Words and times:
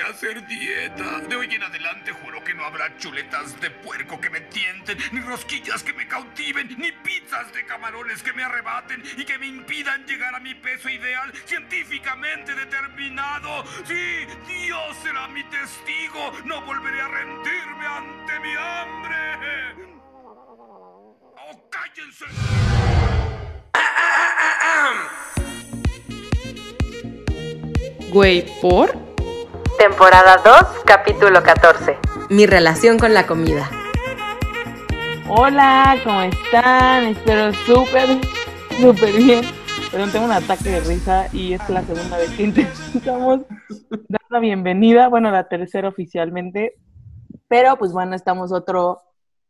hacer 0.00 0.46
dieta. 0.46 1.20
De 1.20 1.36
hoy 1.36 1.54
en 1.54 1.62
adelante 1.62 2.12
juro 2.12 2.42
que 2.44 2.54
no 2.54 2.64
habrá 2.64 2.96
chuletas 2.98 3.60
de 3.60 3.70
puerco 3.70 4.20
que 4.20 4.30
me 4.30 4.40
tienten, 4.42 4.98
ni 5.12 5.20
rosquillas 5.20 5.82
que 5.82 5.92
me 5.92 6.06
cautiven, 6.06 6.68
ni 6.78 6.92
pizzas 6.92 7.52
de 7.52 7.64
camarones 7.66 8.22
que 8.22 8.32
me 8.32 8.44
arrebaten 8.44 9.02
y 9.16 9.24
que 9.24 9.38
me 9.38 9.46
impidan 9.46 10.04
llegar 10.06 10.34
a 10.34 10.40
mi 10.40 10.54
peso 10.54 10.88
ideal 10.88 11.32
científicamente 11.44 12.54
determinado. 12.54 13.64
Sí, 13.86 14.26
Dios 14.46 14.96
será 15.02 15.28
mi 15.28 15.44
testigo. 15.44 16.32
No 16.44 16.62
volveré 16.62 17.00
a 17.00 17.08
rendirme 17.08 17.86
ante 17.86 18.40
mi 18.40 18.54
hambre. 18.56 19.18
¡Oh, 21.36 21.70
cállense! 21.70 22.26
Güey, 28.10 28.46
¿por? 28.60 29.07
Temporada 29.78 30.38
2, 30.44 30.82
capítulo 30.84 31.40
14. 31.40 31.96
Mi 32.30 32.46
relación 32.46 32.98
con 32.98 33.14
la 33.14 33.28
comida. 33.28 33.70
Hola, 35.28 35.96
¿cómo 36.02 36.22
están? 36.22 37.04
Espero 37.04 37.52
súper, 37.64 38.08
súper 38.80 39.14
bien. 39.14 39.44
Perdón, 39.92 40.10
tengo 40.10 40.24
un 40.24 40.32
ataque 40.32 40.70
de 40.70 40.80
risa 40.80 41.28
y 41.32 41.52
es 41.52 41.68
la 41.68 41.84
segunda 41.84 42.18
vez 42.18 42.28
que 42.30 42.42
intentamos 42.42 43.42
dar 44.08 44.20
la 44.30 44.40
bienvenida, 44.40 45.06
bueno, 45.06 45.30
la 45.30 45.46
tercera 45.46 45.88
oficialmente. 45.88 46.74
Pero 47.46 47.76
pues 47.76 47.92
bueno, 47.92 48.16
estamos 48.16 48.50
otro 48.50 49.02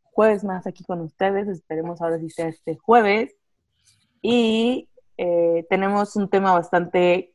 jueves 0.03 0.43
más 0.43 0.67
aquí 0.67 0.83
con 0.83 1.01
ustedes. 1.01 1.47
Esperemos 1.47 2.03
ahora 2.03 2.19
si 2.19 2.29
sea 2.29 2.49
este 2.49 2.77
jueves. 2.77 3.35
Y 4.21 4.89
eh, 5.17 5.65
tenemos 5.71 6.15
un 6.15 6.29
tema 6.29 6.53
bastante, 6.53 7.33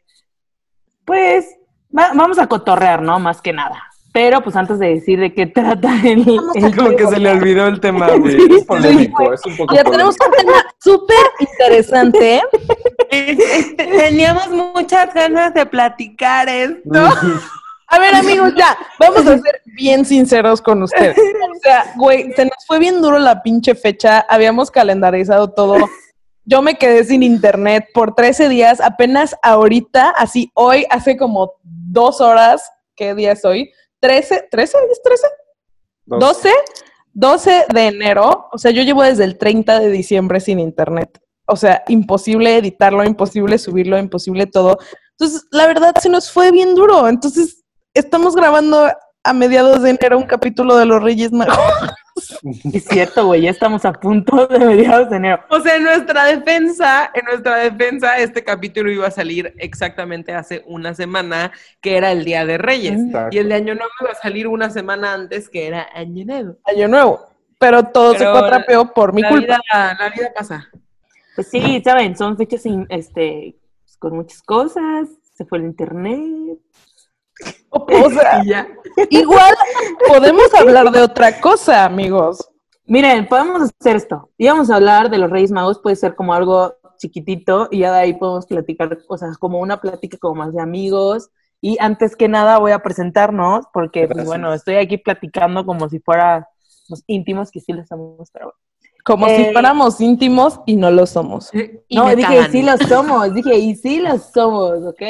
pues, 1.05 1.57
va- 1.97 2.13
vamos 2.15 2.39
a 2.39 2.47
cotorrear, 2.47 3.03
¿no? 3.03 3.19
Más 3.19 3.41
que 3.43 3.53
nada. 3.53 3.83
Pero 4.13 4.43
pues 4.43 4.55
antes 4.55 4.79
de 4.79 4.91
decir 4.95 5.19
de 5.19 5.35
qué 5.35 5.47
trata 5.59 5.93
el... 6.05 6.21
el 6.55 6.77
Como 6.77 6.97
que 6.97 7.07
se 7.07 7.19
le 7.19 7.31
olvidó 7.31 7.67
el 7.67 7.81
tema, 7.81 8.09
güey. 8.17 8.37
Sí, 8.39 8.47
es 8.59 8.65
polémico, 8.65 9.33
es 9.33 9.45
un 9.45 9.57
poco 9.57 9.75
Ya 9.75 9.83
polémico. 9.83 9.91
tenemos 9.91 10.17
un 10.25 10.33
tema 10.47 10.65
súper 10.79 11.27
interesante. 11.41 12.43
Teníamos 13.77 14.49
muchas 14.51 15.13
ganas 15.15 15.55
de 15.55 15.67
platicar 15.67 16.49
esto. 16.49 16.91
A 17.89 17.99
ver, 17.99 18.15
amigos, 18.15 18.53
ya, 18.57 18.77
vamos 18.99 19.27
a 19.27 19.39
ser 19.39 19.61
bien 19.67 20.05
sinceros 20.05 20.61
con 20.61 20.83
ustedes. 20.83 21.17
O 21.17 21.59
sea, 21.63 21.93
güey, 21.97 22.33
se 22.33 22.45
nos 22.45 22.55
fue 22.67 22.79
bien 22.81 23.01
duro 23.01 23.19
la 23.19 23.43
pinche 23.43 23.75
fecha, 23.75 24.25
habíamos 24.29 24.71
calendarizado 24.71 25.51
todo. 25.51 25.77
Yo 26.45 26.61
me 26.63 26.75
quedé 26.77 27.05
sin 27.05 27.23
internet 27.23 27.87
por 27.95 28.15
13 28.15 28.49
días, 28.49 28.81
apenas 28.81 29.37
ahorita, 29.43 30.11
así 30.17 30.51
hoy, 30.55 30.87
hace 30.91 31.17
como 31.17 31.53
dos 31.95 32.21
horas, 32.21 32.71
¿qué 32.95 33.15
día 33.15 33.33
es 33.33 33.45
hoy? 33.45 33.73
13, 34.01 34.49
¿13? 34.51 34.63
¿Es 34.91 35.03
13? 35.03 35.27
Dos. 36.05 36.21
12, 36.21 36.51
12 37.15 37.65
de 37.73 37.87
enero, 37.87 38.49
o 38.53 38.59
sea, 38.59 38.71
yo 38.71 38.83
llevo 38.83 39.03
desde 39.03 39.25
el 39.25 39.39
30 39.39 39.81
de 39.81 39.91
diciembre 39.91 40.41
sin 40.41 40.61
internet. 40.61 41.19
O 41.47 41.57
sea, 41.57 41.85
imposible 41.89 42.57
editarlo, 42.57 43.05
imposible 43.05 43.59
subirlo, 43.59 43.99
imposible 43.99 44.47
todo. 44.47 44.79
Entonces, 45.13 45.47
la 45.51 45.67
verdad, 45.67 45.95
se 46.01 46.09
nos 46.09 46.31
fue 46.31 46.51
bien 46.51 46.75
duro. 46.75 47.07
Entonces, 47.09 47.65
estamos 47.95 48.35
grabando 48.35 48.91
a 49.25 49.33
mediados 49.33 49.83
de 49.83 49.91
enero 49.91 50.19
un 50.19 50.27
capítulo 50.27 50.77
de 50.77 50.85
los 50.85 51.03
Reyes 51.03 51.33
Magos. 51.33 51.57
Es 52.73 52.85
cierto, 52.85 53.27
güey, 53.27 53.43
ya 53.43 53.51
estamos 53.51 53.85
a 53.85 53.93
punto 53.93 54.47
de 54.47 54.59
mediados 54.59 55.11
de 55.11 55.17
enero. 55.17 55.43
O 55.49 55.61
sea, 55.61 55.77
en 55.77 55.83
nuestra 55.83 56.27
defensa, 56.27 57.11
en 57.15 57.25
nuestra 57.25 57.57
defensa, 57.57 58.19
este 58.19 58.45
capítulo 58.45 58.91
iba 58.91 59.07
a 59.07 59.11
salir 59.11 59.55
exactamente 59.59 60.33
hace 60.35 60.63
una 60.67 60.95
semana, 60.95 61.53
que 61.81 61.97
era 61.97 62.13
el 62.13 62.25
Día 62.25 62.45
de 62.45 62.59
Reyes. 62.59 63.01
Exacto. 63.01 63.35
Y 63.35 63.39
el 63.39 63.49
de 63.49 63.55
Año 63.55 63.75
Nuevo 63.75 63.91
iba 64.03 64.11
a 64.11 64.15
salir 64.15 64.47
una 64.47 64.71
semana 64.71 65.15
antes, 65.15 65.49
que 65.49 65.67
era 65.67 65.89
Año 65.95 66.25
Nuevo. 66.25 66.57
Año 66.65 66.87
Nuevo. 66.87 67.27
Pero 67.59 67.83
todo 67.85 68.13
se 68.13 68.19
Pero 68.19 68.33
cuatrapeó 68.33 68.93
por 68.93 69.15
mi 69.15 69.23
la, 69.23 69.29
culpa. 69.31 69.61
vida, 69.73 69.97
la 69.99 70.11
vida 70.11 70.33
pasa. 70.37 70.69
Pues 71.35 71.49
sí, 71.49 71.83
saben, 71.83 72.17
son 72.17 72.37
fechas 72.37 72.63
sin, 72.63 72.87
este, 72.91 73.57
pues, 73.85 73.97
con 73.97 74.17
muchas 74.17 74.43
cosas, 74.43 75.09
se 75.33 75.45
fue 75.47 75.59
el 75.59 75.65
internet. 75.65 76.59
O 77.71 78.11
sea, 78.11 78.43
ya. 78.47 78.69
igual 79.11 79.55
podemos 80.09 80.53
hablar 80.55 80.91
de 80.91 81.03
otra 81.03 81.41
cosa, 81.41 81.85
amigos. 81.85 82.49
Miren, 82.87 83.27
podemos 83.27 83.63
hacer 83.81 83.97
esto. 83.97 84.31
Íbamos 84.39 84.71
a 84.71 84.77
hablar 84.77 85.11
de 85.11 85.19
los 85.19 85.31
Reyes 85.31 85.51
Magos, 85.51 85.81
puede 85.81 85.97
ser 85.97 86.15
como 86.15 86.35
algo 86.35 86.75
chiquitito 86.99 87.69
y 87.71 87.81
ya 87.81 87.93
de 87.93 87.99
ahí 87.99 88.15
podemos 88.15 88.47
platicar, 88.47 88.99
o 89.09 89.19
sea, 89.19 89.31
como 89.39 89.59
una 89.61 89.81
plática 89.81 90.19
como 90.19 90.35
más 90.37 90.55
de 90.55 90.61
amigos. 90.61 91.31
Y 91.61 91.79
antes 91.81 92.15
que 92.15 92.29
nada 92.29 92.59
voy 92.59 92.73
a 92.73 92.81
presentarnos, 92.81 93.65
porque 93.73 94.07
pues, 94.07 94.27
bueno, 94.27 94.53
estoy 94.53 94.77
aquí 94.77 94.99
platicando 94.99 95.65
como 95.65 95.89
si 95.89 95.99
fuera 95.99 96.47
los 96.89 97.03
íntimos 97.07 97.51
que 97.51 97.61
sí 97.61 97.73
lo 97.73 97.85
somos, 97.87 98.31
pero 98.31 98.47
bueno. 98.47 98.59
Como 99.03 99.27
Eh, 99.27 99.37
si 99.47 99.53
fuéramos 99.53 100.01
íntimos 100.01 100.61
y 100.67 100.77
no 100.77 100.91
lo 100.91 101.07
somos. 101.07 101.51
Y 101.89 101.97
no, 101.97 102.09
dije, 102.15 102.37
cagan. 102.37 102.53
sí 102.53 102.63
lo 102.63 102.77
somos, 102.79 103.35
dije, 103.35 103.57
y 103.59 103.75
sí 103.77 104.01
lo 104.01 104.19
somos, 104.19 104.83
¿ok? 104.85 105.03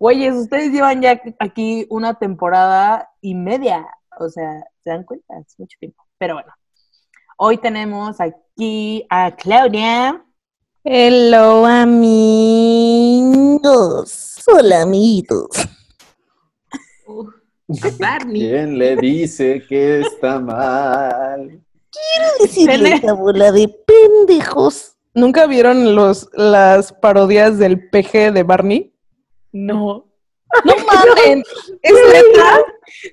Güeyes, 0.00 0.34
ustedes 0.34 0.72
llevan 0.72 1.02
ya 1.02 1.20
aquí 1.38 1.86
una 1.90 2.14
temporada 2.14 3.10
y 3.20 3.34
media, 3.34 3.86
o 4.18 4.30
sea, 4.30 4.64
¿se 4.82 4.88
dan 4.88 5.04
cuenta? 5.04 5.38
Es 5.38 5.58
mucho 5.58 5.76
tiempo. 5.78 6.02
Pero 6.16 6.36
bueno, 6.36 6.50
hoy 7.36 7.58
tenemos 7.58 8.16
aquí 8.18 9.04
a 9.10 9.36
Claudia. 9.36 10.24
Hello, 10.84 11.66
amigos. 11.66 12.82
Hola, 14.46 14.80
amigos. 14.80 15.50
Barney. 17.98 18.40
¿Quién 18.40 18.78
le 18.78 18.96
dice 18.96 19.62
que 19.68 20.00
está 20.00 20.40
mal? 20.40 21.60
Decirle 22.40 22.94
esta 22.94 23.12
bola 23.12 23.52
de 23.52 23.68
pendejos. 23.68 24.96
¿Nunca 25.12 25.46
vieron 25.46 25.94
los, 25.94 26.30
las 26.32 26.90
parodias 26.90 27.58
del 27.58 27.90
PG 27.90 28.32
de 28.32 28.42
Barney? 28.44 28.89
No. 29.52 30.06
No 30.64 30.74
mames, 30.86 31.44
¿es 31.82 31.92
neta? 31.92 32.60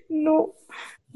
No. 0.09 0.53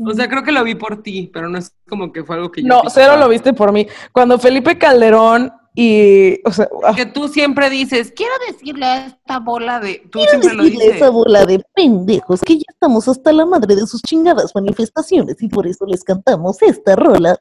O 0.03 0.13
sea, 0.13 0.27
creo 0.27 0.43
que 0.43 0.51
lo 0.51 0.63
vi 0.63 0.75
por 0.75 1.03
ti, 1.03 1.29
pero 1.31 1.47
no 1.49 1.57
es 1.57 1.75
como 1.87 2.11
que 2.11 2.23
fue 2.23 2.35
algo 2.35 2.51
que 2.51 2.61
yo 2.61 2.67
No, 2.67 2.81
cero 2.89 3.17
lo 3.17 3.29
viste 3.29 3.53
por 3.53 3.71
mí. 3.71 3.87
Cuando 4.11 4.39
Felipe 4.39 4.77
Calderón 4.77 5.51
y, 5.75 6.39
o 6.45 6.51
sea, 6.51 6.67
ah, 6.83 6.93
Que 6.95 7.05
tú 7.05 7.27
siempre 7.27 7.69
dices, 7.69 8.11
quiero 8.15 8.33
decirle 8.47 8.85
a 8.85 9.05
esta 9.05 9.39
bola 9.39 9.79
de... 9.79 9.99
Tú 10.11 10.19
Quiero 10.19 10.31
siempre 10.31 10.53
lo 10.53 10.63
decirle 10.63 10.83
a 10.83 10.87
dices. 10.87 11.01
esa 11.01 11.09
bola 11.11 11.45
de 11.45 11.63
pendejos 11.75 12.41
que 12.41 12.57
ya 12.57 12.65
estamos 12.67 13.07
hasta 13.07 13.31
la 13.31 13.45
madre 13.45 13.75
de 13.75 13.87
sus 13.87 14.01
chingadas 14.01 14.53
manifestaciones 14.53 15.41
y 15.41 15.47
por 15.47 15.67
eso 15.67 15.85
les 15.85 16.03
cantamos 16.03 16.61
esta 16.61 16.95
rola. 16.95 17.37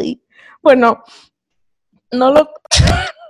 Ay. 0.00 0.22
bueno, 0.62 1.02
no 2.10 2.30
lo... 2.30 2.48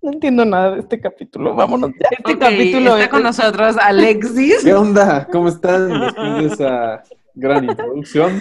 No 0.00 0.12
entiendo 0.12 0.44
nada 0.44 0.72
de 0.72 0.80
este 0.80 1.00
capítulo. 1.00 1.54
Vámonos 1.54 1.90
ya. 1.90 2.08
Este 2.10 2.38
capítulo 2.38 2.90
está 2.92 3.04
es- 3.04 3.08
con 3.08 3.22
nosotros 3.22 3.76
Alexis. 3.78 4.62
¿Qué 4.64 4.74
onda? 4.74 5.26
¿Cómo 5.30 5.48
están 5.48 5.88
después 6.00 6.34
de 6.38 6.46
esa 6.46 7.02
gran 7.34 7.64
introducción? 7.64 8.40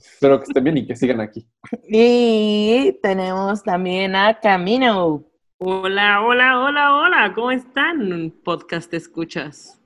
Espero 0.00 0.38
que 0.38 0.44
estén 0.44 0.64
bien 0.64 0.76
y 0.78 0.86
que 0.86 0.96
sigan 0.96 1.20
aquí. 1.20 1.46
Y 1.88 2.98
tenemos 3.02 3.62
también 3.62 4.14
a 4.16 4.38
Camino. 4.40 5.24
Hola, 5.58 6.22
hola, 6.22 6.58
hola, 6.60 6.94
hola, 6.96 7.32
¿cómo 7.34 7.50
están? 7.50 8.32
Podcast 8.42 8.92
escuchas. 8.94 9.79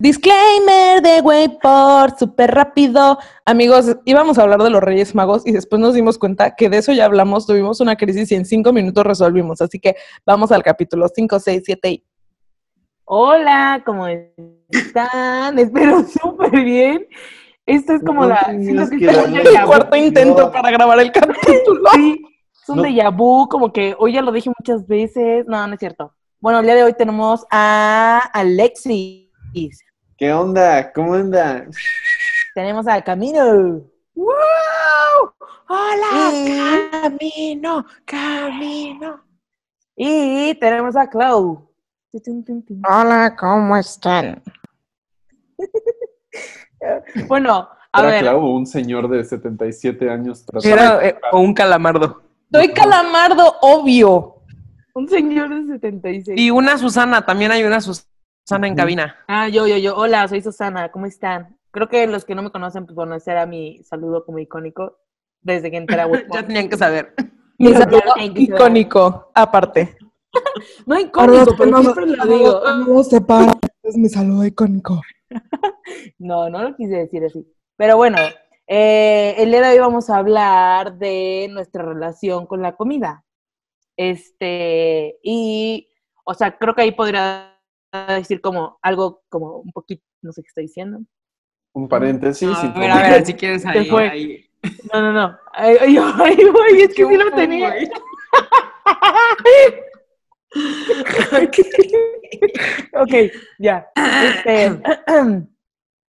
Disclaimer 0.00 1.02
de 1.02 1.20
Wayport, 1.20 2.18
súper 2.18 2.52
rápido. 2.54 3.18
Amigos, 3.44 3.98
íbamos 4.06 4.38
a 4.38 4.42
hablar 4.44 4.62
de 4.62 4.70
los 4.70 4.82
Reyes 4.82 5.14
Magos 5.14 5.46
y 5.46 5.52
después 5.52 5.78
nos 5.78 5.92
dimos 5.92 6.16
cuenta 6.16 6.56
que 6.56 6.70
de 6.70 6.78
eso 6.78 6.92
ya 6.92 7.04
hablamos, 7.04 7.46
tuvimos 7.46 7.80
una 7.82 7.96
crisis 7.96 8.32
y 8.32 8.34
en 8.34 8.46
cinco 8.46 8.72
minutos 8.72 9.04
resolvimos. 9.04 9.60
Así 9.60 9.78
que 9.78 9.96
vamos 10.24 10.52
al 10.52 10.62
capítulo 10.62 11.06
5, 11.14 11.38
6, 11.38 11.62
7 11.66 11.90
y... 11.90 12.04
Hola, 13.04 13.82
¿cómo 13.84 14.06
están? 14.70 15.58
Espero 15.58 16.02
súper 16.04 16.50
bien. 16.64 17.06
Esto 17.66 17.92
es 17.92 18.02
como 18.02 18.22
No 18.22 18.28
la... 18.30 18.40
tenías 18.46 18.88
siento 18.88 18.90
que 18.90 18.98
que 19.00 19.04
es 19.04 19.12
como 19.18 19.26
un 19.26 19.34
darle 19.34 19.50
déjà 19.50 19.60
El 19.60 19.66
cuarto 19.66 19.96
intento 19.96 20.50
para 20.50 20.70
grabar 20.70 20.98
el 21.00 21.12
capítulo. 21.12 21.90
Sí, 21.92 22.22
es 22.54 22.68
un 22.70 22.76
No. 22.78 22.82
déjà 22.84 23.14
vu, 23.14 23.46
como 23.50 23.70
que 23.70 23.94
hoy 23.98 24.14
ya 24.14 24.22
lo 24.22 24.32
dije 24.32 24.50
muchas 24.58 24.86
veces. 24.86 25.44
No, 25.46 25.66
no 25.66 25.74
es 25.74 25.78
cierto. 25.78 26.14
Bueno, 26.40 26.60
el 26.60 26.64
día 26.64 26.74
de 26.76 26.84
hoy 26.84 26.94
tenemos 26.94 27.44
a 27.50 28.30
Alexis. 28.32 29.28
¿Qué 30.20 30.30
onda? 30.34 30.92
¿Cómo 30.92 31.14
anda? 31.14 31.64
Tenemos 32.54 32.86
a 32.86 33.00
Camino. 33.00 33.80
¡Wow! 34.14 35.32
¡Hola! 35.66 36.30
Y- 36.30 36.90
¡Camino! 36.90 37.86
¡Camino! 38.04 39.24
Y 39.96 40.54
tenemos 40.56 40.94
a 40.94 41.08
Clau. 41.08 41.70
Hola, 42.86 43.34
¿cómo 43.34 43.74
están? 43.78 44.42
Bueno, 47.26 47.68
a 47.90 48.00
Era 48.00 48.10
ver. 48.10 48.20
Clau, 48.22 48.44
un 48.44 48.66
señor 48.66 49.08
de 49.08 49.24
77 49.24 50.10
años 50.10 50.44
Era 50.62 51.06
eh, 51.08 51.18
o 51.32 51.40
un 51.40 51.54
calamardo. 51.54 52.22
Soy 52.52 52.74
calamardo, 52.74 53.56
obvio. 53.62 54.42
Un 54.94 55.08
señor 55.08 55.48
de 55.48 55.72
76. 55.74 56.38
Y 56.38 56.50
una 56.50 56.76
Susana, 56.76 57.24
también 57.24 57.52
hay 57.52 57.64
una 57.64 57.80
Susana. 57.80 58.09
Susana 58.44 58.68
en 58.68 58.74
cabina. 58.74 59.16
Ah, 59.28 59.48
yo, 59.48 59.66
yo, 59.66 59.76
yo. 59.76 59.96
Hola, 59.96 60.26
soy 60.28 60.42
Susana. 60.42 60.90
¿Cómo 60.90 61.06
están? 61.06 61.58
Creo 61.70 61.88
que 61.88 62.06
los 62.06 62.24
que 62.24 62.34
no 62.34 62.42
me 62.42 62.50
conocen, 62.50 62.84
pues 62.84 62.96
bueno, 62.96 63.14
ese 63.14 63.30
era 63.30 63.46
mi 63.46 63.82
saludo 63.84 64.24
como 64.24 64.38
icónico 64.38 64.98
desde 65.40 65.70
que 65.70 65.76
entré 65.76 66.00
a 66.00 66.08
ya 66.34 66.46
tenían 66.46 66.68
que 66.68 66.76
saber. 66.76 67.14
Mi 67.58 67.74
saludo 67.74 68.00
icónico, 68.34 69.30
aparte. 69.34 69.96
No 70.86 70.98
icónico, 70.98 71.56
pero 71.58 71.78
siempre 71.80 72.06
lo 72.06 72.24
digo. 72.24 72.62
No 72.86 73.00
es 73.82 73.96
mi 73.96 74.08
saludo 74.08 74.44
icónico. 74.44 75.00
No, 76.18 76.48
no 76.48 76.62
lo 76.62 76.76
quise 76.76 76.94
decir 76.94 77.24
así. 77.24 77.44
Pero 77.76 77.96
bueno, 77.96 78.16
eh, 78.68 79.34
el 79.38 79.50
día 79.50 79.60
de 79.60 79.70
hoy 79.70 79.78
vamos 79.80 80.08
a 80.08 80.18
hablar 80.18 80.98
de 80.98 81.48
nuestra 81.50 81.82
relación 81.84 82.46
con 82.46 82.62
la 82.62 82.76
comida. 82.76 83.24
Este, 83.96 85.18
y, 85.24 85.88
o 86.24 86.32
sea, 86.34 86.56
creo 86.56 86.76
que 86.76 86.82
ahí 86.82 86.92
podría 86.92 87.59
decir 87.92 88.40
como 88.40 88.78
algo, 88.82 89.22
como 89.28 89.58
un 89.58 89.72
poquito, 89.72 90.04
no 90.22 90.32
sé 90.32 90.42
qué 90.42 90.48
estoy 90.48 90.64
diciendo. 90.64 91.00
Un 91.72 91.88
paréntesis. 91.88 92.48
a 92.48 92.60
sin 92.60 92.74
ver, 92.74 92.90
a 92.90 93.10
ver, 93.10 93.26
si 93.26 93.34
quieres 93.34 93.64
ahí. 93.66 93.86
fue. 93.86 94.08
ahí. 94.08 94.44
No, 94.92 95.00
no, 95.00 95.12
no. 95.12 95.38
Ay, 95.52 95.76
ay, 95.80 95.98
ay, 95.98 96.50
güey, 96.50 96.82
es 96.82 96.94
que 96.94 97.06
sí 97.06 97.16
lo 97.16 97.30
tenía. 97.32 97.70
ok, 102.94 103.14
ya. 103.58 103.86
Este, 104.24 104.80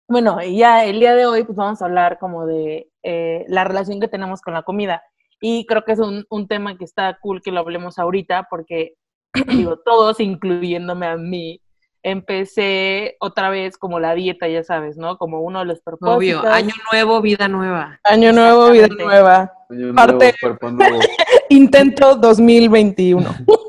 bueno, 0.08 0.42
ya 0.42 0.84
el 0.84 1.00
día 1.00 1.14
de 1.14 1.26
hoy 1.26 1.44
pues 1.44 1.56
vamos 1.56 1.82
a 1.82 1.86
hablar 1.86 2.18
como 2.18 2.46
de 2.46 2.90
eh, 3.02 3.44
la 3.48 3.64
relación 3.64 4.00
que 4.00 4.08
tenemos 4.08 4.40
con 4.40 4.54
la 4.54 4.62
comida. 4.62 5.02
Y 5.40 5.66
creo 5.66 5.84
que 5.84 5.92
es 5.92 5.98
un, 5.98 6.24
un 6.30 6.48
tema 6.48 6.76
que 6.76 6.84
está 6.84 7.18
cool 7.20 7.42
que 7.42 7.52
lo 7.52 7.60
hablemos 7.60 7.98
ahorita 7.98 8.48
porque, 8.50 8.94
digo, 9.48 9.78
todos, 9.84 10.20
incluyéndome 10.20 11.06
a 11.06 11.16
mí, 11.16 11.60
empecé 12.02 13.16
otra 13.20 13.50
vez 13.50 13.76
como 13.78 14.00
la 14.00 14.14
dieta, 14.14 14.48
ya 14.48 14.62
sabes, 14.64 14.96
¿no? 14.96 15.18
Como 15.18 15.40
uno 15.42 15.60
de 15.60 15.64
los 15.66 15.80
propósitos. 15.80 16.16
Obvio, 16.42 16.50
año 16.52 16.74
nuevo, 16.92 17.20
vida 17.20 17.48
nueva. 17.48 18.00
Año 18.04 18.32
nuevo, 18.32 18.70
vida 18.70 18.88
nueva. 18.88 19.52
Año 19.70 19.94
Parte- 19.94 20.14
nuevo, 20.16 20.32
cuerpo 20.40 20.70
nuevo. 20.70 20.98
Intento 21.50 22.14
2021. 22.16 23.28
Pues, 23.46 23.60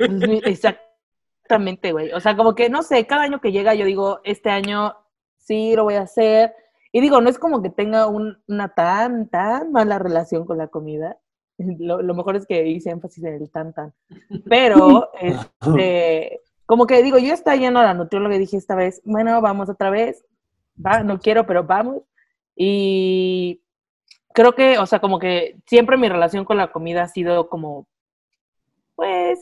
Exactamente, 0.44 1.92
güey. 1.92 2.12
O 2.12 2.20
sea, 2.20 2.36
como 2.36 2.54
que, 2.54 2.68
no 2.68 2.82
sé, 2.82 3.06
cada 3.06 3.22
año 3.22 3.40
que 3.40 3.52
llega 3.52 3.74
yo 3.74 3.84
digo, 3.86 4.20
este 4.24 4.50
año 4.50 4.94
sí 5.36 5.74
lo 5.74 5.84
voy 5.84 5.94
a 5.94 6.02
hacer. 6.02 6.54
Y 6.92 7.00
digo, 7.00 7.20
no 7.20 7.28
es 7.28 7.38
como 7.38 7.62
que 7.62 7.70
tenga 7.70 8.06
un- 8.06 8.42
una 8.48 8.68
tan, 8.74 9.28
tan 9.28 9.72
mala 9.72 9.98
relación 9.98 10.44
con 10.46 10.58
la 10.58 10.68
comida. 10.68 11.18
Lo, 11.78 12.02
lo 12.02 12.14
mejor 12.14 12.36
es 12.36 12.46
que 12.46 12.66
hice 12.68 12.90
énfasis 12.90 13.24
en 13.24 13.34
el 13.34 13.50
tan, 13.50 13.72
tan. 13.72 13.92
Pero, 14.48 15.10
este, 15.20 16.40
como 16.68 16.86
que 16.86 17.02
digo, 17.02 17.16
yo 17.16 17.32
estaba 17.32 17.56
yendo 17.56 17.80
a 17.80 17.84
la 17.84 17.94
nutrióloga 17.94 18.36
y 18.36 18.40
dije 18.40 18.58
esta 18.58 18.74
vez, 18.74 19.00
bueno, 19.06 19.40
vamos 19.40 19.70
otra 19.70 19.88
vez. 19.88 20.22
Va, 20.84 21.02
no 21.02 21.18
quiero, 21.18 21.46
pero 21.46 21.64
vamos. 21.64 22.02
Y 22.54 23.62
creo 24.34 24.54
que, 24.54 24.76
o 24.78 24.84
sea, 24.84 25.00
como 25.00 25.18
que 25.18 25.56
siempre 25.66 25.96
mi 25.96 26.10
relación 26.10 26.44
con 26.44 26.58
la 26.58 26.70
comida 26.70 27.04
ha 27.04 27.08
sido 27.08 27.48
como, 27.48 27.86
pues, 28.96 29.38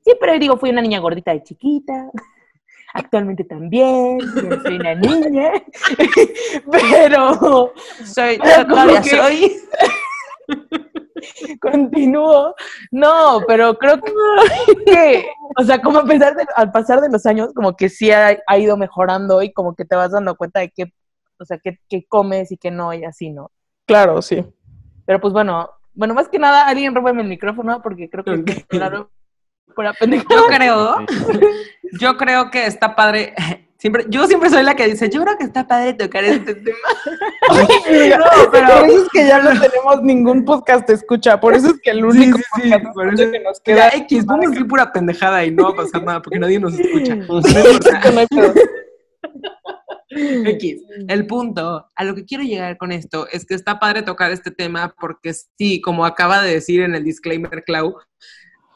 siempre 0.00 0.38
digo, 0.38 0.56
fui 0.56 0.70
una 0.70 0.80
niña 0.80 0.98
gordita 1.00 1.32
de 1.32 1.42
chiquita. 1.42 2.10
Actualmente 2.94 3.44
también, 3.44 4.18
soy 4.62 4.76
una 4.76 4.94
niña. 4.94 5.52
Pero 6.72 7.74
Soy, 8.06 8.38
Pero 8.42 8.62
como 8.62 8.68
todavía 8.74 9.02
que- 9.02 9.10
soy. 9.10 9.56
continúo. 11.60 12.54
No, 12.90 13.40
pero 13.46 13.76
creo 13.76 14.00
que, 14.86 15.26
o 15.60 15.64
sea, 15.64 15.82
como 15.82 15.98
a 15.98 16.04
pesar 16.04 16.36
de, 16.36 16.46
al 16.54 16.70
pasar 16.70 17.00
de 17.00 17.10
los 17.10 17.26
años, 17.26 17.52
como 17.52 17.76
que 17.76 17.88
sí 17.88 18.12
ha, 18.12 18.38
ha 18.46 18.58
ido 18.58 18.76
mejorando 18.76 19.42
y 19.42 19.52
como 19.52 19.74
que 19.74 19.84
te 19.84 19.96
vas 19.96 20.12
dando 20.12 20.36
cuenta 20.36 20.60
de 20.60 20.70
qué, 20.70 20.92
o 21.36 21.44
sea, 21.44 21.58
qué, 21.58 21.80
qué 21.88 22.06
comes 22.06 22.52
y 22.52 22.56
qué 22.56 22.70
no 22.70 22.94
y 22.94 23.04
así, 23.04 23.30
¿no? 23.30 23.50
Claro, 23.84 24.22
sí. 24.22 24.44
Pero 25.04 25.20
pues 25.20 25.32
bueno, 25.32 25.68
bueno, 25.94 26.14
más 26.14 26.28
que 26.28 26.38
nada, 26.38 26.68
alguien 26.68 26.94
róbame 26.94 27.22
el 27.22 27.28
micrófono 27.28 27.82
porque 27.82 28.08
creo 28.08 28.22
que 28.22 28.64
claro, 28.68 29.10
pendejada. 29.98 30.28
Yo 30.30 30.46
creo, 30.46 30.96
yo 32.00 32.16
creo 32.16 32.50
que 32.52 32.66
está 32.66 32.94
padre. 32.94 33.34
Siempre, 33.78 34.06
yo 34.08 34.26
siempre 34.26 34.50
soy 34.50 34.64
la 34.64 34.74
que 34.74 34.88
dice, 34.88 35.08
yo 35.08 35.22
creo 35.22 35.38
que 35.38 35.44
está 35.44 35.68
padre 35.68 35.94
tocar 35.94 36.24
este 36.24 36.54
tema. 36.56 36.76
No, 38.18 38.50
pero 38.50 38.80
por 38.80 38.88
eso 38.88 39.02
es 39.04 39.08
que 39.10 39.26
ya 39.26 39.40
no 39.40 39.50
tenemos 39.50 40.02
ningún 40.02 40.44
podcast 40.44 40.86
de 40.88 40.94
escucha. 40.94 41.38
Por 41.38 41.54
eso 41.54 41.68
es 41.68 41.80
que 41.80 41.90
el 41.90 42.04
único 42.04 42.38
sí, 42.38 42.44
sí, 42.56 42.70
podcast 42.70 42.94
por 42.94 43.14
eso- 43.14 43.30
que 43.30 43.40
nos 43.40 43.60
Queda. 43.60 43.90
X, 43.90 44.26
vamos 44.26 44.46
a 44.46 44.50
decir 44.50 44.66
pura 44.66 44.92
pendejada 44.92 45.44
y 45.44 45.52
no 45.52 45.64
va 45.64 45.70
a 45.70 45.76
pasar 45.76 46.02
nada 46.02 46.20
porque 46.20 46.38
nadie 46.40 46.58
nos 46.58 46.78
escucha. 46.78 47.16
X. 50.10 50.82
El 51.06 51.26
punto, 51.26 51.88
a 51.94 52.04
lo 52.04 52.14
que 52.14 52.24
quiero 52.24 52.42
llegar 52.42 52.76
con 52.78 52.90
esto 52.92 53.28
es 53.30 53.46
que 53.46 53.54
está 53.54 53.78
padre 53.78 54.02
tocar 54.02 54.32
este 54.32 54.50
tema 54.50 54.94
porque 54.98 55.32
sí, 55.34 55.80
como 55.80 56.04
acaba 56.04 56.42
de 56.42 56.54
decir 56.54 56.80
en 56.80 56.94
el 56.94 57.04
disclaimer 57.04 57.62
Clau, 57.64 57.94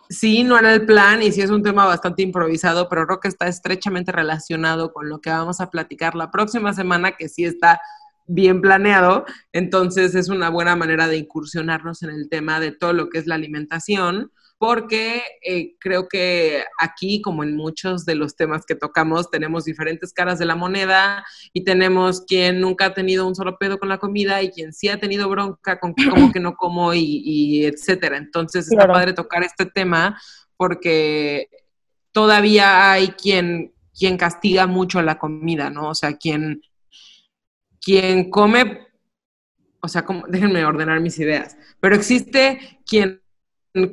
sí, 0.09 0.45
no 0.45 0.59
era 0.59 0.73
el 0.75 0.87
plan 0.87 1.23
y 1.23 1.33
sí 1.33 1.41
es 1.41 1.51
un 1.51 1.63
tema 1.63 1.87
bastante 1.87 2.23
improvisado, 2.23 2.89
pero 2.89 3.07
creo 3.07 3.21
que 3.21 3.29
está 3.29 3.49
estrechamente 3.49 4.13
relacionado 4.13 4.93
con 4.93 5.09
lo 5.09 5.21
que 5.21 5.31
vamos 5.31 5.61
a 5.61 5.71
platicar 5.71 6.15
la 6.15 6.31
próxima 6.31 6.73
semana, 6.73 7.13
que 7.13 7.29
sí 7.29 7.45
está 7.45 7.81
bien 8.27 8.61
planeado. 8.61 9.25
Entonces 9.53 10.15
es 10.15 10.29
una 10.29 10.51
buena 10.51 10.77
manera 10.77 11.09
de 11.09 11.17
incursionarnos 11.17 12.03
en 12.03 12.11
el 12.11 12.29
tema 12.29 12.61
de 12.61 12.73
todo 12.73 12.93
lo 12.93 13.09
que 13.09 13.19
es 13.19 13.27
la 13.27 13.35
alimentación, 13.35 14.33
porque 14.62 15.25
eh, 15.43 15.75
creo 15.81 16.06
que 16.06 16.62
aquí, 16.79 17.20
como 17.20 17.43
en 17.43 17.56
muchos 17.56 18.05
de 18.05 18.14
los 18.14 18.37
temas 18.37 18.64
que 18.64 18.76
tocamos, 18.76 19.29
tenemos 19.29 19.64
diferentes 19.64 20.12
caras 20.12 20.38
de 20.38 20.47
la 20.47 20.55
moneda 20.55 21.26
y 21.53 21.64
tenemos 21.64 22.20
quien 22.20 22.61
nunca 22.61 22.85
ha 22.85 22.94
tenido 22.94 23.26
un 23.26 23.35
solo 23.35 23.59
pedo 23.59 23.81
con 23.81 23.88
la 23.88 23.99
comida 23.99 24.41
y 24.41 24.53
quien 24.53 24.73
sí 24.73 24.88
ha 24.88 25.00
tenido 25.00 25.29
bronca 25.29 25.81
con 25.81 25.97
que 25.97 26.09
como 26.09 26.31
que 26.31 26.38
no 26.38 26.55
como 26.55 26.94
y, 26.94 27.23
y 27.25 27.64
etcétera. 27.64 28.17
Entonces 28.17 28.67
está 28.67 28.85
Claro. 28.85 28.93
padre 28.93 29.14
tocar 29.14 29.43
este 29.43 29.67
tema 29.67 30.17
porque 30.56 31.49
todavía 32.12 32.93
hay 32.93 33.08
quien, 33.08 33.75
quien 33.99 34.17
castiga 34.17 34.69
mucho 34.69 35.03
la 35.03 35.19
comida, 35.19 35.70
¿no? 35.70 35.88
O 35.88 35.94
sea, 35.97 36.17
quien, 36.17 36.62
quien 37.85 38.31
come, 38.31 38.87
o 39.81 39.88
sea, 39.88 40.05
como, 40.05 40.25
déjenme 40.29 40.65
ordenar 40.65 41.00
mis 41.00 41.19
ideas, 41.19 41.56
pero 41.81 41.97
existe 41.97 42.79
quien 42.87 43.22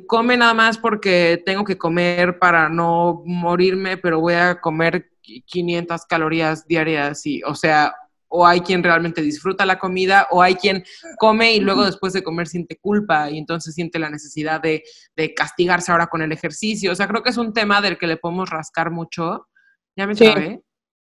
come 0.06 0.36
nada 0.36 0.54
más 0.54 0.78
porque 0.78 1.42
tengo 1.44 1.64
que 1.64 1.78
comer 1.78 2.38
para 2.38 2.68
no 2.68 3.22
morirme, 3.24 3.96
pero 3.96 4.20
voy 4.20 4.34
a 4.34 4.60
comer 4.60 5.10
500 5.22 6.04
calorías 6.06 6.66
diarias 6.66 7.24
y, 7.26 7.42
o 7.42 7.54
sea, 7.54 7.94
o 8.32 8.46
hay 8.46 8.60
quien 8.60 8.82
realmente 8.84 9.22
disfruta 9.22 9.66
la 9.66 9.78
comida, 9.78 10.28
o 10.30 10.40
hay 10.40 10.54
quien 10.54 10.84
come 11.18 11.52
y 11.52 11.60
luego 11.60 11.84
después 11.84 12.12
de 12.12 12.22
comer 12.22 12.46
siente 12.46 12.78
culpa 12.78 13.28
y 13.28 13.38
entonces 13.38 13.74
siente 13.74 13.98
la 13.98 14.08
necesidad 14.08 14.60
de, 14.60 14.84
de 15.16 15.34
castigarse 15.34 15.90
ahora 15.90 16.06
con 16.06 16.22
el 16.22 16.30
ejercicio. 16.30 16.92
O 16.92 16.94
sea, 16.94 17.08
creo 17.08 17.22
que 17.24 17.30
es 17.30 17.36
un 17.38 17.52
tema 17.52 17.80
del 17.80 17.98
que 17.98 18.06
le 18.06 18.18
podemos 18.18 18.48
rascar 18.48 18.90
mucho. 18.92 19.48
¿Ya 19.96 20.06
me 20.06 20.14
Sí. 20.14 20.24
trabé? 20.24 20.62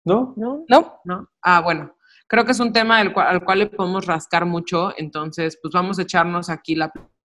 ¿No? 0.04 0.34
¿No? 0.36 0.64
¿No? 0.68 1.00
¿no? 1.04 1.28
Ah, 1.42 1.60
bueno, 1.60 1.94
creo 2.26 2.44
que 2.44 2.50
es 2.52 2.58
un 2.60 2.72
tema 2.72 2.98
al 2.98 3.12
cual, 3.12 3.28
al 3.28 3.44
cual 3.44 3.60
le 3.60 3.66
podemos 3.66 4.04
rascar 4.04 4.44
mucho, 4.44 4.92
entonces 4.96 5.58
pues 5.62 5.72
vamos 5.72 6.00
a 6.00 6.02
echarnos 6.02 6.50
aquí 6.50 6.74
la 6.74 6.90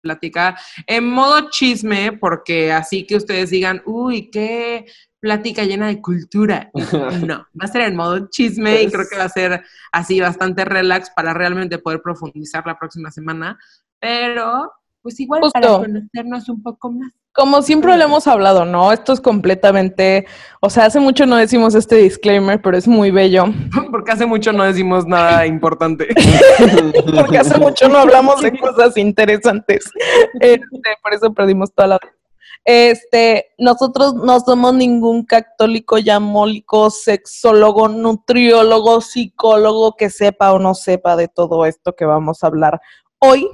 plática 0.05 0.55
en 0.85 1.09
modo 1.09 1.49
chisme, 1.49 2.13
porque 2.13 2.71
así 2.71 3.05
que 3.07 3.15
ustedes 3.15 3.49
digan, 3.49 3.81
uy, 3.85 4.29
qué 4.29 4.85
plática 5.19 5.63
llena 5.63 5.87
de 5.87 6.01
cultura. 6.01 6.69
No, 7.27 7.47
va 7.59 7.65
a 7.65 7.67
ser 7.67 7.81
en 7.81 7.95
modo 7.95 8.27
chisme 8.29 8.83
y 8.83 8.91
creo 8.91 9.05
que 9.09 9.17
va 9.17 9.23
a 9.23 9.29
ser 9.29 9.63
así 9.91 10.19
bastante 10.19 10.63
relax 10.63 11.09
para 11.15 11.33
realmente 11.33 11.79
poder 11.79 12.01
profundizar 12.01 12.65
la 12.67 12.77
próxima 12.77 13.09
semana, 13.09 13.57
pero 13.99 14.71
pues 15.01 15.19
igual 15.19 15.41
para 15.51 15.67
Justo. 15.67 15.81
conocernos 15.83 16.49
un 16.49 16.61
poco 16.61 16.91
más. 16.91 17.11
Como 17.35 17.61
siempre 17.61 17.97
lo 17.97 18.03
hemos 18.05 18.27
hablado, 18.27 18.63
¿no? 18.63 18.93
Esto 18.93 19.11
es 19.11 19.19
completamente, 19.19 20.25
o 20.61 20.69
sea, 20.69 20.85
hace 20.85 21.01
mucho 21.01 21.25
no 21.25 21.35
decimos 21.35 21.75
este 21.75 21.97
disclaimer, 21.97 22.61
pero 22.61 22.77
es 22.77 22.87
muy 22.87 23.11
bello, 23.11 23.43
Porque 23.91 24.13
hace 24.13 24.25
mucho 24.25 24.53
no 24.53 24.63
decimos 24.63 25.05
nada 25.05 25.45
importante. 25.47 26.07
porque 27.13 27.37
hace 27.37 27.59
mucho 27.59 27.89
no 27.89 27.97
hablamos 27.97 28.41
de 28.41 28.57
cosas 28.57 28.95
interesantes. 28.95 29.83
Este, 30.39 30.97
por 31.03 31.13
eso 31.13 31.33
perdimos 31.33 31.73
toda 31.73 31.89
la... 31.89 31.99
Este, 32.63 33.47
nosotros 33.57 34.15
no 34.15 34.39
somos 34.39 34.73
ningún 34.73 35.25
católico, 35.25 35.97
yamólico, 35.97 36.89
sexólogo, 36.89 37.89
nutriólogo, 37.89 39.01
psicólogo 39.01 39.97
que 39.97 40.09
sepa 40.09 40.53
o 40.53 40.59
no 40.59 40.73
sepa 40.73 41.17
de 41.17 41.27
todo 41.27 41.65
esto 41.65 41.95
que 41.95 42.05
vamos 42.05 42.43
a 42.43 42.47
hablar 42.47 42.79
hoy. 43.19 43.49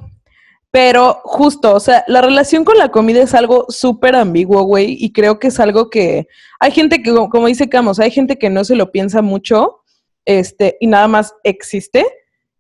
Pero 0.71 1.19
justo, 1.25 1.75
o 1.75 1.79
sea, 1.81 2.03
la 2.07 2.21
relación 2.21 2.63
con 2.63 2.77
la 2.77 2.89
comida 2.89 3.21
es 3.21 3.33
algo 3.33 3.65
súper 3.67 4.15
ambiguo, 4.15 4.63
güey, 4.63 4.95
y 4.99 5.11
creo 5.11 5.37
que 5.37 5.47
es 5.47 5.59
algo 5.59 5.89
que 5.89 6.27
hay 6.61 6.71
gente 6.71 7.03
que, 7.03 7.13
como 7.29 7.47
dice 7.47 7.67
Camos, 7.67 7.99
hay 7.99 8.09
gente 8.09 8.37
que 8.37 8.49
no 8.49 8.63
se 8.63 8.75
lo 8.75 8.89
piensa 8.91 9.21
mucho, 9.21 9.81
este, 10.23 10.77
y 10.79 10.87
nada 10.87 11.07
más 11.09 11.33
existe. 11.43 12.05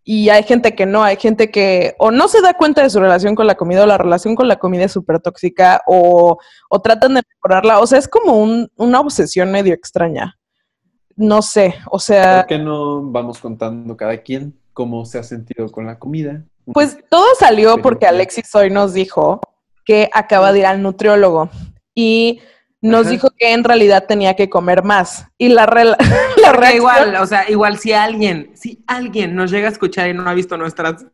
Y 0.03 0.29
hay 0.29 0.41
gente 0.41 0.73
que 0.73 0.87
no, 0.87 1.03
hay 1.03 1.15
gente 1.15 1.51
que 1.51 1.93
o 1.99 2.09
no 2.09 2.27
se 2.27 2.41
da 2.41 2.55
cuenta 2.55 2.81
de 2.81 2.89
su 2.89 2.99
relación 2.99 3.35
con 3.35 3.45
la 3.45 3.53
comida 3.53 3.83
o 3.83 3.85
la 3.85 3.99
relación 3.99 4.35
con 4.35 4.47
la 4.47 4.55
comida 4.55 4.85
es 4.85 4.91
súper 4.91 5.19
tóxica 5.19 5.83
o, 5.85 6.39
o 6.69 6.81
tratan 6.81 7.13
de 7.13 7.21
mejorarla. 7.35 7.79
O 7.79 7.85
sea, 7.85 7.99
es 7.99 8.07
como 8.07 8.33
un- 8.41 8.67
una 8.77 8.99
obsesión 8.99 9.51
medio 9.51 9.75
extraña. 9.75 10.39
No 11.15 11.43
sé, 11.43 11.75
o 11.91 11.99
sea, 11.99 12.37
¿Por 12.39 12.47
qué 12.47 12.57
no 12.57 13.03
vamos 13.11 13.37
contando 13.37 13.95
cada 13.95 14.17
quien 14.17 14.57
cómo 14.73 15.05
se 15.05 15.19
ha 15.19 15.23
sentido 15.23 15.69
con 15.71 15.85
la 15.85 15.99
comida? 15.99 16.45
Pues 16.65 16.97
todo 17.09 17.25
salió 17.39 17.77
porque. 17.79 18.05
Alexis 18.07 18.53
hoy 18.55 18.69
nos 18.69 18.93
dijo 18.93 19.39
que 19.85 20.09
acaba 20.13 20.51
de 20.53 20.59
ir 20.59 20.65
al 20.65 20.81
nutriólogo 20.81 21.49
y 21.95 22.41
nos 22.81 23.01
Ajá. 23.01 23.09
dijo 23.11 23.29
que 23.37 23.51
en 23.53 23.63
realidad 23.63 24.05
tenía 24.07 24.35
que 24.35 24.49
comer 24.49 24.83
más. 24.83 25.25
Y 25.37 25.49
la, 25.49 25.65
rela- 25.67 25.97
la 26.37 26.51
reacción- 26.53 26.75
igual, 26.75 27.15
o 27.17 27.25
sea, 27.27 27.49
igual 27.49 27.77
si 27.77 27.93
alguien, 27.93 28.51
si 28.55 28.83
alguien 28.87 29.35
nos 29.35 29.51
llega 29.51 29.67
a 29.67 29.71
escuchar 29.71 30.09
y 30.09 30.13
no 30.13 30.27
ha 30.29 30.33
visto 30.33 30.57
nuestras 30.57 31.05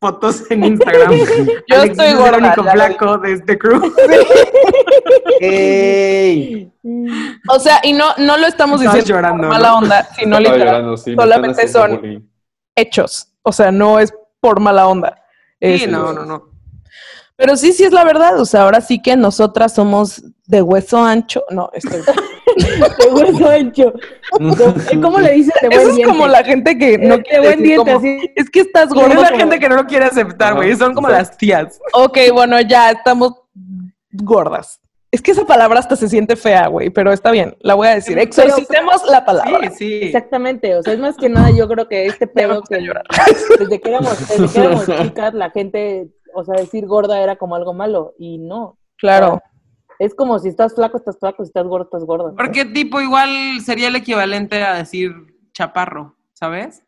fotos 0.00 0.50
en 0.50 0.64
Instagram, 0.72 1.10
Yo 1.12 1.24
Alexis 1.76 1.90
estoy 1.90 2.06
es 2.08 2.16
gorda, 2.16 2.36
el 2.36 2.44
único 2.44 2.62
flaco 2.64 3.18
de 3.18 3.32
este 3.32 3.58
crew. 3.58 3.80
O 7.48 7.58
sea, 7.58 7.80
y 7.82 7.92
no, 7.92 8.06
no 8.18 8.36
lo 8.38 8.46
estamos 8.46 8.80
Estabas 8.80 9.00
diciendo 9.04 9.20
llorando, 9.22 9.42
por 9.44 9.52
mala 9.52 9.68
¿no? 9.68 9.78
onda, 9.78 10.08
sino 10.16 10.38
literal 10.38 10.58
llorando, 10.60 10.96
sí, 10.96 11.10
me 11.10 11.16
solamente 11.16 11.68
son- 11.68 11.96
bullying. 12.00 12.20
hechos. 12.74 13.32
O 13.42 13.52
sea, 13.52 13.70
no 13.70 13.98
es 14.00 14.12
por 14.46 14.60
mala 14.60 14.86
onda. 14.86 15.22
Sí, 15.60 15.86
no, 15.88 16.12
no, 16.12 16.24
no. 16.24 16.50
Pero 17.36 17.56
sí, 17.56 17.72
sí 17.72 17.84
es 17.84 17.92
la 17.92 18.04
verdad. 18.04 18.40
O 18.40 18.44
sea, 18.46 18.62
ahora 18.62 18.80
sí 18.80 19.00
que 19.02 19.16
nosotras 19.16 19.74
somos 19.74 20.22
de 20.46 20.62
hueso 20.62 21.02
ancho. 21.04 21.42
No, 21.50 21.68
estoy... 21.72 22.00
De 22.56 23.10
hueso 23.12 23.50
ancho. 23.50 23.92
De- 24.38 25.00
¿Cómo 25.02 25.18
le 25.18 25.32
dices 25.32 25.52
de 25.60 25.68
buen 25.68 25.80
Eso 25.80 25.88
es 25.90 25.96
diente? 25.96 26.12
como 26.14 26.26
la 26.28 26.42
gente 26.44 26.78
que 26.78 26.96
no 26.96 27.16
De 27.18 27.22
quiere 27.22 27.38
buen 27.40 27.50
decir 27.58 27.66
diente, 27.66 27.92
como, 27.92 27.98
así. 27.98 28.32
es 28.34 28.48
que 28.50 28.60
estás 28.60 28.84
Es 28.88 28.94
gordo. 28.94 29.08
la 29.08 29.14
como- 29.28 29.40
gente 29.40 29.58
que 29.58 29.68
no 29.68 29.76
lo 29.76 29.84
quiere 29.86 30.04
aceptar, 30.06 30.54
güey. 30.54 30.74
Son 30.76 30.94
como 30.94 31.08
las 31.08 31.36
tías. 31.36 31.78
Ok, 31.92 32.16
bueno, 32.32 32.58
ya 32.62 32.92
estamos 32.92 33.34
gordas. 34.12 34.80
Es 35.16 35.22
que 35.22 35.30
esa 35.30 35.46
palabra 35.46 35.78
hasta 35.78 35.96
se 35.96 36.10
siente 36.10 36.36
fea, 36.36 36.66
güey, 36.66 36.90
pero 36.90 37.10
está 37.10 37.30
bien, 37.30 37.56
la 37.60 37.72
voy 37.72 37.88
a 37.88 37.94
decir. 37.94 38.18
Exorcicemos 38.18 39.02
la 39.08 39.24
palabra. 39.24 39.70
Sí, 39.70 39.76
sí. 39.78 40.00
Exactamente, 40.02 40.76
o 40.76 40.82
sea, 40.82 40.92
es 40.92 40.98
más 40.98 41.16
que 41.16 41.30
nada 41.30 41.48
yo 41.52 41.66
creo 41.68 41.88
que 41.88 42.04
este 42.04 42.26
pedo 42.26 42.60
que 42.60 42.82
llorar. 42.82 43.06
desde 43.58 43.80
que 43.80 43.88
éramos, 43.88 44.28
desde 44.28 44.52
que 44.52 44.60
éramos 44.60 44.84
chicas, 44.84 45.32
la 45.32 45.48
gente, 45.52 46.10
o 46.34 46.44
sea, 46.44 46.56
decir 46.56 46.84
gorda 46.84 47.18
era 47.18 47.36
como 47.36 47.56
algo 47.56 47.72
malo, 47.72 48.14
y 48.18 48.36
no. 48.36 48.76
Claro. 48.98 49.40
Es 49.98 50.14
como 50.14 50.38
si 50.38 50.50
estás 50.50 50.74
flaco, 50.74 50.98
estás 50.98 51.18
flaco, 51.18 51.44
si 51.44 51.48
estás 51.48 51.66
gordo, 51.66 51.84
estás 51.84 52.04
gordo. 52.04 52.34
Porque 52.36 52.66
tipo 52.66 53.00
igual 53.00 53.30
sería 53.64 53.88
el 53.88 53.96
equivalente 53.96 54.62
a 54.62 54.74
decir 54.74 55.14
chaparro, 55.54 56.14
¿sabes? 56.34 56.82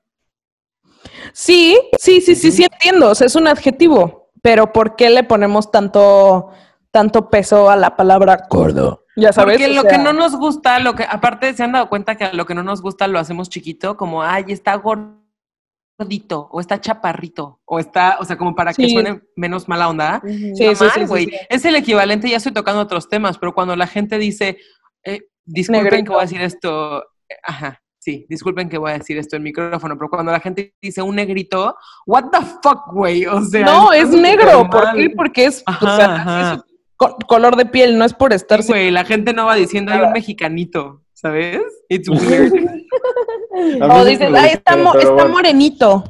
Sí, 1.32 1.80
sí, 1.98 2.20
sí, 2.20 2.34
sí, 2.34 2.52
sí 2.52 2.66
entiendo. 2.70 3.08
O 3.08 3.14
sea, 3.14 3.26
es 3.26 3.36
un 3.36 3.48
adjetivo. 3.48 4.28
Pero 4.42 4.72
¿por 4.72 4.96
qué 4.96 5.08
le 5.08 5.24
ponemos 5.24 5.70
tanto, 5.70 6.50
tanto 6.90 7.30
peso 7.30 7.70
a 7.70 7.76
la 7.76 7.96
palabra 7.96 8.46
gordo? 8.48 9.04
Ya 9.16 9.32
sabes. 9.32 9.56
Porque 9.56 9.70
o 9.72 9.74
lo 9.74 9.82
sea, 9.82 9.90
que 9.90 9.98
no 9.98 10.12
nos 10.12 10.36
gusta, 10.36 10.78
lo 10.78 10.94
que, 10.94 11.04
aparte 11.04 11.52
se 11.54 11.62
han 11.64 11.72
dado 11.72 11.88
cuenta 11.88 12.14
que 12.16 12.24
a 12.24 12.32
lo 12.32 12.46
que 12.46 12.54
no 12.54 12.62
nos 12.62 12.80
gusta 12.82 13.08
lo 13.08 13.18
hacemos 13.18 13.48
chiquito, 13.48 13.96
como, 13.96 14.22
ay, 14.22 14.44
está 14.48 14.76
gordito, 14.76 16.48
o 16.52 16.60
está 16.60 16.80
chaparrito, 16.80 17.60
o 17.64 17.78
está, 17.80 18.18
o 18.20 18.24
sea, 18.24 18.38
como 18.38 18.54
para 18.54 18.72
que 18.72 18.88
suene 18.88 19.20
menos 19.34 19.68
mala 19.68 19.88
onda. 19.88 20.20
Ujú. 20.22 20.32
Sí, 20.32 20.54
sí, 20.54 20.64
mal, 20.64 20.76
sí, 20.94 21.00
sí, 21.00 21.06
güey. 21.06 21.26
sí. 21.26 21.36
Es 21.48 21.64
el 21.64 21.74
equivalente, 21.76 22.28
ya 22.28 22.36
estoy 22.36 22.52
tocando 22.52 22.80
otros 22.80 23.08
temas, 23.08 23.38
pero 23.38 23.52
cuando 23.54 23.74
la 23.74 23.86
gente 23.88 24.18
dice, 24.18 24.58
eh, 25.04 25.20
disculpen 25.44 25.84
Negrito. 25.84 26.04
que 26.04 26.10
voy 26.10 26.18
a 26.20 26.22
decir 26.26 26.40
esto, 26.40 27.02
eh, 27.28 27.34
ajá, 27.42 27.82
sí, 27.98 28.24
disculpen 28.28 28.68
que 28.68 28.78
voy 28.78 28.92
a 28.92 28.98
decir 28.98 29.18
esto 29.18 29.34
en 29.34 29.42
micrófono, 29.42 29.96
pero 29.98 30.08
cuando 30.08 30.30
la 30.30 30.38
gente 30.40 30.76
dice 30.80 31.02
un 31.02 31.16
negrito, 31.16 31.74
what 32.06 32.26
the 32.30 32.38
fuck, 32.62 32.92
güey, 32.92 33.26
o 33.26 33.40
sea. 33.42 33.66
No, 33.66 33.92
es 33.92 34.10
negro. 34.10 34.70
¿Por 34.70 34.92
qué? 34.94 35.10
Porque 35.10 35.44
es 35.46 35.60
o 35.66 35.70
Ajá, 35.70 35.96
sea, 35.96 36.14
ajá. 36.14 36.40
así 36.40 36.54
es 36.54 36.60
su 36.60 36.77
co- 36.98 37.16
color 37.26 37.56
de 37.56 37.64
piel, 37.64 37.96
no 37.96 38.04
es 38.04 38.12
por 38.12 38.34
estar. 38.34 38.62
Sí, 38.62 38.68
güey, 38.72 38.90
la 38.90 39.06
gente 39.06 39.32
no 39.32 39.46
va 39.46 39.54
diciendo 39.54 39.92
hay 39.92 40.00
un 40.02 40.12
mexicanito, 40.12 41.02
¿sabes? 41.14 41.62
It's 41.88 42.08
weird. 42.10 42.52
O 43.80 44.04
dices, 44.04 44.28
ay, 44.34 44.50
está, 44.52 44.76
mo- 44.76 44.94
está 44.94 45.10
bueno. 45.14 45.30
morenito. 45.30 46.04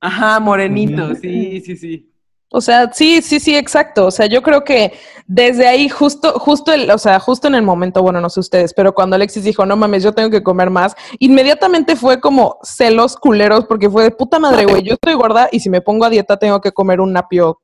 Ajá, 0.00 0.40
morenito, 0.40 1.14
sí, 1.14 1.60
sí, 1.60 1.76
sí. 1.76 2.06
O 2.52 2.60
sea, 2.60 2.90
sí, 2.92 3.22
sí, 3.22 3.38
sí, 3.38 3.54
exacto. 3.54 4.06
O 4.06 4.10
sea, 4.10 4.26
yo 4.26 4.42
creo 4.42 4.64
que 4.64 4.92
desde 5.26 5.68
ahí, 5.68 5.88
justo, 5.88 6.32
justo 6.32 6.72
el, 6.72 6.90
o 6.90 6.98
sea, 6.98 7.20
justo 7.20 7.46
en 7.46 7.54
el 7.54 7.62
momento, 7.62 8.02
bueno, 8.02 8.20
no 8.20 8.28
sé 8.28 8.40
ustedes, 8.40 8.74
pero 8.74 8.92
cuando 8.92 9.14
Alexis 9.14 9.44
dijo, 9.44 9.64
no 9.64 9.76
mames, 9.76 10.02
yo 10.02 10.12
tengo 10.12 10.30
que 10.30 10.42
comer 10.42 10.68
más, 10.68 10.96
inmediatamente 11.20 11.94
fue 11.94 12.20
como 12.20 12.58
celos 12.64 13.16
culeros, 13.16 13.66
porque 13.66 13.88
fue 13.88 14.02
de 14.04 14.10
puta 14.10 14.40
madre, 14.40 14.64
güey, 14.66 14.82
yo 14.82 14.94
estoy 14.94 15.14
gorda 15.14 15.48
y 15.52 15.60
si 15.60 15.70
me 15.70 15.80
pongo 15.80 16.04
a 16.06 16.10
dieta 16.10 16.38
tengo 16.38 16.60
que 16.60 16.72
comer 16.72 17.00
un 17.00 17.12
napio 17.12 17.60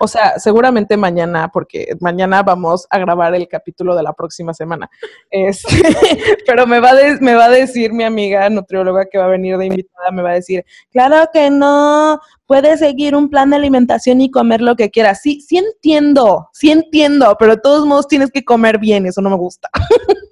O 0.00 0.08
sea, 0.08 0.38
seguramente 0.38 0.96
mañana, 0.96 1.48
porque 1.52 1.88
mañana 2.00 2.42
vamos 2.42 2.86
a 2.90 2.98
grabar 2.98 3.34
el 3.34 3.46
capítulo 3.48 3.94
de 3.96 4.02
la 4.02 4.12
próxima 4.12 4.54
semana. 4.54 4.88
Este, 5.30 5.68
pero 6.46 6.66
me 6.66 6.80
va, 6.80 6.90
a 6.90 6.94
de- 6.94 7.20
me 7.20 7.34
va 7.34 7.46
a 7.46 7.50
decir 7.50 7.92
mi 7.92 8.04
amiga 8.04 8.48
nutrióloga 8.50 9.06
que 9.10 9.18
va 9.18 9.24
a 9.24 9.28
venir 9.28 9.56
de 9.58 9.66
invitada, 9.66 10.10
me 10.10 10.22
va 10.22 10.30
a 10.30 10.34
decir, 10.34 10.64
claro 10.90 11.28
que 11.32 11.50
no, 11.50 12.18
puedes 12.46 12.78
seguir 12.80 13.14
un 13.14 13.28
plan 13.28 13.50
de 13.50 13.56
alimentación 13.56 14.20
y 14.20 14.30
comer 14.30 14.60
lo 14.60 14.76
que 14.76 14.90
quieras. 14.90 15.20
Sí, 15.22 15.40
sí 15.40 15.58
entiendo, 15.58 16.48
sí 16.52 16.70
entiendo, 16.70 17.36
pero 17.38 17.56
de 17.56 17.60
todos 17.62 17.86
modos 17.86 18.08
tienes 18.08 18.30
que 18.30 18.44
comer 18.44 18.78
bien, 18.78 19.06
eso 19.06 19.20
no 19.20 19.30
me 19.30 19.36
gusta. 19.36 19.68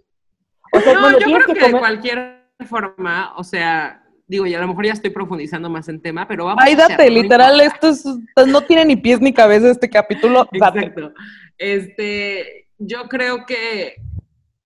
O 0.72 0.80
sea, 0.80 0.92
No, 0.94 1.00
bueno, 1.00 1.18
yo 1.20 1.26
creo 1.26 1.46
que 1.46 1.54
que 1.54 1.66
de 1.72 1.78
cualquier 1.78 2.50
forma, 2.68 3.32
o 3.36 3.44
sea, 3.44 4.02
digo, 4.26 4.46
y 4.46 4.54
a 4.54 4.60
lo 4.60 4.66
mejor 4.68 4.86
ya 4.86 4.92
estoy 4.92 5.10
profundizando 5.10 5.70
más 5.70 5.88
en 5.88 6.00
tema, 6.02 6.26
pero 6.26 6.44
vamos 6.46 6.62
Ay, 6.64 6.74
a 6.74 6.76
date, 6.76 6.94
hacerlo, 6.94 7.16
no 7.16 7.22
literal, 7.22 7.60
esto 7.60 7.88
es- 7.88 8.04
no 8.48 8.60
tiene 8.62 8.84
ni 8.84 8.96
pies 8.96 9.20
ni 9.20 9.32
cabeza 9.32 9.70
este 9.70 9.88
capítulo, 9.88 10.48
date. 10.58 10.78
Exacto. 10.80 11.12
Este, 11.58 12.68
yo 12.78 13.08
creo 13.08 13.46
que 13.46 13.96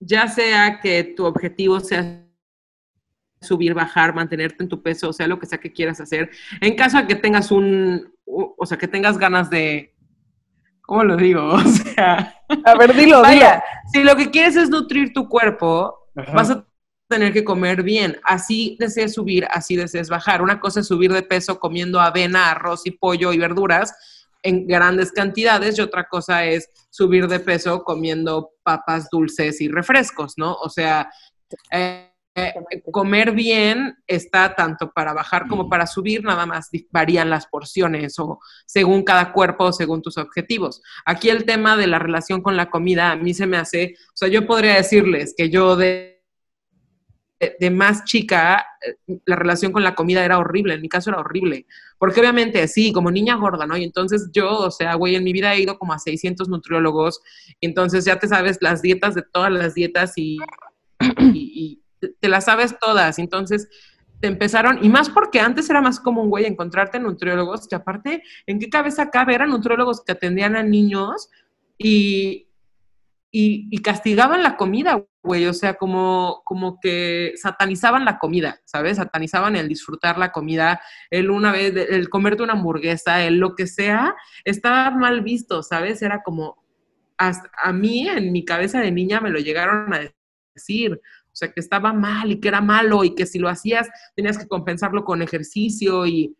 ya 0.00 0.28
sea 0.28 0.80
que 0.80 1.04
tu 1.04 1.24
objetivo 1.26 1.78
sea 1.80 2.26
subir, 3.42 3.72
bajar, 3.74 4.14
mantenerte 4.14 4.62
en 4.62 4.68
tu 4.68 4.82
peso, 4.82 5.08
o 5.10 5.12
sea, 5.12 5.26
lo 5.26 5.38
que 5.38 5.46
sea 5.46 5.58
que 5.58 5.72
quieras 5.72 6.00
hacer, 6.00 6.30
en 6.60 6.74
caso 6.74 6.98
de 6.98 7.06
que 7.06 7.14
tengas 7.14 7.50
un, 7.50 8.12
o 8.26 8.66
sea, 8.66 8.76
que 8.78 8.88
tengas 8.88 9.16
ganas 9.18 9.48
de, 9.50 9.94
¿cómo 10.82 11.04
lo 11.04 11.16
digo? 11.16 11.42
O 11.54 11.60
sea, 11.68 12.34
A 12.64 12.74
ver, 12.76 12.94
dilo, 12.94 13.22
vaya, 13.22 13.62
si 13.92 14.02
lo 14.02 14.16
que 14.16 14.30
quieres 14.30 14.56
es 14.56 14.68
nutrir 14.70 15.12
tu 15.12 15.28
cuerpo, 15.28 16.08
Ajá. 16.16 16.32
vas 16.32 16.50
a 16.50 16.66
tener 17.10 17.34
que 17.34 17.44
comer 17.44 17.82
bien. 17.82 18.18
Así 18.24 18.76
desees 18.80 19.12
subir, 19.12 19.46
así 19.50 19.76
desees 19.76 20.08
bajar. 20.08 20.40
Una 20.40 20.60
cosa 20.60 20.80
es 20.80 20.86
subir 20.86 21.12
de 21.12 21.22
peso 21.22 21.58
comiendo 21.58 22.00
avena, 22.00 22.50
arroz 22.50 22.86
y 22.86 22.92
pollo 22.92 23.34
y 23.34 23.38
verduras 23.38 23.92
en 24.42 24.66
grandes 24.66 25.12
cantidades 25.12 25.76
y 25.78 25.82
otra 25.82 26.08
cosa 26.08 26.46
es 26.46 26.70
subir 26.88 27.28
de 27.28 27.40
peso 27.40 27.84
comiendo 27.84 28.52
papas 28.62 29.08
dulces 29.10 29.60
y 29.60 29.68
refrescos, 29.68 30.34
¿no? 30.38 30.54
O 30.54 30.70
sea, 30.70 31.10
eh, 31.70 32.10
eh, 32.36 32.54
comer 32.92 33.32
bien 33.32 33.98
está 34.06 34.54
tanto 34.54 34.92
para 34.92 35.12
bajar 35.12 35.48
como 35.48 35.68
para 35.68 35.86
subir, 35.86 36.22
nada 36.22 36.46
más 36.46 36.70
varían 36.90 37.28
las 37.28 37.46
porciones 37.46 38.18
o 38.18 38.38
según 38.66 39.02
cada 39.02 39.32
cuerpo 39.32 39.64
o 39.64 39.72
según 39.72 40.00
tus 40.00 40.16
objetivos. 40.16 40.80
Aquí 41.04 41.28
el 41.28 41.44
tema 41.44 41.76
de 41.76 41.88
la 41.88 41.98
relación 41.98 42.40
con 42.40 42.56
la 42.56 42.70
comida 42.70 43.10
a 43.10 43.16
mí 43.16 43.34
se 43.34 43.46
me 43.46 43.56
hace, 43.56 43.96
o 44.08 44.16
sea, 44.16 44.28
yo 44.28 44.46
podría 44.46 44.76
decirles 44.76 45.34
que 45.36 45.50
yo 45.50 45.76
de 45.76 46.09
de- 47.58 47.70
más 47.70 48.04
chica, 48.04 48.66
eh, 48.86 49.18
la 49.24 49.36
relación 49.36 49.72
con 49.72 49.82
la 49.82 49.94
comida 49.94 50.24
era 50.24 50.38
horrible, 50.38 50.74
en 50.74 50.82
mi 50.82 50.88
caso 50.88 51.10
era 51.10 51.20
horrible, 51.20 51.66
porque 51.98 52.20
obviamente 52.20 52.66
sí, 52.68 52.92
como 52.92 53.10
niña 53.10 53.36
gorda, 53.36 53.66
¿no? 53.66 53.76
Y 53.76 53.84
entonces 53.84 54.28
yo, 54.32 54.50
o 54.50 54.70
sea, 54.70 54.94
güey, 54.94 55.16
en 55.16 55.24
mi 55.24 55.32
vida 55.32 55.54
he 55.54 55.60
ido 55.62 55.78
como 55.78 55.92
a 55.94 55.98
600 55.98 56.48
nutriólogos, 56.48 57.20
entonces 57.60 58.04
ya 58.04 58.18
te 58.18 58.28
sabes 58.28 58.58
las 58.60 58.82
dietas 58.82 59.14
de 59.14 59.22
todas 59.22 59.50
las 59.50 59.74
dietas 59.74 60.12
y, 60.16 60.38
te 62.20 62.28
las 62.28 62.44
sabes 62.44 62.78
todas, 62.78 63.18
entonces 63.18 63.68
te 64.20 64.28
empezaron, 64.28 64.84
y 64.84 64.88
más 64.90 65.08
porque 65.08 65.40
antes 65.40 65.68
era 65.70 65.80
más 65.80 65.98
común, 65.98 66.28
güey, 66.28 66.44
encontrarte 66.44 66.98
nutriólogos, 66.98 67.66
que 67.68 67.74
aparte, 67.74 68.22
¿en 68.46 68.58
qué 68.58 68.68
cabeza 68.68 69.10
cabe? 69.10 69.34
Eran 69.34 69.50
nutriólogos 69.50 70.02
que 70.04 70.12
atendían 70.12 70.56
a 70.56 70.62
niños 70.62 71.30
y, 71.78 72.48
y, 73.30 73.68
y 73.70 73.78
castigaban 73.78 74.42
la 74.42 74.56
comida, 74.56 75.02
güey, 75.22 75.46
o 75.46 75.52
sea, 75.52 75.74
como, 75.74 76.42
como 76.44 76.78
que 76.80 77.34
satanizaban 77.36 78.04
la 78.04 78.18
comida, 78.18 78.60
¿sabes? 78.64 78.96
Satanizaban 78.96 79.56
el 79.56 79.68
disfrutar 79.68 80.18
la 80.18 80.32
comida, 80.32 80.80
el 81.10 81.30
una 81.30 81.52
vez, 81.52 81.74
el 81.76 82.08
comerte 82.08 82.42
una 82.42 82.54
hamburguesa, 82.54 83.22
el 83.24 83.38
lo 83.38 83.54
que 83.54 83.66
sea, 83.66 84.14
estaba 84.44 84.90
mal 84.90 85.20
visto, 85.20 85.62
¿sabes? 85.62 86.00
Era 86.02 86.22
como, 86.22 86.64
hasta 87.18 87.50
a 87.62 87.72
mí 87.72 88.08
en 88.08 88.32
mi 88.32 88.44
cabeza 88.44 88.80
de 88.80 88.90
niña 88.90 89.20
me 89.20 89.30
lo 89.30 89.38
llegaron 89.38 89.92
a 89.92 90.00
decir, 90.54 91.00
sea, 91.40 91.52
que 91.52 91.60
estaba 91.60 91.92
mal 91.92 92.30
y 92.32 92.38
que 92.40 92.48
era 92.48 92.60
malo 92.60 93.02
y 93.04 93.14
que 93.14 93.26
si 93.26 93.38
lo 93.38 93.48
hacías 93.48 93.88
tenías 94.14 94.38
que 94.38 94.46
compensarlo 94.46 95.04
con 95.04 95.22
ejercicio 95.22 96.06
y 96.06 96.36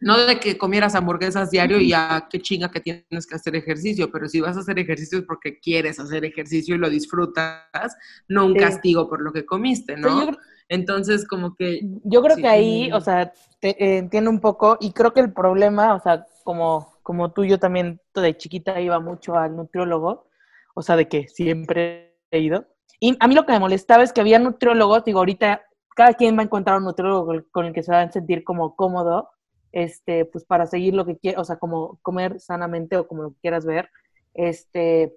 no 0.00 0.18
de 0.26 0.38
que 0.38 0.56
comieras 0.58 0.94
hamburguesas 0.94 1.50
diario 1.50 1.78
y 1.80 1.88
ya 1.90 2.26
qué 2.30 2.40
chinga 2.40 2.70
que 2.70 2.80
tienes 2.80 3.26
que 3.26 3.34
hacer 3.34 3.56
ejercicio, 3.56 4.10
pero 4.10 4.28
si 4.28 4.40
vas 4.40 4.56
a 4.56 4.60
hacer 4.60 4.78
ejercicio 4.78 5.18
es 5.18 5.24
porque 5.24 5.58
quieres 5.58 5.98
hacer 5.98 6.24
ejercicio 6.24 6.74
y 6.74 6.78
lo 6.78 6.88
disfrutas, 6.90 7.96
no 8.28 8.46
un 8.46 8.52
Sí. 8.54 8.58
castigo 8.60 9.08
por 9.08 9.20
lo 9.22 9.32
que 9.32 9.44
comiste, 9.44 9.96
¿no? 9.96 10.08
yo 10.20 10.26
creo- 10.28 10.38
Entonces, 10.68 11.26
como 11.28 11.54
que 11.56 11.80
Yo 12.04 12.22
creo 12.22 12.36
Sí. 12.36 12.42
que 12.42 12.48
ahí, 12.48 12.90
o 12.92 13.00
sea, 13.00 13.32
te, 13.60 13.70
eh, 13.84 13.98
entiendo 13.98 14.30
un 14.30 14.40
poco 14.40 14.78
y 14.80 14.92
creo 14.92 15.12
que 15.12 15.20
el 15.20 15.30
problema, 15.32 15.94
o 15.94 16.00
sea, 16.00 16.24
como, 16.42 16.94
como 17.02 17.32
tú, 17.32 17.44
yo 17.44 17.58
también 17.58 18.00
de 18.14 18.36
chiquita 18.36 18.80
iba 18.80 18.98
mucho 18.98 19.36
al 19.36 19.54
nutriólogo, 19.56 20.28
o 20.74 20.80
sea, 20.82 20.96
de 20.96 21.06
que 21.06 21.28
siempre 21.28 22.16
he 22.30 22.40
ido. 22.40 22.66
Y 23.00 23.16
a 23.20 23.28
mí 23.28 23.34
lo 23.34 23.44
que 23.46 23.52
me 23.52 23.58
molestaba 23.60 24.02
es 24.02 24.12
que 24.12 24.20
había 24.20 24.38
nutriólogos, 24.38 25.04
digo, 25.04 25.18
ahorita 25.20 25.62
cada 25.96 26.14
quien 26.14 26.36
va 26.36 26.40
a 26.42 26.44
encontrar 26.44 26.78
un 26.78 26.84
nutriólogo 26.84 27.42
con 27.52 27.66
el, 27.66 27.72
que 27.72 27.82
se 27.82 27.92
va 27.92 28.02
a 28.02 28.10
sentir 28.10 28.44
como 28.44 28.74
cómodo, 28.76 29.30
este, 29.72 30.24
pues 30.26 30.44
para 30.44 30.66
seguir 30.66 30.94
lo 30.94 31.04
que 31.04 31.18
quiere, 31.18 31.38
o 31.38 31.44
sea, 31.44 31.56
como 31.56 31.98
comer 32.02 32.40
sanamente 32.40 32.96
o 32.96 33.06
como 33.06 33.22
lo 33.24 33.34
quieras 33.40 33.64
ver, 33.66 33.88
este, 34.34 35.14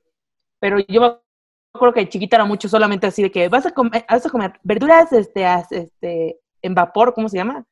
pero 0.59 0.79
yo 0.79 1.01
me 1.01 1.07
acuerdo 1.73 1.93
que 1.93 1.99
de 2.01 2.09
chiquita 2.09 2.37
era 2.37 2.45
mucho 2.45 2.69
solamente 2.69 3.07
así 3.07 3.23
de 3.23 3.31
que 3.31 3.49
vas 3.49 3.65
a 3.65 3.71
comer, 3.71 4.05
vas 4.09 4.25
a 4.25 4.29
comer 4.29 4.53
verduras, 4.63 5.11
este, 5.13 5.45
as- 5.45 5.71
este, 5.71 6.39
en 6.61 6.75
vapor, 6.75 7.13
¿cómo 7.13 7.29
se 7.29 7.37
llama? 7.37 7.65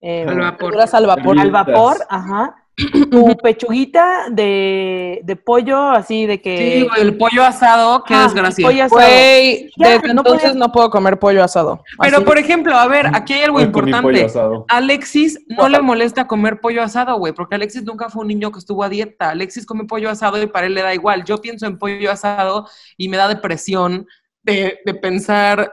Eh, 0.00 0.24
al 0.28 0.38
vapor. 0.38 0.70
Verduras 0.70 0.94
al 0.94 1.06
vapor. 1.06 1.38
al 1.38 1.50
vapor, 1.50 1.96
ajá. 2.08 2.67
Tu 3.10 3.36
pechuguita 3.38 4.26
de, 4.30 5.20
de 5.24 5.36
pollo, 5.36 5.90
así 5.90 6.26
de 6.26 6.40
que. 6.40 6.56
Sí, 6.82 6.86
güey, 6.88 7.00
el 7.02 7.16
pollo 7.16 7.42
asado, 7.44 8.04
qué 8.04 8.14
Ah, 8.14 8.22
desgracia. 8.24 8.64
pollo 8.66 8.84
asado. 8.84 9.00
Güey, 9.00 9.70
Ya, 9.76 9.88
desde 9.98 10.14
no 10.14 10.20
entonces 10.20 10.54
no 10.54 10.70
puedo 10.70 10.88
comer 10.90 11.18
pollo 11.18 11.42
asado. 11.42 11.82
Pero, 12.00 12.18
Así. 12.18 12.24
por 12.24 12.38
ejemplo, 12.38 12.76
a 12.76 12.86
ver, 12.86 13.06
aquí 13.14 13.32
hay 13.32 13.42
algo 13.42 13.58
Hoy 13.58 13.64
importante. 13.64 14.26
Alexis 14.68 15.40
no 15.48 15.68
le 15.68 15.80
molesta 15.82 16.26
comer 16.28 16.60
pollo 16.60 16.82
asado, 16.82 17.16
güey, 17.18 17.32
porque 17.32 17.56
Alexis 17.56 17.82
nunca 17.82 18.10
fue 18.10 18.22
un 18.22 18.28
niño 18.28 18.52
que 18.52 18.60
estuvo 18.60 18.84
a 18.84 18.88
dieta. 18.88 19.30
Alexis 19.30 19.66
come 19.66 19.84
pollo 19.84 20.08
asado 20.10 20.40
y 20.40 20.46
para 20.46 20.66
él 20.68 20.74
le 20.74 20.82
da 20.82 20.94
igual. 20.94 21.24
Yo 21.24 21.38
pienso 21.38 21.66
en 21.66 21.78
pollo 21.78 22.10
asado 22.12 22.68
y 22.96 23.08
me 23.08 23.16
da 23.16 23.26
depresión 23.26 24.06
de, 24.44 24.78
de 24.84 24.94
pensar 24.94 25.72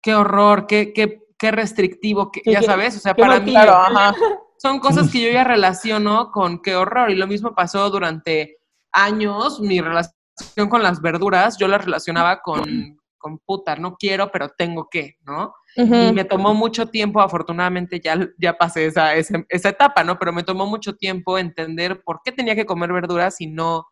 qué 0.00 0.14
horror, 0.14 0.66
qué, 0.66 0.92
qué, 0.94 1.20
qué 1.38 1.50
restrictivo, 1.50 2.30
qué- 2.32 2.40
Sí, 2.44 2.52
ya 2.52 2.62
sabes. 2.62 2.96
O 2.96 3.00
sea, 3.00 3.14
para 3.14 3.40
mí. 3.40 3.50
Claro, 3.50 3.72
ajá. 3.74 4.14
son 4.60 4.78
cosas 4.78 5.10
que 5.10 5.22
yo 5.22 5.30
ya 5.30 5.42
relaciono 5.42 6.30
con 6.30 6.60
qué 6.60 6.76
horror. 6.76 7.10
Y 7.10 7.14
lo 7.14 7.26
mismo 7.26 7.54
pasó 7.54 7.88
durante 7.88 8.58
años. 8.92 9.58
Mi 9.58 9.80
relación 9.80 10.68
con 10.68 10.82
las 10.82 11.00
verduras, 11.00 11.56
yo 11.56 11.66
las 11.66 11.82
relacionaba 11.82 12.42
con, 12.42 12.98
con 13.16 13.38
puta, 13.38 13.76
no 13.76 13.96
quiero, 13.96 14.30
pero 14.30 14.50
tengo 14.50 14.88
que, 14.90 15.16
¿no? 15.24 15.54
Y 15.76 16.12
me 16.12 16.24
tomó 16.24 16.52
mucho 16.52 16.86
tiempo, 16.86 17.22
afortunadamente 17.22 18.00
ya, 18.00 18.28
ya 18.38 18.58
pasé 18.58 18.86
esa, 18.86 19.14
esa, 19.14 19.42
esa 19.48 19.68
etapa, 19.70 20.04
¿no? 20.04 20.18
Pero 20.18 20.32
me 20.32 20.42
tomó 20.42 20.66
mucho 20.66 20.94
tiempo 20.94 21.38
entender 21.38 22.02
por 22.02 22.20
qué 22.22 22.30
tenía 22.30 22.54
que 22.54 22.66
comer 22.66 22.92
verduras 22.92 23.40
y 23.40 23.46
no, 23.46 23.86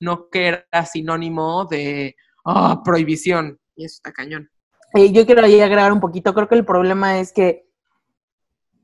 no 0.00 0.30
que 0.30 0.48
era 0.48 0.84
sinónimo 0.84 1.64
de 1.66 2.16
ah, 2.44 2.80
prohibición. 2.84 3.60
Y 3.76 3.84
eso 3.84 3.96
está 3.98 4.12
cañón. 4.12 4.50
Eh, 4.94 5.12
yo 5.12 5.24
quiero 5.26 5.44
ahí 5.44 5.60
agregar 5.60 5.92
un 5.92 6.00
poquito. 6.00 6.34
Creo 6.34 6.48
que 6.48 6.56
el 6.56 6.64
problema 6.64 7.20
es 7.20 7.32
que 7.32 7.67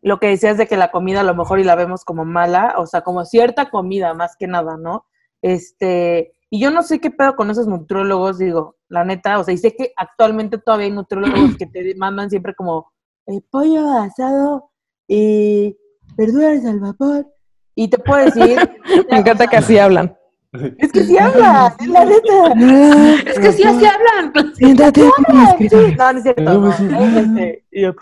lo 0.05 0.21
que 0.21 0.29
decías 0.29 0.59
de 0.59 0.67
que 0.67 0.77
la 0.77 0.91
comida 0.91 1.21
a 1.21 1.25
lo 1.25 1.35
mejor 1.35 1.59
y 1.59 1.65
la 1.65 1.75
vemos 1.77 2.05
como 2.05 2.27
mala, 2.27 2.75
o 2.77 2.87
sea, 2.87 3.01
como 3.01 3.25
cierta 3.25 3.71
comida 3.71 4.13
más 4.13 4.37
que 4.39 4.47
nada, 4.47 4.77
¿no? 4.77 5.07
Este, 5.41 6.35
y 6.51 6.61
yo 6.61 6.71
no 6.71 6.83
sé 6.83 7.01
qué 7.01 7.11
pedo 7.11 7.35
con 7.37 7.51
esos 7.51 7.67
nutriólogos, 7.67 8.37
digo, 8.37 8.77
la 8.89 9.03
neta, 9.05 9.39
o 9.39 9.45
sea, 9.45 9.55
y 9.55 9.59
sé 9.59 9.75
que 9.75 9.95
actualmente 9.97 10.59
todavía 10.59 10.87
hay 10.87 10.93
nutriólogos 10.93 11.57
que 11.59 11.67
te 11.67 11.95
mandan 11.97 12.29
siempre 12.29 12.55
como 12.55 12.93
eh, 13.27 13.41
pollo 13.51 13.89
asado 13.99 14.71
y 15.09 15.75
verduras 16.19 16.67
al 16.67 16.81
vapor. 16.81 17.27
Y 17.75 17.89
te 17.89 17.99
puedo 17.99 18.27
decir, 18.27 18.59
Me 19.11 19.19
encanta 19.19 19.47
que 19.47 19.57
así 19.57 19.79
hablan. 19.79 20.15
es 20.53 20.93
que 20.93 21.03
sí 21.03 21.17
habla, 21.17 21.75
es 21.81 21.89
la 21.89 22.05
neta. 22.05 23.31
Es 23.31 23.39
que 23.39 23.53
sí, 23.53 23.65
así 23.65 23.87
hablan. 23.87 24.55
Siéntate. 24.55 25.01
Sí, 25.01 25.69
no, 25.97 26.13
no 26.13 26.19
es 26.19 26.23
cierto. 26.23 26.43
no. 26.43 26.69
Este, 26.71 27.65
y 27.73 27.83
yo, 27.83 27.95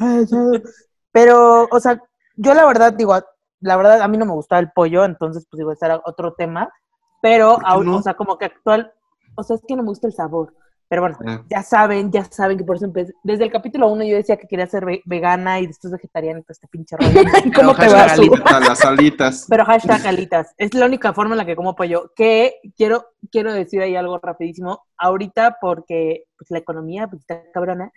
Pero, 1.13 1.69
o 1.71 1.81
sea, 1.81 2.03
yo 2.37 2.55
la 2.55 2.65
verdad 2.67 2.93
digo, 2.93 3.15
la 3.61 3.77
verdad 3.77 4.01
a 4.03 4.09
mí 4.09 4.17
no 4.19 4.25
me 4.27 4.33
gustaba 4.33 4.61
el 4.61 4.73
pollo, 4.73 5.05
entonces 5.05 5.47
pues 5.51 5.59
digo, 5.59 5.73
ese 5.73 5.87
era 5.87 6.01
otro 6.05 6.35
tema, 6.35 6.73
pero, 7.21 7.55
¿Por 7.55 7.61
qué 7.65 7.71
aún, 7.71 7.87
no? 7.87 7.97
o 7.99 8.03
sea, 8.03 8.15
como 8.15 8.37
que 8.39 8.47
actual, 8.47 8.93
o 9.37 9.43
sea, 9.43 9.57
es 9.57 9.63
que 9.67 9.77
no 9.77 9.83
me 9.83 9.89
gusta 9.91 10.07
el 10.09 10.13
sabor. 10.15 10.55
Pero 10.89 11.01
bueno, 11.03 11.17
Ah. 11.27 11.43
ya 11.49 11.63
saben, 11.63 12.13
ya 12.13 12.23
saben 12.25 12.59
que 12.59 12.65
por 12.65 12.77
eso 12.77 12.85
empecé. 12.85 13.15
Desde 13.23 13.45
el 13.45 13.51
capítulo 13.53 13.89
uno 13.89 14.05
yo 14.05 14.15
decía 14.17 14.37
que 14.37 14.47
quería 14.47 14.67
ser 14.67 14.85
ve- 14.85 15.01
vegana 15.07 15.59
y 15.59 15.67
después 15.67 15.91
vegetariana, 15.91 16.41
y 16.41 16.43
todo 16.43 16.53
este 16.53 16.69
pinche 16.69 16.97
rollo. 16.99 17.13
¿Cómo 17.57 17.75
te 17.75 17.81
Pero 17.87 17.93
va, 17.93 17.99
hashtag 18.01 18.17
Su? 18.17 18.33
alita. 18.35 18.57
A 18.57 18.61
las 18.61 18.85
alitas. 18.85 19.47
Pero 19.49 19.65
hashtag 19.65 20.07
alitas. 20.07 20.55
Es 20.59 20.75
la 20.75 20.85
única 20.85 21.15
forma 21.15 21.33
en 21.33 21.39
la 21.39 21.47
que 21.47 21.57
como 21.57 21.75
pollo. 21.75 22.13
Que 22.15 22.57
quiero, 22.77 23.07
quiero 23.31 23.55
decir 23.55 23.81
ahí 23.81 23.97
algo 23.97 24.19
rapidísimo. 24.19 24.83
Ahorita, 24.99 25.57
porque 25.63 26.25
pues, 26.37 26.51
la 26.51 26.59
economía 26.59 27.07
pues, 27.07 27.21
está 27.23 27.41
cabrona, 27.55 27.91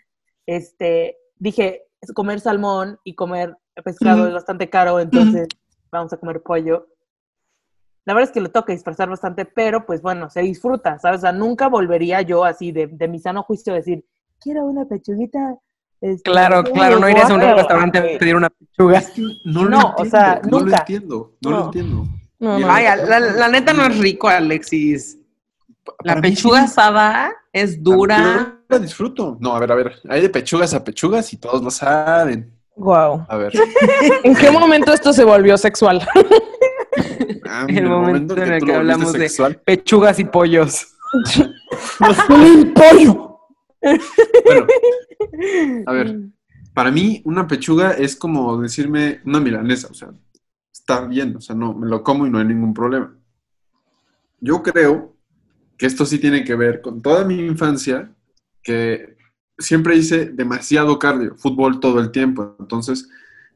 este, 0.45 1.17
dije, 1.37 1.84
comer 2.13 2.39
salmón 2.39 2.99
y 3.03 3.15
comer 3.15 3.57
pescado 3.83 4.27
es 4.27 4.33
bastante 4.33 4.69
caro, 4.69 4.99
entonces 4.99 5.47
vamos 5.91 6.11
a 6.13 6.17
comer 6.17 6.41
pollo. 6.41 6.87
La 8.05 8.13
verdad 8.13 8.29
es 8.29 8.33
que 8.33 8.41
lo 8.41 8.51
que 8.65 8.73
disfrazar 8.73 9.09
bastante, 9.09 9.45
pero 9.45 9.85
pues 9.85 10.01
bueno, 10.01 10.29
se 10.29 10.41
disfruta, 10.41 10.99
¿sabes? 10.99 11.19
O 11.19 11.21
sea, 11.21 11.31
nunca 11.31 11.67
volvería 11.69 12.21
yo 12.21 12.45
así 12.45 12.71
de, 12.71 12.87
de 12.87 13.07
mi 13.07 13.19
sano 13.19 13.41
juicio 13.43 13.73
a 13.73 13.77
decir, 13.77 14.05
quiero 14.39 14.63
una 14.65 14.85
pechuguita. 14.85 15.55
este, 16.01 16.29
Claro, 16.29 16.63
claro, 16.63 16.99
no 16.99 17.09
irías 17.09 17.29
a 17.29 17.33
un 17.33 17.39
pollo". 17.41 17.55
restaurante 17.55 17.97
a 17.97 18.19
pedir 18.19 18.35
una 18.35 18.49
pechuga. 18.49 19.01
No 19.45 19.63
lo 19.63 19.69
No, 19.69 19.79
o 19.79 19.89
entiendo, 20.03 20.09
sea, 20.11 20.41
no 20.43 20.59
lo 20.59 20.65
nunca. 20.65 20.77
entiendo, 20.79 21.33
no, 21.41 21.49
No. 21.49 21.57
lo 21.57 21.65
entiendo. 21.65 22.03
No, 22.37 22.59
no. 22.59 22.67
Ay, 22.69 22.83
la, 23.07 23.19
la 23.19 23.47
neta 23.47 23.73
no 23.73 23.83
es 23.83 23.97
rico, 23.97 24.27
Alexis. 24.27 25.17
La 26.03 26.15
mí 26.15 26.21
pechuga 26.21 26.59
sí. 26.59 26.65
asada 26.65 27.33
es 27.53 27.81
dura. 27.83 28.57
Yo 28.69 28.77
la 28.77 28.79
disfruto. 28.79 29.37
No, 29.39 29.55
a 29.55 29.59
ver, 29.59 29.71
a 29.71 29.75
ver. 29.75 29.95
Hay 30.09 30.21
de 30.21 30.29
pechugas 30.29 30.73
a 30.73 30.83
pechugas 30.83 31.31
y 31.33 31.37
todos 31.37 31.63
lo 31.63 31.69
saben. 31.71 32.51
Wow. 32.75 33.25
A 33.29 33.37
ver. 33.37 33.53
¿En 34.23 34.35
qué 34.35 34.51
momento 34.51 34.91
esto 34.93 35.13
se 35.13 35.23
volvió 35.23 35.57
sexual? 35.57 36.05
ah, 37.47 37.65
El 37.69 37.85
momento 37.87 38.35
en 38.37 38.53
el 38.53 38.63
que 38.63 38.73
hablamos 38.75 39.13
de- 39.13 39.19
sexual. 39.19 39.61
Pechugas 39.63 40.19
y 40.19 40.25
pollos. 40.25 40.87
¡El 42.29 42.73
pollo! 42.73 43.39
Bueno, 44.43 44.67
a 45.85 45.91
ver. 45.93 46.19
Para 46.73 46.91
mí, 46.91 47.21
una 47.25 47.47
pechuga 47.47 47.91
es 47.91 48.15
como 48.15 48.57
decirme 48.61 49.21
una 49.25 49.39
milanesa. 49.39 49.87
O 49.89 49.93
sea, 49.93 50.09
está 50.73 51.01
bien. 51.05 51.35
O 51.37 51.41
sea, 51.41 51.55
no, 51.55 51.73
me 51.73 51.87
lo 51.87 52.03
como 52.03 52.27
y 52.27 52.29
no 52.29 52.39
hay 52.39 52.45
ningún 52.45 52.73
problema. 52.73 53.15
Yo 54.41 54.61
creo 54.61 55.14
que 55.77 55.85
esto 55.85 56.05
sí 56.05 56.19
tiene 56.19 56.43
que 56.43 56.55
ver 56.55 56.81
con 56.81 57.01
toda 57.01 57.25
mi 57.25 57.35
infancia, 57.39 58.11
que 58.63 59.17
siempre 59.57 59.95
hice 59.95 60.27
demasiado 60.27 60.99
cardio, 60.99 61.35
fútbol 61.35 61.79
todo 61.79 61.99
el 61.99 62.11
tiempo. 62.11 62.55
Entonces, 62.59 63.09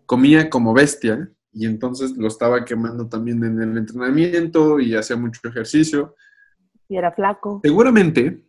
comía 0.06 0.50
como 0.50 0.74
bestia 0.74 1.30
y 1.52 1.66
entonces 1.66 2.12
lo 2.18 2.28
estaba 2.28 2.66
quemando 2.66 3.08
también 3.08 3.44
en 3.44 3.62
el 3.62 3.78
entrenamiento 3.78 4.80
y 4.80 4.96
hacía 4.96 5.16
mucho 5.16 5.40
ejercicio. 5.48 6.16
Y 6.88 6.98
era 6.98 7.12
flaco. 7.12 7.62
Seguramente, 7.64 8.44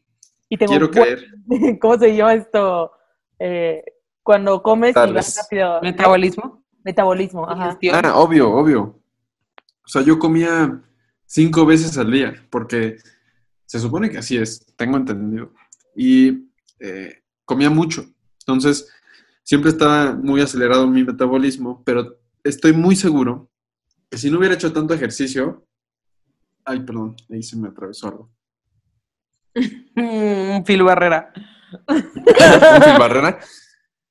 Y 0.48 0.56
tengo 0.56 0.70
quiero 0.70 0.90
creer, 0.90 1.26
¿Cómo 1.80 1.98
se 1.98 2.16
llama 2.16 2.34
esto? 2.34 2.92
Eh, 3.38 3.82
cuando 4.22 4.62
comes 4.62 4.94
y 4.96 5.12
vas 5.12 5.36
rápido. 5.36 5.80
Metabolismo. 5.82 6.64
Metabolismo, 6.82 7.48
ajá. 7.48 7.78
Ah, 7.92 8.16
obvio, 8.16 8.50
obvio. 8.50 9.00
O 9.84 9.88
sea, 9.88 10.02
yo 10.02 10.18
comía 10.18 10.80
cinco 11.26 11.66
veces 11.66 11.98
al 11.98 12.10
día, 12.10 12.34
porque 12.48 12.96
se 13.70 13.78
supone 13.78 14.10
que 14.10 14.18
así 14.18 14.36
es, 14.36 14.66
tengo 14.74 14.96
entendido. 14.96 15.54
Y 15.94 16.48
eh, 16.80 17.22
comía 17.44 17.70
mucho. 17.70 18.04
Entonces, 18.40 18.88
siempre 19.44 19.70
estaba 19.70 20.12
muy 20.12 20.40
acelerado 20.40 20.88
mi 20.88 21.04
metabolismo, 21.04 21.80
pero 21.84 22.18
estoy 22.42 22.72
muy 22.72 22.96
seguro 22.96 23.48
que 24.10 24.18
si 24.18 24.28
no 24.28 24.38
hubiera 24.38 24.56
hecho 24.56 24.72
tanto 24.72 24.92
ejercicio... 24.92 25.68
Ay, 26.64 26.80
perdón, 26.80 27.14
ahí 27.30 27.44
se 27.44 27.56
me 27.56 27.68
atravesó 27.68 28.08
algo. 28.08 28.32
Phil 30.66 30.82
Barrera. 30.82 31.32
Un 31.86 32.02
Phil 32.02 32.98
Barrera. 32.98 33.38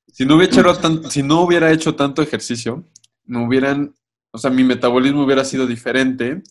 Si 0.06 0.24
no, 0.24 0.36
hubiera 0.36 0.54
hecho 0.54 1.10
si 1.10 1.22
no 1.22 1.42
hubiera 1.42 1.70
hecho 1.70 1.94
tanto 1.94 2.22
ejercicio, 2.22 2.88
no 3.26 3.44
hubieran, 3.44 3.94
o 4.30 4.38
sea, 4.38 4.50
mi 4.50 4.64
metabolismo 4.64 5.22
hubiera 5.22 5.44
sido 5.44 5.66
diferente. 5.66 6.42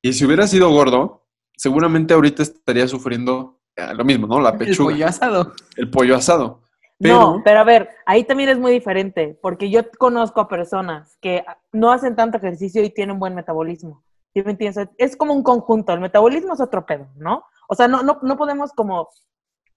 Y 0.00 0.12
si 0.12 0.24
hubiera 0.24 0.46
sido 0.46 0.70
gordo, 0.70 1.25
seguramente 1.56 2.14
ahorita 2.14 2.42
estaría 2.42 2.86
sufriendo 2.88 3.58
eh, 3.76 3.92
lo 3.94 4.04
mismo, 4.04 4.26
¿no? 4.26 4.40
La 4.40 4.50
El 4.50 4.58
pechuga, 4.58 4.92
pollo 4.92 5.06
asado. 5.06 5.52
el 5.76 5.90
pollo 5.90 6.16
asado. 6.16 6.62
No, 6.98 7.08
Pero- 7.08 7.42
pero 7.44 7.60
a 7.60 7.64
ver, 7.64 7.90
ahí 8.06 8.24
también 8.24 8.48
es 8.48 8.58
muy 8.58 8.72
diferente, 8.72 9.38
porque 9.42 9.68
yo 9.70 9.82
conozco 9.98 10.40
a 10.40 10.48
personas 10.48 11.18
que 11.20 11.44
no 11.72 11.90
hacen 11.92 12.16
tanto 12.16 12.38
ejercicio 12.38 12.82
y 12.82 12.90
tienen 12.90 13.18
buen 13.18 13.34
metabolismo. 13.34 14.02
¿Sí 14.32 14.42
me 14.42 14.52
entiendes? 14.52 14.88
Es 14.98 15.16
como 15.16 15.34
un 15.34 15.42
conjunto, 15.42 15.92
el 15.92 16.00
metabolismo 16.00 16.54
es 16.54 16.60
otro 16.60 16.84
pedo, 16.86 17.08
¿no? 17.16 17.44
O 17.68 17.74
sea, 17.74 17.88
no, 17.88 18.02
no, 18.02 18.18
no 18.22 18.36
podemos 18.36 18.72
como 18.72 19.08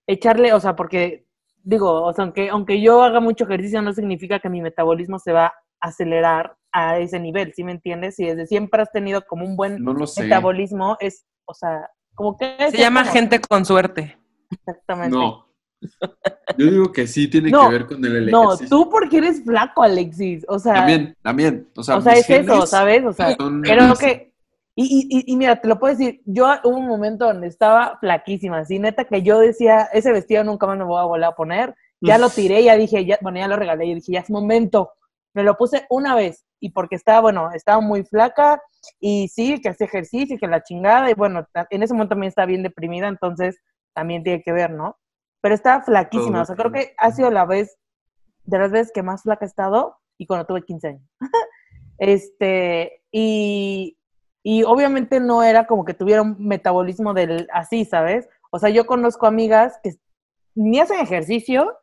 echarle, 0.08 0.54
o 0.54 0.60
sea, 0.60 0.76
porque 0.76 1.26
digo, 1.64 2.04
o 2.04 2.14
sea, 2.14 2.24
aunque, 2.24 2.50
aunque 2.50 2.82
yo 2.82 3.04
haga 3.04 3.20
mucho 3.20 3.44
ejercicio, 3.46 3.82
no 3.82 3.94
significa 3.94 4.40
que 4.40 4.50
mi 4.50 4.62
metabolismo 4.62 5.20
se 5.20 5.34
va 5.34 5.48
a 5.48 5.54
acelerar 5.82 6.56
a 6.72 7.00
ese 7.00 7.20
nivel, 7.20 7.54
¿sí 7.54 7.64
me 7.64 7.72
entiendes? 7.72 8.16
Si 8.16 8.26
desde 8.26 8.48
siempre 8.48 8.82
has 8.82 8.92
tenido 8.92 9.24
como 9.28 9.46
un 9.46 9.56
buen 9.56 9.84
No 9.84 9.94
metabolismo, 9.94 10.98
es, 11.00 11.26
o 11.50 11.54
sea, 11.54 11.90
como 12.14 12.38
que... 12.38 12.56
Se 12.72 12.78
llama 12.78 13.02
como- 13.02 13.14
gente 13.14 13.42
con 13.42 13.66
suerte. 13.66 14.18
Exactamente. 14.52 15.18
No. 15.18 15.48
Yo 16.58 16.66
digo 16.70 16.92
que 16.92 17.08
sí 17.08 17.28
tiene 17.30 17.50
No, 17.52 17.68
que 17.68 17.74
ver 17.74 17.88
con 17.88 18.04
el 18.04 18.30
No, 18.30 18.54
ejercicio. 18.54 18.70
tú 18.78 18.90
porque 18.90 19.18
eres 19.18 19.44
flaco, 19.44 19.82
Alexis. 19.82 20.46
O 20.48 20.60
sea, 20.60 20.74
También, 20.76 21.16
también. 21.22 21.70
O 21.76 21.84
sea, 21.84 21.98
o 21.98 22.02
sea 22.02 22.14
es 22.14 22.30
eso, 22.30 22.66
¿sabes? 22.66 23.04
O 23.06 23.14
sea, 23.14 23.36
son- 23.36 23.62
creo 23.62 23.96
que... 23.96 24.30
Y, 24.76 24.84
y, 25.12 25.18
y, 25.20 25.34
y 25.34 25.36
mira, 25.36 25.60
te 25.60 25.68
lo 25.68 25.78
puedo 25.80 25.94
decir, 25.96 26.22
yo 26.26 26.48
hubo 26.64 26.78
un 26.78 26.88
momento 26.88 27.26
donde 27.26 27.48
estaba 27.48 27.98
flaquísima, 28.00 28.60
así 28.60 28.80
neta 28.80 29.04
que 29.04 29.22
yo 29.24 29.40
decía, 29.40 29.90
ese 29.92 30.14
vestido 30.14 30.44
nunca 30.46 30.68
más 30.68 30.78
me 30.78 30.86
voy 30.86 31.02
a 31.02 31.04
volver 31.04 31.26
a 31.26 31.36
poner, 31.36 31.76
ya 32.00 32.18
lo 32.18 32.30
tiré, 32.30 32.64
ya 32.64 32.78
dije, 32.78 33.04
ya, 33.06 33.18
bueno, 33.22 33.40
ya 33.40 33.50
lo 33.50 33.58
regalé, 33.58 33.88
y 33.88 33.96
dije, 33.96 34.14
ya 34.14 34.22
es 34.22 34.30
momento. 34.30 34.92
Me 35.34 35.44
lo 35.44 35.58
puse 35.58 35.86
una 35.90 36.16
vez, 36.16 36.46
y 36.60 36.72
porque 36.72 36.96
estaba, 36.96 37.22
bueno, 37.22 37.52
estaba 37.54 37.80
muy 37.82 38.04
flaca, 38.04 38.62
y 39.00 39.28
sí, 39.30 39.60
que 39.62 39.70
hacía 39.70 39.88
ejercicio, 39.88 40.36
y 40.36 40.40
que 40.40 40.48
la 40.48 40.64
chingada, 40.64 41.10
y 41.10 41.14
bueno, 41.14 41.48
en 41.70 41.84
ese 41.84 41.94
momento 41.94 42.10
también 42.10 42.30
estaba 42.30 42.46
bien 42.46 42.64
deprimida, 42.64 43.08
entonces 43.08 43.60
también 43.94 44.24
tiene 44.24 44.42
que 44.44 44.52
ver, 44.52 44.72
¿no? 44.72 44.98
Pero 45.42 45.56
estaba 45.56 45.84
flaquísima, 45.84 46.42
o 46.42 46.46
sea, 46.46 46.56
creo 46.56 46.72
que 46.72 46.94
ha 46.98 47.12
sido 47.12 47.32
la 47.32 47.46
vez, 47.46 47.78
de 48.44 48.60
las 48.60 48.72
veces 48.72 48.92
que 48.94 49.04
más 49.04 49.24
flaca 49.24 49.46
he 49.46 49.48
estado, 49.48 49.98
y 50.18 50.26
cuando 50.26 50.46
tuve 50.46 50.64
15 50.64 50.88
años. 50.88 51.10
este, 51.98 53.02
y, 53.12 53.98
y 54.44 54.64
obviamente 54.64 55.20
no 55.20 55.44
era 55.44 55.66
como 55.66 55.86
que 55.86 55.94
tuviera 55.94 56.22
un 56.22 56.36
metabolismo 56.40 57.14
del 57.14 57.48
así, 57.54 57.86
¿sabes? 57.86 58.28
O 58.52 58.60
sea, 58.60 58.70
yo 58.70 58.86
conozco 58.86 59.28
amigas 59.28 59.80
que 59.84 59.94
ni 60.56 60.80
hacen 60.80 61.00
ejercicio, 61.00 61.78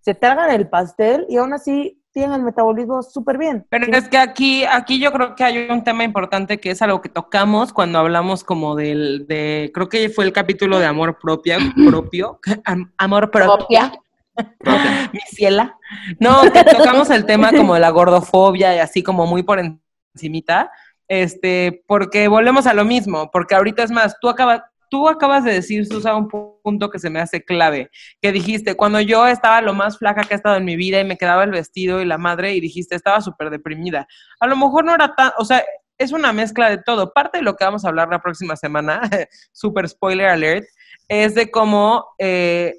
se 0.00 0.14
tragan 0.14 0.50
el 0.50 0.68
pastel 0.68 1.26
y 1.28 1.36
aún 1.36 1.52
así 1.52 1.97
tienen 2.18 2.34
el 2.34 2.42
metabolismo 2.42 3.00
súper 3.00 3.38
bien. 3.38 3.64
Pero 3.70 3.86
¿sí? 3.86 3.92
es 3.94 4.08
que 4.08 4.18
aquí, 4.18 4.64
aquí 4.64 4.98
yo 4.98 5.12
creo 5.12 5.36
que 5.36 5.44
hay 5.44 5.68
un 5.70 5.84
tema 5.84 6.02
importante 6.02 6.58
que 6.58 6.72
es 6.72 6.82
algo 6.82 7.00
que 7.00 7.08
tocamos 7.08 7.72
cuando 7.72 8.00
hablamos 8.00 8.42
como 8.42 8.74
del, 8.74 9.26
de, 9.28 9.70
creo 9.72 9.88
que 9.88 10.08
fue 10.08 10.24
el 10.24 10.32
capítulo 10.32 10.80
de 10.80 10.86
amor 10.86 11.16
propio, 11.20 11.58
propio, 11.88 12.40
am- 12.64 12.92
amor 12.98 13.30
propio, 13.30 13.92
mi 15.12 15.20
ciela. 15.30 15.78
No, 16.18 16.42
que 16.52 16.64
tocamos 16.64 17.08
el 17.10 17.24
tema 17.24 17.52
como 17.52 17.74
de 17.74 17.80
la 17.80 17.90
gordofobia 17.90 18.74
y 18.74 18.80
así 18.80 19.04
como 19.04 19.24
muy 19.26 19.44
por 19.44 19.60
encimita, 19.60 20.72
este, 21.06 21.84
porque 21.86 22.26
volvemos 22.26 22.66
a 22.66 22.74
lo 22.74 22.84
mismo, 22.84 23.30
porque 23.30 23.54
ahorita 23.54 23.84
es 23.84 23.92
más, 23.92 24.16
tú 24.20 24.28
acabas, 24.28 24.62
tú 24.90 25.08
acabas 25.08 25.44
de 25.44 25.52
decir, 25.52 25.86
Susa, 25.86 26.14
un 26.14 26.28
pu- 26.28 26.60
punto 26.62 26.90
que 26.90 26.98
se 26.98 27.10
me 27.10 27.20
hace 27.20 27.44
clave, 27.44 27.90
que 28.20 28.32
dijiste, 28.32 28.74
cuando 28.74 29.00
yo 29.00 29.26
estaba 29.26 29.60
lo 29.62 29.74
más 29.74 29.98
flaca 29.98 30.22
que 30.22 30.34
he 30.34 30.36
estado 30.36 30.56
en 30.56 30.64
mi 30.64 30.76
vida 30.76 31.00
y 31.00 31.04
me 31.04 31.16
quedaba 31.16 31.44
el 31.44 31.50
vestido 31.50 32.00
y 32.00 32.04
la 32.04 32.18
madre, 32.18 32.54
y 32.54 32.60
dijiste, 32.60 32.94
estaba 32.94 33.20
súper 33.20 33.50
deprimida. 33.50 34.06
A 34.40 34.46
lo 34.46 34.56
mejor 34.56 34.84
no 34.84 34.94
era 34.94 35.14
tan, 35.14 35.32
o 35.38 35.44
sea, 35.44 35.64
es 35.98 36.12
una 36.12 36.32
mezcla 36.32 36.70
de 36.70 36.78
todo. 36.78 37.12
Parte 37.12 37.38
de 37.38 37.44
lo 37.44 37.56
que 37.56 37.64
vamos 37.64 37.84
a 37.84 37.88
hablar 37.88 38.08
la 38.08 38.22
próxima 38.22 38.56
semana, 38.56 39.00
super 39.52 39.88
spoiler 39.88 40.28
alert, 40.28 40.64
es 41.08 41.34
de 41.34 41.50
cómo 41.50 42.04
eh, 42.18 42.74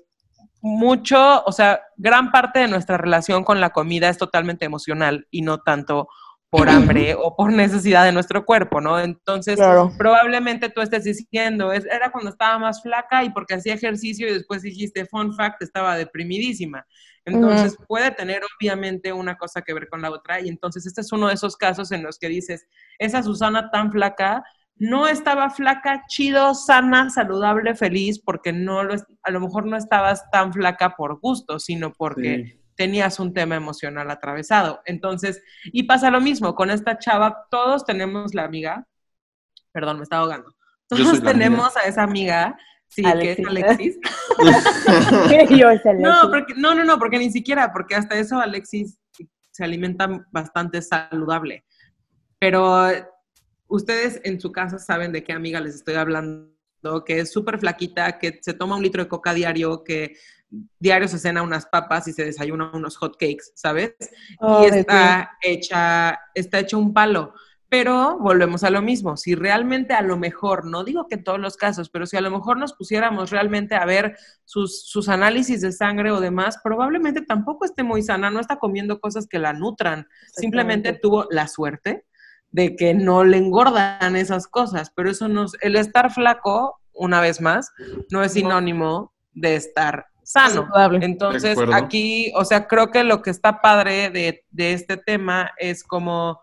mucho, 0.61 1.43
o 1.45 1.51
sea, 1.51 1.81
gran 1.97 2.31
parte 2.31 2.59
de 2.59 2.67
nuestra 2.67 2.97
relación 2.97 3.43
con 3.43 3.61
la 3.61 3.69
comida 3.71 4.09
es 4.09 4.17
totalmente 4.17 4.65
emocional 4.65 5.27
y 5.31 5.41
no 5.41 5.59
tanto 5.59 6.07
por 6.51 6.69
hambre 6.69 7.15
o 7.15 7.35
por 7.35 7.51
necesidad 7.53 8.05
de 8.05 8.11
nuestro 8.11 8.43
cuerpo, 8.45 8.81
¿no? 8.81 8.99
Entonces, 8.99 9.55
Claro. 9.55 9.91
probablemente 9.97 10.69
tú 10.69 10.81
estés 10.81 11.03
diciendo, 11.03 11.71
es, 11.71 11.85
era 11.85 12.11
cuando 12.11 12.31
estaba 12.31 12.57
más 12.57 12.81
flaca 12.81 13.23
y 13.23 13.29
porque 13.29 13.53
hacía 13.53 13.75
ejercicio 13.75 14.27
y 14.27 14.33
después 14.33 14.61
dijiste, 14.63 15.05
fun 15.05 15.33
fact, 15.35 15.61
estaba 15.61 15.95
deprimidísima. 15.97 16.85
Entonces, 17.25 17.77
puede 17.87 18.09
tener 18.11 18.41
obviamente 18.57 19.13
una 19.13 19.37
cosa 19.37 19.61
que 19.61 19.73
ver 19.73 19.87
con 19.89 20.01
la 20.01 20.09
otra 20.09 20.39
y 20.41 20.49
entonces 20.49 20.87
este 20.87 21.01
es 21.01 21.11
uno 21.11 21.27
de 21.27 21.35
esos 21.35 21.55
casos 21.55 21.91
en 21.91 22.01
los 22.01 22.17
que 22.17 22.29
dices, 22.29 22.65
esa 22.97 23.21
Susana 23.21 23.69
tan 23.69 23.91
flaca 23.91 24.43
no 24.81 25.07
estaba 25.07 25.49
flaca, 25.49 26.03
chido, 26.07 26.55
sana, 26.55 27.09
saludable, 27.09 27.75
feliz, 27.75 28.17
porque 28.19 28.53
no 28.53 28.83
lo, 28.83 28.93
es- 28.93 29.05
a 29.23 29.29
lo 29.31 29.41
mejor 29.41 29.65
no 29.67 29.75
estabas 29.77 30.27
tan 30.31 30.53
flaca 30.53 30.95
por 30.95 31.19
gusto, 31.19 31.59
sino 31.59 31.91
porque 31.93 32.45
Sí. 32.45 32.58
Tenías 32.79 33.19
un 33.19 33.33
tema 33.33 33.57
emocional 33.57 34.09
atravesado. 34.09 34.79
Entonces, 34.85 35.43
y 35.65 35.83
pasa 35.83 36.09
lo 36.09 36.21
mismo 36.21 36.55
con 36.55 36.69
esta 36.69 36.97
chava, 36.97 37.45
todos 37.51 37.85
tenemos 37.85 38.33
la 38.33 38.45
amiga, 38.45 38.87
perdón, 39.73 39.97
me 39.97 40.03
estaba 40.03 40.21
ahogando, 40.21 40.55
todos 40.87 41.21
tenemos 41.21 41.75
a 41.75 41.81
esa 41.81 42.03
amiga, 42.03 42.57
sí, 42.87 43.03
que 43.03 43.33
es 43.33 43.45
Alexis. 43.45 43.99
Alexis. 44.37 45.59
Yo 45.59 45.69
es 45.71 45.85
el 45.85 45.99
No, 45.99 46.21
Alexis. 46.21 46.29
porque, 46.31 46.53
no, 46.55 46.73
no, 46.73 46.85
no, 46.85 46.97
porque 46.97 47.19
ni 47.19 47.29
siquiera, 47.29 47.73
porque 47.73 47.95
hasta 47.95 48.17
eso 48.17 48.39
Alexis 48.39 48.97
se 49.51 49.65
alimenta 49.65 50.07
bastante 50.31 50.81
saludable. 50.81 51.65
Pero 52.39 52.87
ustedes 53.67 54.21
en 54.23 54.39
su 54.39 54.53
casa 54.53 54.79
saben 54.79 55.11
de 55.11 55.21
qué 55.25 55.33
amiga 55.33 55.59
les 55.59 55.75
estoy 55.75 55.95
hablando, 55.95 56.55
que 57.05 57.19
es 57.19 57.33
súper 57.33 57.59
flaquita, 57.59 58.17
que 58.19 58.39
se 58.41 58.53
toma 58.53 58.77
un 58.77 58.83
litro 58.83 59.03
de 59.03 59.09
coca 59.09 59.33
diario, 59.33 59.83
que 59.83 60.15
diario 60.79 61.07
se 61.07 61.19
cena 61.19 61.41
unas 61.43 61.65
papas 61.67 62.07
y 62.07 62.13
se 62.13 62.25
desayuna 62.25 62.71
unos 62.73 62.97
hot 62.97 63.13
cakes, 63.17 63.51
¿sabes? 63.55 63.95
Oh, 64.39 64.63
y 64.63 64.65
está 64.67 65.31
hecha, 65.41 66.19
está 66.33 66.59
hecho 66.59 66.77
un 66.79 66.93
palo. 66.93 67.33
Pero 67.71 68.17
volvemos 68.17 68.63
a 68.63 68.71
lo 68.71 68.81
mismo, 68.81 69.15
si 69.15 69.35
realmente 69.35 69.93
a 69.93 70.01
lo 70.01 70.17
mejor, 70.17 70.65
no 70.65 70.83
digo 70.83 71.05
que 71.07 71.13
en 71.15 71.23
todos 71.23 71.37
los 71.39 71.55
casos, 71.55 71.91
pero 71.91 72.07
si 72.07 72.17
a 72.17 72.21
lo 72.21 72.31
mejor 72.31 72.57
nos 72.57 72.73
pusiéramos 72.73 73.29
realmente 73.29 73.75
a 73.75 73.85
ver 73.85 74.17
sus, 74.43 74.87
sus 74.89 75.07
análisis 75.07 75.61
de 75.61 75.71
sangre 75.71 76.09
o 76.09 76.19
demás, 76.19 76.57
probablemente 76.63 77.21
tampoco 77.21 77.65
esté 77.65 77.83
muy 77.83 78.01
sana, 78.01 78.31
no 78.31 78.39
está 78.39 78.57
comiendo 78.57 78.99
cosas 78.99 79.27
que 79.27 79.37
la 79.37 79.53
nutran, 79.53 80.07
simplemente 80.33 80.93
tuvo 80.93 81.27
la 81.29 81.47
suerte 81.47 82.07
de 82.49 82.75
que 82.75 82.95
no 82.95 83.23
le 83.23 83.37
engordan 83.37 84.15
esas 84.15 84.47
cosas, 84.47 84.89
pero 84.95 85.11
eso 85.11 85.27
no, 85.27 85.45
es- 85.45 85.51
el 85.61 85.75
estar 85.75 86.11
flaco, 86.11 86.81
una 86.91 87.21
vez 87.21 87.39
más, 87.39 87.71
no 88.09 88.23
es 88.23 88.33
sinónimo 88.33 89.13
de 89.33 89.55
estar 89.55 90.07
sano. 90.29 90.61
Saludable. 90.67 91.03
Entonces, 91.03 91.57
aquí, 91.73 92.31
o 92.35 92.45
sea, 92.45 92.67
creo 92.67 92.91
que 92.91 93.03
lo 93.03 93.21
que 93.21 93.31
está 93.31 93.61
padre 93.61 94.11
de, 94.11 94.45
de 94.51 94.73
este 94.73 94.95
tema 94.97 95.51
es 95.57 95.83
como, 95.83 96.39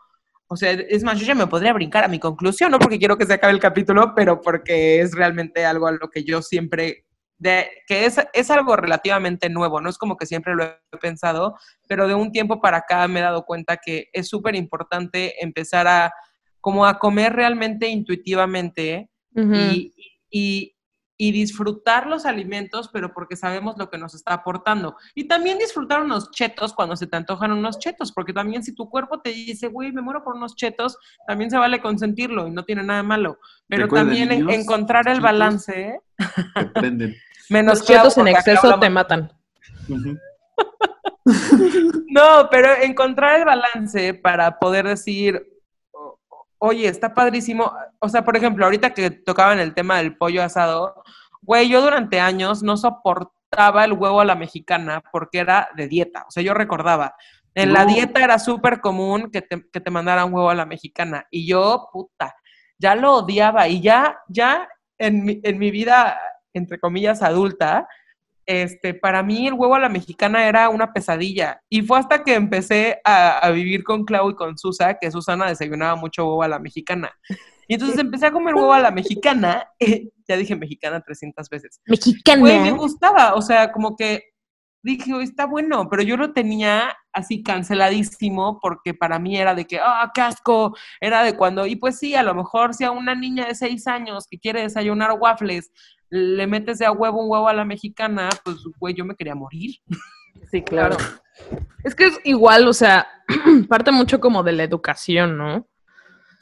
o 0.48 0.56
sea, 0.56 0.72
es 0.72 1.04
más, 1.04 1.20
yo 1.20 1.26
ya 1.26 1.34
me 1.36 1.46
podría 1.46 1.72
brincar 1.72 2.02
a 2.02 2.08
mi 2.08 2.18
conclusión, 2.18 2.72
no 2.72 2.78
porque 2.80 2.98
quiero 2.98 3.16
que 3.16 3.26
se 3.26 3.34
acabe 3.34 3.52
el 3.52 3.60
capítulo, 3.60 4.12
pero 4.14 4.40
porque 4.40 5.00
es 5.00 5.14
realmente 5.14 5.64
algo 5.64 5.86
a 5.86 5.92
lo 5.92 6.10
que 6.10 6.24
yo 6.24 6.42
siempre, 6.42 7.04
de, 7.38 7.68
que 7.86 8.06
es, 8.06 8.18
es 8.32 8.50
algo 8.50 8.74
relativamente 8.74 9.48
nuevo, 9.48 9.80
no 9.80 9.88
es 9.88 9.98
como 9.98 10.16
que 10.16 10.26
siempre 10.26 10.56
lo 10.56 10.64
he 10.64 10.98
pensado, 11.00 11.54
pero 11.86 12.08
de 12.08 12.14
un 12.14 12.32
tiempo 12.32 12.60
para 12.60 12.78
acá 12.78 13.06
me 13.06 13.20
he 13.20 13.22
dado 13.22 13.44
cuenta 13.44 13.76
que 13.76 14.08
es 14.12 14.28
súper 14.28 14.56
importante 14.56 15.34
empezar 15.44 15.86
a, 15.86 16.12
como 16.60 16.86
a 16.86 16.98
comer 16.98 17.34
realmente 17.34 17.86
intuitivamente 17.88 19.10
y- 20.30 20.72
y 21.18 21.32
disfrutar 21.32 22.06
los 22.06 22.26
alimentos, 22.26 22.90
pero 22.92 23.12
porque 23.12 23.36
sabemos 23.36 23.76
lo 23.78 23.90
que 23.90 23.98
nos 23.98 24.14
está 24.14 24.34
aportando. 24.34 24.96
Y 25.14 25.28
también 25.28 25.58
disfrutar 25.58 26.02
unos 26.02 26.30
chetos 26.30 26.74
cuando 26.74 26.96
se 26.96 27.06
te 27.06 27.16
antojan 27.16 27.52
unos 27.52 27.78
chetos, 27.78 28.12
porque 28.12 28.32
también 28.32 28.62
si 28.62 28.74
tu 28.74 28.90
cuerpo 28.90 29.20
te 29.20 29.30
dice, 29.30 29.68
güey, 29.68 29.92
me 29.92 30.02
muero 30.02 30.22
por 30.22 30.34
unos 30.34 30.54
chetos, 30.56 30.98
también 31.26 31.50
se 31.50 31.56
vale 31.56 31.80
consentirlo 31.80 32.46
y 32.46 32.50
no 32.50 32.64
tiene 32.64 32.82
nada 32.82 33.02
malo. 33.02 33.38
Pero 33.68 33.88
también 33.88 34.28
niños, 34.28 34.52
encontrar 34.52 35.08
el 35.08 35.20
balance, 35.20 36.00
Te 36.54 36.66
prenden. 36.66 37.16
menos 37.50 37.78
Los 37.78 37.86
chetos 37.86 38.18
en 38.18 38.28
exceso 38.28 38.78
te 38.78 38.90
matan. 38.90 39.32
No, 42.08 42.48
pero 42.50 42.68
encontrar 42.80 43.40
el 43.40 43.44
balance 43.44 44.14
para 44.14 44.58
poder 44.58 44.86
decir, 44.86 45.55
oye, 46.58 46.88
está 46.88 47.14
padrísimo. 47.14 47.72
O 48.00 48.08
sea, 48.08 48.24
por 48.24 48.36
ejemplo, 48.36 48.64
ahorita 48.64 48.94
que 48.94 49.10
tocaban 49.10 49.58
el 49.58 49.74
tema 49.74 49.98
del 49.98 50.16
pollo 50.16 50.42
asado, 50.42 51.02
güey, 51.42 51.68
yo 51.68 51.80
durante 51.80 52.20
años 52.20 52.62
no 52.62 52.76
soportaba 52.76 53.84
el 53.84 53.92
huevo 53.92 54.20
a 54.20 54.24
la 54.24 54.34
mexicana 54.34 55.02
porque 55.12 55.38
era 55.38 55.68
de 55.76 55.88
dieta. 55.88 56.24
O 56.28 56.30
sea, 56.30 56.42
yo 56.42 56.54
recordaba, 56.54 57.14
en 57.54 57.72
la 57.72 57.86
dieta 57.86 58.22
era 58.22 58.38
súper 58.38 58.80
común 58.80 59.30
que 59.30 59.40
te, 59.40 59.66
que 59.72 59.80
te 59.80 59.90
mandaran 59.90 60.32
huevo 60.32 60.50
a 60.50 60.54
la 60.54 60.66
mexicana. 60.66 61.26
Y 61.30 61.46
yo, 61.46 61.88
puta, 61.90 62.34
ya 62.78 62.94
lo 62.94 63.14
odiaba. 63.14 63.66
Y 63.66 63.80
ya, 63.80 64.18
ya 64.28 64.68
en 64.98 65.24
mi, 65.24 65.40
en 65.42 65.58
mi 65.58 65.70
vida, 65.70 66.18
entre 66.52 66.78
comillas, 66.78 67.22
adulta, 67.22 67.88
este, 68.46 68.94
para 68.94 69.22
mí 69.22 69.46
el 69.46 69.54
huevo 69.54 69.74
a 69.74 69.80
la 69.80 69.88
mexicana 69.88 70.46
era 70.46 70.68
una 70.68 70.92
pesadilla. 70.92 71.60
Y 71.68 71.82
fue 71.82 71.98
hasta 71.98 72.22
que 72.22 72.34
empecé 72.34 73.00
a, 73.04 73.38
a 73.38 73.50
vivir 73.50 73.84
con 73.84 74.04
Clau 74.04 74.30
y 74.30 74.34
con 74.34 74.56
Susa, 74.56 74.98
que 74.98 75.10
Susana 75.10 75.46
desayunaba 75.48 75.96
mucho 75.96 76.24
huevo 76.24 76.42
a 76.42 76.48
la 76.48 76.58
mexicana. 76.58 77.12
Y 77.68 77.74
entonces 77.74 77.98
empecé 77.98 78.26
a 78.26 78.32
comer 78.32 78.54
huevo 78.54 78.72
a 78.72 78.80
la 78.80 78.90
mexicana, 78.90 79.68
ya 80.28 80.36
dije 80.36 80.56
mexicana 80.56 81.00
300 81.00 81.48
veces. 81.48 81.80
Mexicana. 81.86 82.40
Güey, 82.40 82.60
me 82.60 82.72
gustaba, 82.72 83.34
o 83.34 83.42
sea, 83.42 83.72
como 83.72 83.96
que 83.96 84.22
dije, 84.82 85.12
"Oye, 85.12 85.24
está 85.24 85.46
bueno, 85.46 85.88
pero 85.90 86.02
yo 86.02 86.16
lo 86.16 86.32
tenía 86.32 86.96
así 87.12 87.42
canceladísimo 87.42 88.60
porque 88.60 88.94
para 88.94 89.18
mí 89.18 89.36
era 89.36 89.54
de 89.54 89.66
que, 89.66 89.80
ah, 89.82 90.12
qué 90.14 90.20
asco, 90.20 90.76
era 91.00 91.24
de 91.24 91.36
cuando, 91.36 91.66
y 91.66 91.74
pues 91.76 91.98
sí, 91.98 92.14
a 92.14 92.22
lo 92.22 92.34
mejor 92.34 92.72
si 92.74 92.84
a 92.84 92.92
una 92.92 93.14
niña 93.14 93.46
de 93.46 93.54
seis 93.56 93.88
años 93.88 94.26
que 94.30 94.38
quiere 94.38 94.62
desayunar 94.62 95.16
waffles 95.18 95.72
le 96.10 96.46
metes 96.46 96.78
de 96.78 96.86
a 96.86 96.92
huevo 96.92 97.22
un 97.22 97.30
huevo 97.30 97.48
a 97.48 97.54
la 97.54 97.64
mexicana, 97.64 98.28
pues, 98.44 98.58
güey, 98.78 98.94
yo 98.94 99.04
me 99.04 99.14
quería 99.14 99.34
morir. 99.34 99.76
Sí, 100.50 100.62
claro. 100.64 100.96
Es 101.84 101.94
que 101.94 102.06
es 102.06 102.18
igual, 102.24 102.66
o 102.66 102.72
sea, 102.72 103.06
parte 103.68 103.90
mucho 103.92 104.20
como 104.20 104.42
de 104.42 104.52
la 104.52 104.64
educación, 104.64 105.36
¿no? 105.36 105.66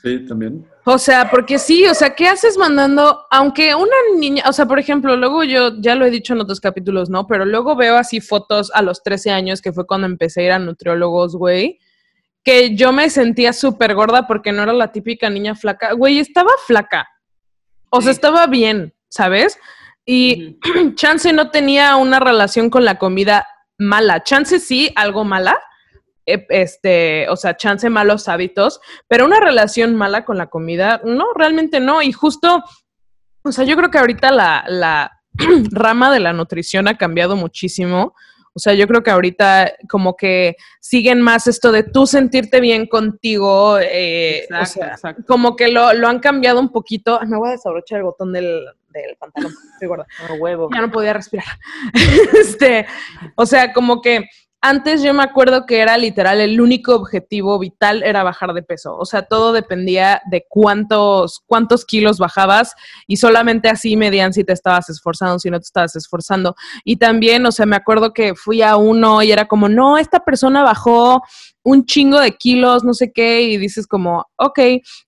Sí, 0.03 0.27
también. 0.27 0.67
O 0.85 0.99
sea, 0.99 1.31
porque 1.31 1.59
sí, 1.59 1.87
o 1.87 1.95
sea, 1.95 2.15
¿qué 2.15 2.29
haces 2.29 2.59
mandando, 2.59 3.23
aunque 3.31 3.75
una 3.75 3.95
niña, 4.19 4.45
o 4.47 4.53
sea, 4.53 4.67
por 4.67 4.79
ejemplo, 4.79 5.17
luego 5.17 5.45
yo, 5.45 5.81
ya 5.81 5.95
lo 5.95 6.05
he 6.05 6.11
dicho 6.11 6.35
en 6.35 6.43
otros 6.43 6.61
capítulos, 6.61 7.09
¿no? 7.09 7.27
Pero 7.27 7.47
luego 7.47 7.75
veo 7.75 7.97
así 7.97 8.21
fotos 8.21 8.71
a 8.75 8.83
los 8.83 9.03
13 9.03 9.31
años, 9.31 9.63
que 9.63 9.73
fue 9.73 9.87
cuando 9.87 10.07
empecé 10.07 10.43
a 10.43 10.45
ir 10.45 10.53
a 10.53 10.59
nutriólogos, 10.59 11.37
güey, 11.37 11.79
que 12.45 12.77
yo 12.77 12.93
me 12.93 13.09
sentía 13.09 13.55
súper 13.55 13.95
gorda 13.95 14.27
porque 14.27 14.53
no 14.53 14.63
era 14.63 14.75
la 14.75 14.93
típica 14.93 15.31
niña 15.31 15.55
flaca. 15.55 15.95
Güey, 15.95 16.19
estaba 16.19 16.51
flaca. 16.67 17.09
O 17.89 18.03
sea, 18.03 18.13
estaba 18.13 18.47
bien, 18.47 18.94
¿sabes? 19.15 19.59
Y 20.05 20.59
Chance 20.97 21.33
no 21.33 21.51
tenía 21.51 21.97
una 21.97 22.19
relación 22.21 22.69
con 22.69 22.85
la 22.85 22.99
comida 22.99 23.47
mala. 23.79 24.23
Chance 24.23 24.59
sí, 24.59 24.93
algo 24.97 25.25
mala, 25.25 25.59
eh, 26.27 26.47
este, 26.49 27.29
o 27.29 27.37
sea, 27.37 27.57
chance 27.57 27.89
malos 27.91 28.29
hábitos, 28.29 28.81
pero 29.09 29.25
una 29.27 29.41
relación 29.41 29.95
mala 29.95 30.25
con 30.25 30.39
la 30.39 30.47
comida, 30.47 31.01
no, 31.05 31.27
realmente 31.35 31.81
no. 31.81 32.03
Y 32.03 32.13
justo, 32.13 32.65
o 33.43 33.53
sea, 33.53 33.65
yo 33.65 33.77
creo 33.77 33.91
que 33.91 33.99
ahorita 33.99 34.31
la, 34.33 34.65
la 34.69 35.13
rama 35.71 36.13
de 36.13 36.21
la 36.21 36.33
nutrición 36.33 36.89
ha 36.89 36.97
cambiado 36.97 37.37
muchísimo. 37.37 38.15
O 38.55 38.61
sea, 38.61 38.73
yo 38.75 38.87
creo 38.87 39.03
que 39.03 39.11
ahorita 39.11 39.73
como 39.89 40.17
que 40.17 40.57
siguen 40.81 41.21
más 41.21 41.47
esto 41.47 41.73
de 41.73 41.83
tú 41.83 42.07
sentirte 42.07 42.61
bien 42.61 42.87
contigo, 42.87 43.79
eh, 43.81 44.47
o 44.51 44.55
Exacto, 44.55 44.67
sea, 44.73 44.89
exacto. 44.93 45.25
como 45.27 45.57
que 45.57 45.69
lo, 45.69 45.93
lo 45.93 46.09
han 46.09 46.21
cambiado 46.21 46.61
un 46.61 46.71
poquito. 46.71 47.19
Me 47.27 47.37
voy 47.37 47.49
a 47.49 47.53
desabrochar 47.53 47.99
el 47.99 48.05
botón 48.05 48.33
del, 48.33 48.65
del 48.91 49.17
pantalón, 49.19 49.53
estoy 49.73 49.89
gorda 49.89 50.07
huevo. 50.39 50.71
ya 50.73 50.81
no 50.81 50.91
podía 50.91 51.13
respirar. 51.13 51.47
este, 52.41 52.87
o 53.35 53.45
sea, 53.45 53.73
como 53.73 54.01
que 54.01 54.29
antes 54.65 55.03
yo 55.03 55.13
me 55.13 55.23
acuerdo 55.23 55.67
que 55.67 55.81
era 55.81 55.99
literal 55.99 56.41
el 56.41 56.59
único 56.59 56.95
objetivo 56.95 57.59
vital 57.59 58.03
era 58.03 58.23
bajar 58.23 58.55
de 58.55 58.63
peso. 58.63 58.97
O 58.97 59.05
sea, 59.05 59.21
todo 59.21 59.53
dependía 59.53 60.23
de 60.31 60.47
cuántos, 60.49 61.43
cuántos 61.47 61.85
kilos 61.85 62.19
bajabas 62.19 62.75
y 63.07 63.19
solamente 63.19 63.69
así 63.69 63.95
medían 63.95 64.33
si 64.33 64.43
te 64.43 64.55
estabas 64.55 64.89
esforzando, 64.89 65.39
si 65.39 65.51
no 65.51 65.61
te 65.61 65.65
estabas 65.65 65.95
esforzando. 65.97 66.57
Y 66.83 66.97
también, 66.97 67.45
o 67.45 67.53
sea, 67.53 67.67
me 67.67 67.77
acuerdo 67.77 68.15
que 68.15 68.35
fui 68.35 68.63
a 68.63 68.77
uno 68.77 69.23
y 69.23 69.33
era 69.33 69.45
como, 69.49 69.69
no, 69.69 69.99
esta 69.99 70.21
persona 70.21 70.63
bajó 70.63 71.23
un 71.67 71.87
chingo 71.87 72.21
de 72.21 72.33
kilos, 72.37 72.85
no 72.85 72.93
sé 72.93 73.11
qué, 73.11 73.41
y 73.43 73.57
dices 73.57 73.87
como, 73.87 74.27
ok, 74.37 74.59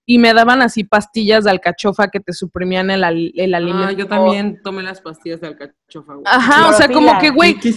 y 0.06 0.18
me 0.18 0.32
daban 0.32 0.62
así 0.62 0.84
pastillas 0.84 1.44
de 1.44 1.50
alcachofa 1.50 2.08
que 2.08 2.18
te 2.18 2.32
suprimían 2.32 2.90
el, 2.90 3.04
al- 3.04 3.32
el 3.36 3.54
alimento. 3.54 3.88
Ah, 3.88 3.92
yo 3.92 4.06
también 4.06 4.60
tomé 4.64 4.82
las 4.82 5.00
pastillas 5.02 5.40
de 5.42 5.48
alcachofa, 5.48 6.14
güey. 6.14 6.24
Ajá, 6.26 6.70
o 6.70 6.72
sea, 6.72 6.88
como 6.88 7.18
que, 7.20 7.28
güey, 7.30 7.54
¿Qué 7.60 7.72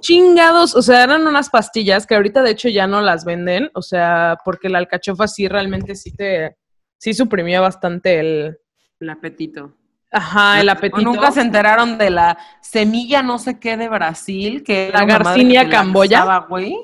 chingados? 0.00 0.74
O 0.76 0.82
sea, 0.82 1.02
eran 1.04 1.26
unas 1.26 1.50
pastillas 1.50 2.06
que 2.06 2.14
ahorita 2.14 2.42
de 2.42 2.52
hecho 2.52 2.68
ya 2.68 2.86
no 2.86 3.00
las 3.02 3.24
venden, 3.24 3.68
o 3.74 3.82
sea, 3.82 4.38
porque 4.44 4.68
la 4.68 4.78
alcachofa 4.78 5.26
sí 5.26 5.48
realmente 5.48 5.96
sí 5.96 6.12
te, 6.14 6.56
sí 6.98 7.14
suprimía 7.14 7.60
bastante 7.60 8.20
el, 8.20 8.58
El 9.00 9.10
apetito. 9.10 9.74
ajá, 10.12 10.60
el 10.60 10.68
¿O 10.68 10.72
apetito. 10.72 11.02
nunca 11.02 11.32
se 11.32 11.40
enteraron 11.40 11.98
de 11.98 12.10
la 12.10 12.38
semilla 12.62 13.24
no 13.24 13.38
sé 13.40 13.58
qué 13.58 13.76
de 13.76 13.88
Brasil? 13.88 14.62
Que 14.62 14.90
La 14.92 15.04
Garcinia 15.04 15.68
camboya. 15.68 16.46
güey? 16.48 16.76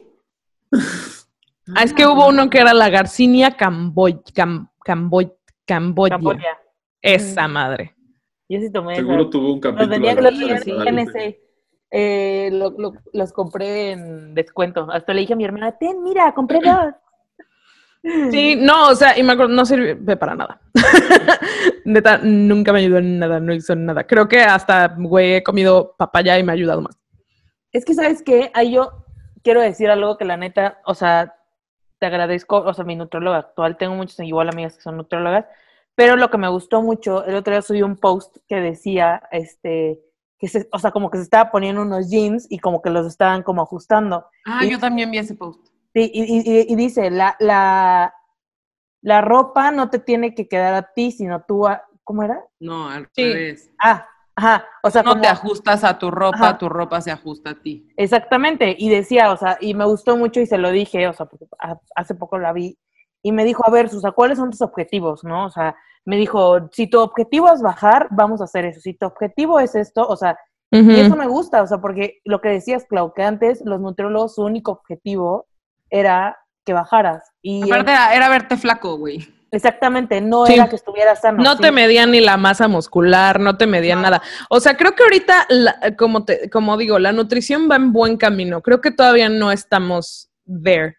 Ah, 1.76 1.82
es 1.84 1.92
que 1.92 2.06
hubo 2.06 2.28
uno 2.28 2.48
que 2.50 2.58
era 2.58 2.72
la 2.74 2.88
Garcinia 2.90 3.52
camboy, 3.56 4.20
cam, 4.34 4.68
camboy- 4.84 5.32
Camboya. 5.66 6.16
Camboya. 6.16 6.58
Esa 7.00 7.46
madre. 7.48 7.94
Yo 8.48 8.58
sí 8.60 8.72
tomé 8.72 8.96
Seguro 8.96 9.22
esa. 9.22 9.30
tuvo 9.30 9.52
un 9.54 9.60
capítulo. 9.60 9.86
Los 9.98 10.16
de 10.16 10.22
los 10.22 10.86
en 10.86 10.98
ese. 10.98 11.40
Eh, 11.92 12.50
lo- 12.52 12.70
lo- 12.76 12.92
los 13.12 13.32
compré 13.32 13.92
en 13.92 14.34
descuento. 14.34 14.88
Hasta 14.90 15.12
le 15.14 15.20
dije 15.20 15.32
a 15.32 15.36
mi 15.36 15.44
hermana, 15.44 15.72
ten, 15.78 16.02
mira, 16.02 16.32
compré 16.34 16.58
dos. 16.64 16.94
Sí, 18.30 18.56
no, 18.56 18.88
o 18.88 18.94
sea, 18.94 19.18
y 19.18 19.22
me 19.22 19.32
acuerdo, 19.32 19.52
no 19.54 19.64
sirve 19.66 20.16
para 20.16 20.34
nada. 20.34 20.60
Neta, 21.84 22.18
nunca 22.22 22.72
me 22.72 22.80
ayudó 22.80 22.98
en 22.98 23.18
nada, 23.18 23.40
no 23.40 23.52
hizo 23.52 23.74
nada. 23.76 24.04
Creo 24.06 24.26
que 24.28 24.40
hasta, 24.40 24.88
güey, 24.98 25.34
he 25.34 25.42
comido 25.42 25.94
papaya 25.98 26.38
y 26.38 26.42
me 26.42 26.52
ha 26.52 26.54
ayudado 26.54 26.80
más. 26.80 26.98
Es 27.72 27.84
que, 27.84 27.94
¿sabes 27.94 28.22
qué? 28.22 28.50
Ahí 28.54 28.72
yo 28.72 29.04
quiero 29.42 29.60
decir 29.60 29.90
algo 29.90 30.16
que 30.16 30.24
la 30.24 30.36
neta, 30.36 30.78
o 30.86 30.94
sea, 30.94 31.34
te 32.00 32.06
agradezco, 32.06 32.58
o 32.58 32.74
sea, 32.74 32.84
mi 32.84 32.96
nutróloga 32.96 33.38
actual, 33.38 33.78
tengo 33.78 33.94
muchas 33.96 34.20
igual 34.26 34.48
amigas 34.50 34.76
que 34.76 34.82
son 34.82 34.98
nutrólogas, 34.98 35.46
pero 35.94 36.16
lo 36.16 36.30
que 36.30 36.38
me 36.38 36.48
gustó 36.48 36.82
mucho, 36.82 37.24
el 37.26 37.36
otro 37.36 37.52
día 37.52 37.62
subí 37.62 37.82
un 37.82 37.96
post 37.96 38.38
que 38.48 38.56
decía, 38.56 39.22
este, 39.32 40.00
que 40.38 40.48
se, 40.48 40.68
o 40.72 40.78
sea, 40.80 40.92
como 40.92 41.10
que 41.10 41.18
se 41.18 41.24
estaba 41.24 41.52
poniendo 41.52 41.82
unos 41.82 42.10
jeans 42.10 42.48
y 42.50 42.58
como 42.58 42.82
que 42.82 42.90
los 42.90 43.06
estaban 43.06 43.42
como 43.44 43.62
ajustando. 43.62 44.26
Ah, 44.46 44.64
Y- 44.64 44.70
yo 44.70 44.78
también 44.80 45.10
vi 45.10 45.18
ese 45.18 45.34
post. 45.34 45.60
Sí, 45.94 46.10
y, 46.14 46.22
y- 46.22 46.42
y- 46.60 46.72
y 46.72 46.76
dice, 46.76 47.10
la, 47.10 47.36
la, 47.40 48.14
la 49.02 49.20
ropa 49.20 49.70
no 49.70 49.90
te 49.90 49.98
tiene 49.98 50.34
que 50.34 50.48
quedar 50.48 50.74
a 50.74 50.92
ti, 50.94 51.12
sino 51.12 51.42
tú 51.46 51.66
a, 51.66 51.84
¿cómo 52.04 52.22
era? 52.22 52.44
No, 52.60 52.88
al 52.88 53.08
Sí. 53.14 53.22
revés. 53.22 53.70
Ah, 53.78 54.06
ajá, 54.40 54.64
o 54.82 54.90
sea, 54.90 55.02
No 55.02 55.10
como- 55.10 55.22
te 55.22 55.28
ajustas 55.28 55.84
a 55.84 55.98
tu 55.98 56.10
ropa, 56.10 56.36
Ajá. 56.36 56.58
tu 56.58 56.68
ropa 56.68 57.00
se 57.00 57.10
ajusta 57.10 57.50
a 57.50 57.54
ti. 57.54 57.88
Exactamente, 57.96 58.74
y 58.78 58.88
decía, 58.88 59.30
o 59.32 59.36
sea, 59.36 59.58
y 59.60 59.74
me 59.74 59.84
gustó 59.84 60.16
mucho 60.16 60.40
y 60.40 60.46
se 60.46 60.58
lo 60.58 60.70
dije, 60.70 61.06
o 61.08 61.12
sea, 61.12 61.26
porque 61.26 61.46
ha- 61.58 61.78
hace 61.94 62.14
poco 62.14 62.38
la 62.38 62.52
vi, 62.52 62.78
y 63.22 63.32
me 63.32 63.44
dijo, 63.44 63.66
a 63.66 63.70
ver, 63.70 63.88
Susa, 63.88 64.12
¿cuáles 64.12 64.38
son 64.38 64.50
tus 64.50 64.62
objetivos, 64.62 65.24
no? 65.24 65.46
O 65.46 65.50
sea, 65.50 65.76
me 66.06 66.16
dijo, 66.16 66.68
si 66.72 66.86
tu 66.88 66.98
objetivo 67.00 67.52
es 67.52 67.60
bajar, 67.60 68.08
vamos 68.10 68.40
a 68.40 68.44
hacer 68.44 68.64
eso, 68.64 68.80
si 68.80 68.94
tu 68.94 69.06
objetivo 69.06 69.60
es 69.60 69.74
esto, 69.74 70.06
o 70.08 70.16
sea, 70.16 70.38
y 70.72 71.00
eso 71.00 71.16
me 71.16 71.26
gusta, 71.26 71.62
o 71.62 71.66
sea, 71.66 71.78
porque 71.78 72.20
lo 72.24 72.40
que 72.40 72.48
decías, 72.48 72.84
Clau, 72.88 73.12
que 73.12 73.22
antes 73.24 73.60
los 73.64 73.80
nutriólogos, 73.80 74.36
su 74.36 74.42
único 74.42 74.70
objetivo 74.72 75.46
era 75.90 76.38
que 76.64 76.72
bajaras, 76.72 77.32
y 77.42 77.64
Aparte, 77.64 77.90
era, 77.90 78.14
era 78.14 78.28
verte 78.28 78.56
flaco, 78.56 78.96
güey. 78.96 79.18
Exactamente, 79.52 80.20
no 80.20 80.46
Sí. 80.46 80.54
era 80.54 80.68
que 80.68 80.76
estuvieras 80.76 81.20
sano. 81.20 81.42
No 81.42 81.56
sí. 81.56 81.62
te 81.62 81.72
medían 81.72 82.10
ni 82.10 82.20
la 82.20 82.36
masa 82.36 82.68
muscular, 82.68 83.40
no 83.40 83.56
te 83.56 83.66
medían 83.66 84.02
nada. 84.02 84.22
O 84.48 84.60
sea, 84.60 84.76
creo 84.76 84.94
que 84.94 85.02
ahorita, 85.02 85.46
la- 85.48 85.96
como, 85.96 86.24
te, 86.24 86.48
como 86.50 86.76
digo, 86.76 86.98
la 86.98 87.12
nutrición 87.12 87.68
va 87.70 87.76
en 87.76 87.92
buen 87.92 88.16
camino. 88.16 88.60
Creo 88.62 88.80
que 88.80 88.90
todavía 88.90 89.28
no 89.28 89.50
estamos 89.52 90.30
there. 90.46 90.96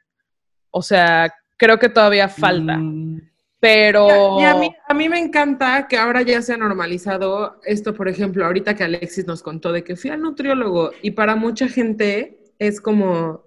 O 0.69 0.81
sea, 0.81 1.33
creo 1.57 1.79
que 1.79 1.89
todavía 1.89 2.27
falta. 2.29 2.77
Mm. 2.77 3.21
Pero... 3.59 4.39
Y 4.39 4.43
a 4.43 4.55
mí, 4.55 4.73
a 4.87 4.93
mí 4.95 5.07
me 5.07 5.19
encanta 5.19 5.87
que 5.87 5.95
ahora 5.97 6.23
ya 6.23 6.41
se 6.41 6.53
ha 6.53 6.57
normalizado 6.57 7.59
esto, 7.63 7.93
por 7.93 8.07
ejemplo, 8.07 8.43
ahorita 8.43 8.73
que 8.75 8.83
Alexis 8.83 9.27
nos 9.27 9.43
contó 9.43 9.71
de 9.71 9.83
que 9.83 9.95
fui 9.95 10.09
al 10.09 10.21
nutriólogo 10.21 10.89
y 11.03 11.11
para 11.11 11.35
mucha 11.35 11.67
gente 11.67 12.53
es 12.57 12.81
como, 12.81 13.43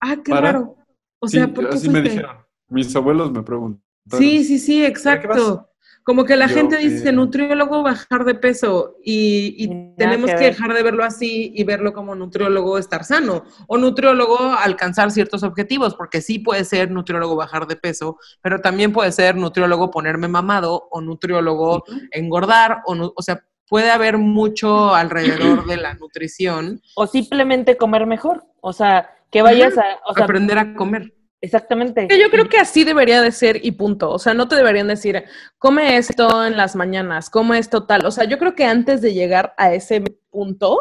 ah, 0.00 0.16
qué 0.24 0.30
¿Para? 0.30 0.52
raro. 0.52 0.76
O 1.18 1.26
Sí, 1.26 1.38
sea, 1.38 1.48
¿por 1.48 1.68
qué 1.68 1.74
así 1.74 1.88
me 1.88 2.00
dijeron. 2.00 2.36
Mis 2.68 2.94
abuelos 2.94 3.32
me 3.32 3.42
preguntaron. 3.42 3.82
Sí, 4.10 4.44
sí, 4.44 4.58
sí, 4.58 4.84
exacto. 4.84 5.68
Como 6.06 6.24
que 6.24 6.36
la 6.36 6.46
Yo, 6.46 6.54
gente 6.54 6.76
dice, 6.76 7.08
eh, 7.08 7.12
nutriólogo 7.12 7.82
bajar 7.82 8.24
de 8.24 8.36
peso 8.36 8.94
y, 9.02 9.68
tenemos 9.96 10.30
que 10.30 10.44
dejar 10.44 10.72
de 10.72 10.84
verlo 10.84 11.02
así 11.02 11.52
y 11.52 11.64
verlo 11.64 11.92
como 11.92 12.14
nutriólogo 12.14 12.78
estar 12.78 13.02
sano 13.02 13.42
o 13.66 13.76
nutriólogo 13.76 14.38
alcanzar 14.38 15.10
ciertos 15.10 15.42
objetivos, 15.42 15.96
porque 15.96 16.20
sí 16.20 16.38
puede 16.38 16.64
ser 16.64 16.92
nutriólogo 16.92 17.34
bajar 17.34 17.66
de 17.66 17.74
peso, 17.74 18.18
pero 18.40 18.60
también 18.60 18.92
puede 18.92 19.10
ser 19.10 19.34
nutriólogo 19.34 19.90
ponerme 19.90 20.28
mamado 20.28 20.86
o 20.92 21.00
nutriólogo 21.00 21.82
engordar, 22.12 22.82
o, 22.86 23.12
o 23.12 23.22
sea, 23.22 23.42
puede 23.68 23.90
haber 23.90 24.16
mucho 24.16 24.94
alrededor 24.94 25.66
de 25.66 25.76
la 25.76 25.94
nutrición, 25.94 26.80
O 26.94 27.08
simplemente 27.08 27.76
comer 27.76 28.06
mejor, 28.06 28.44
o 28.60 28.72
sea, 28.72 29.10
que 29.30 29.42
vayas 29.42 29.76
a, 29.76 29.84
o 30.06 30.14
sea, 30.14 30.24
aprender 30.24 30.56
a 30.58 30.74
comer. 30.74 31.15
Exactamente. 31.40 32.08
Yo 32.18 32.30
creo 32.30 32.48
que 32.48 32.58
así 32.58 32.84
debería 32.84 33.22
de 33.22 33.32
ser 33.32 33.64
y 33.64 33.72
punto. 33.72 34.10
O 34.10 34.18
sea, 34.18 34.34
no 34.34 34.48
te 34.48 34.56
deberían 34.56 34.88
decir, 34.88 35.24
come 35.58 35.96
esto 35.96 36.44
en 36.44 36.56
las 36.56 36.76
mañanas, 36.76 37.30
come 37.30 37.58
esto 37.58 37.86
tal. 37.86 38.06
O 38.06 38.10
sea, 38.10 38.24
yo 38.24 38.38
creo 38.38 38.54
que 38.54 38.64
antes 38.64 39.00
de 39.02 39.14
llegar 39.14 39.54
a 39.56 39.72
ese 39.72 40.02
punto, 40.30 40.80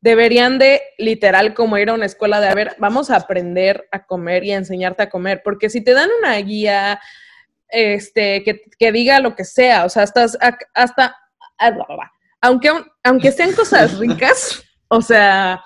deberían 0.00 0.58
de 0.58 0.80
literal 0.98 1.54
como 1.54 1.76
ir 1.78 1.90
a 1.90 1.94
una 1.94 2.06
escuela 2.06 2.40
de, 2.40 2.48
a 2.48 2.54
ver, 2.54 2.76
vamos 2.78 3.10
a 3.10 3.16
aprender 3.16 3.88
a 3.90 4.06
comer 4.06 4.44
y 4.44 4.52
a 4.52 4.56
enseñarte 4.56 5.02
a 5.02 5.10
comer. 5.10 5.42
Porque 5.44 5.70
si 5.70 5.82
te 5.82 5.94
dan 5.94 6.10
una 6.20 6.36
guía, 6.36 7.00
este, 7.68 8.42
que, 8.44 8.62
que 8.78 8.92
diga 8.92 9.20
lo 9.20 9.34
que 9.34 9.44
sea, 9.44 9.84
o 9.84 9.88
sea, 9.88 10.04
hasta, 10.04 10.26
hasta, 10.74 11.16
aunque, 12.40 12.70
aunque 13.02 13.32
sean 13.32 13.52
cosas 13.52 13.98
ricas, 13.98 14.62
o 14.88 15.02
sea, 15.02 15.62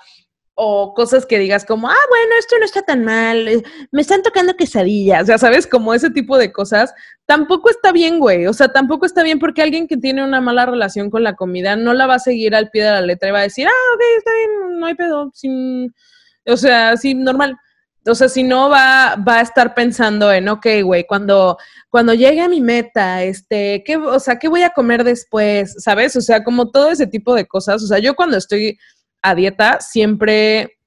o 0.55 0.93
cosas 0.93 1.25
que 1.25 1.39
digas 1.39 1.65
como, 1.65 1.89
ah, 1.89 2.05
bueno, 2.09 2.35
esto 2.37 2.55
no 2.59 2.65
está 2.65 2.83
tan 2.83 3.03
mal, 3.03 3.47
eh, 3.47 3.63
me 3.91 4.01
están 4.01 4.21
tocando 4.21 4.55
quesadillas, 4.55 5.27
ya 5.27 5.37
sabes, 5.37 5.65
como 5.65 5.93
ese 5.93 6.11
tipo 6.11 6.37
de 6.37 6.51
cosas, 6.51 6.93
tampoco 7.25 7.69
está 7.69 7.91
bien, 7.91 8.19
güey, 8.19 8.45
o 8.45 8.53
sea, 8.53 8.67
tampoco 8.67 9.05
está 9.05 9.23
bien 9.23 9.39
porque 9.39 9.63
alguien 9.63 9.87
que 9.87 9.97
tiene 9.97 10.23
una 10.23 10.41
mala 10.41 10.65
relación 10.65 11.09
con 11.09 11.23
la 11.23 11.35
comida 11.35 11.75
no 11.75 11.93
la 11.93 12.05
va 12.05 12.15
a 12.15 12.19
seguir 12.19 12.53
al 12.55 12.69
pie 12.69 12.83
de 12.83 12.91
la 12.91 13.01
letra 13.01 13.29
y 13.29 13.31
va 13.31 13.39
a 13.39 13.43
decir, 13.43 13.67
ah, 13.67 13.93
ok, 13.95 14.01
está 14.17 14.31
bien, 14.35 14.79
no 14.79 14.85
hay 14.85 14.95
pedo, 14.95 15.31
sin, 15.33 15.93
o 16.45 16.57
sea, 16.57 16.97
sí, 16.97 17.15
normal. 17.15 17.57
o 18.05 18.13
sea, 18.13 18.29
si 18.29 18.43
no 18.43 18.69
va, 18.69 19.15
va 19.27 19.39
a 19.39 19.41
estar 19.41 19.73
pensando 19.73 20.31
en, 20.31 20.49
ok, 20.49 20.67
güey, 20.83 21.05
cuando, 21.07 21.57
cuando 21.89 22.13
llegue 22.13 22.41
a 22.41 22.49
mi 22.49 22.61
meta, 22.61 23.23
este, 23.23 23.83
¿qué, 23.85 23.97
o 23.97 24.19
sea, 24.19 24.37
¿qué 24.37 24.49
voy 24.49 24.63
a 24.63 24.71
comer 24.71 25.03
después? 25.03 25.75
¿Sabes? 25.79 26.15
O 26.15 26.21
sea, 26.21 26.43
como 26.43 26.69
todo 26.69 26.91
ese 26.91 27.07
tipo 27.07 27.33
de 27.35 27.45
cosas. 27.47 27.83
O 27.83 27.87
sea, 27.87 27.99
yo 27.99 28.15
cuando 28.15 28.35
estoy 28.37 28.77
a 29.23 29.33
dieta, 29.35 29.79
siempre, 29.79 30.77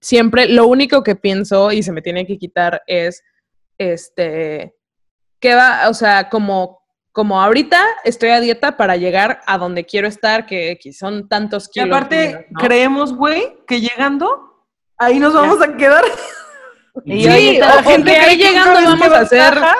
siempre, 0.00 0.46
lo 0.48 0.66
único 0.66 1.02
que 1.02 1.16
pienso 1.16 1.72
y 1.72 1.82
se 1.82 1.92
me 1.92 2.02
tiene 2.02 2.26
que 2.26 2.38
quitar 2.38 2.82
es, 2.86 3.22
este, 3.78 4.74
¿qué 5.40 5.54
va? 5.54 5.88
O 5.88 5.94
sea, 5.94 6.28
como, 6.28 6.80
como 7.12 7.40
ahorita 7.42 7.80
estoy 8.04 8.28
a 8.30 8.40
dieta 8.40 8.76
para 8.76 8.96
llegar 8.96 9.40
a 9.46 9.58
donde 9.58 9.84
quiero 9.86 10.06
estar, 10.08 10.46
que, 10.46 10.78
que 10.80 10.92
son 10.92 11.28
tantos 11.28 11.68
Y 11.68 11.80
kilos. 11.80 11.88
aparte, 11.96 12.46
¿no? 12.50 12.60
creemos, 12.60 13.14
güey, 13.14 13.56
que 13.66 13.80
llegando, 13.80 14.64
ahí 14.98 15.18
nos 15.18 15.34
vamos 15.34 15.60
a 15.62 15.76
quedar. 15.76 16.04
Y 17.04 17.22
Sí, 17.22 17.28
ahí 17.28 17.58
la 17.58 17.80
gente 17.84 18.10
ahí 18.16 18.36
llegando 18.36 18.72
vamos 18.82 19.06
a 19.12 19.24
ser, 19.24 19.54
bajas, 19.54 19.76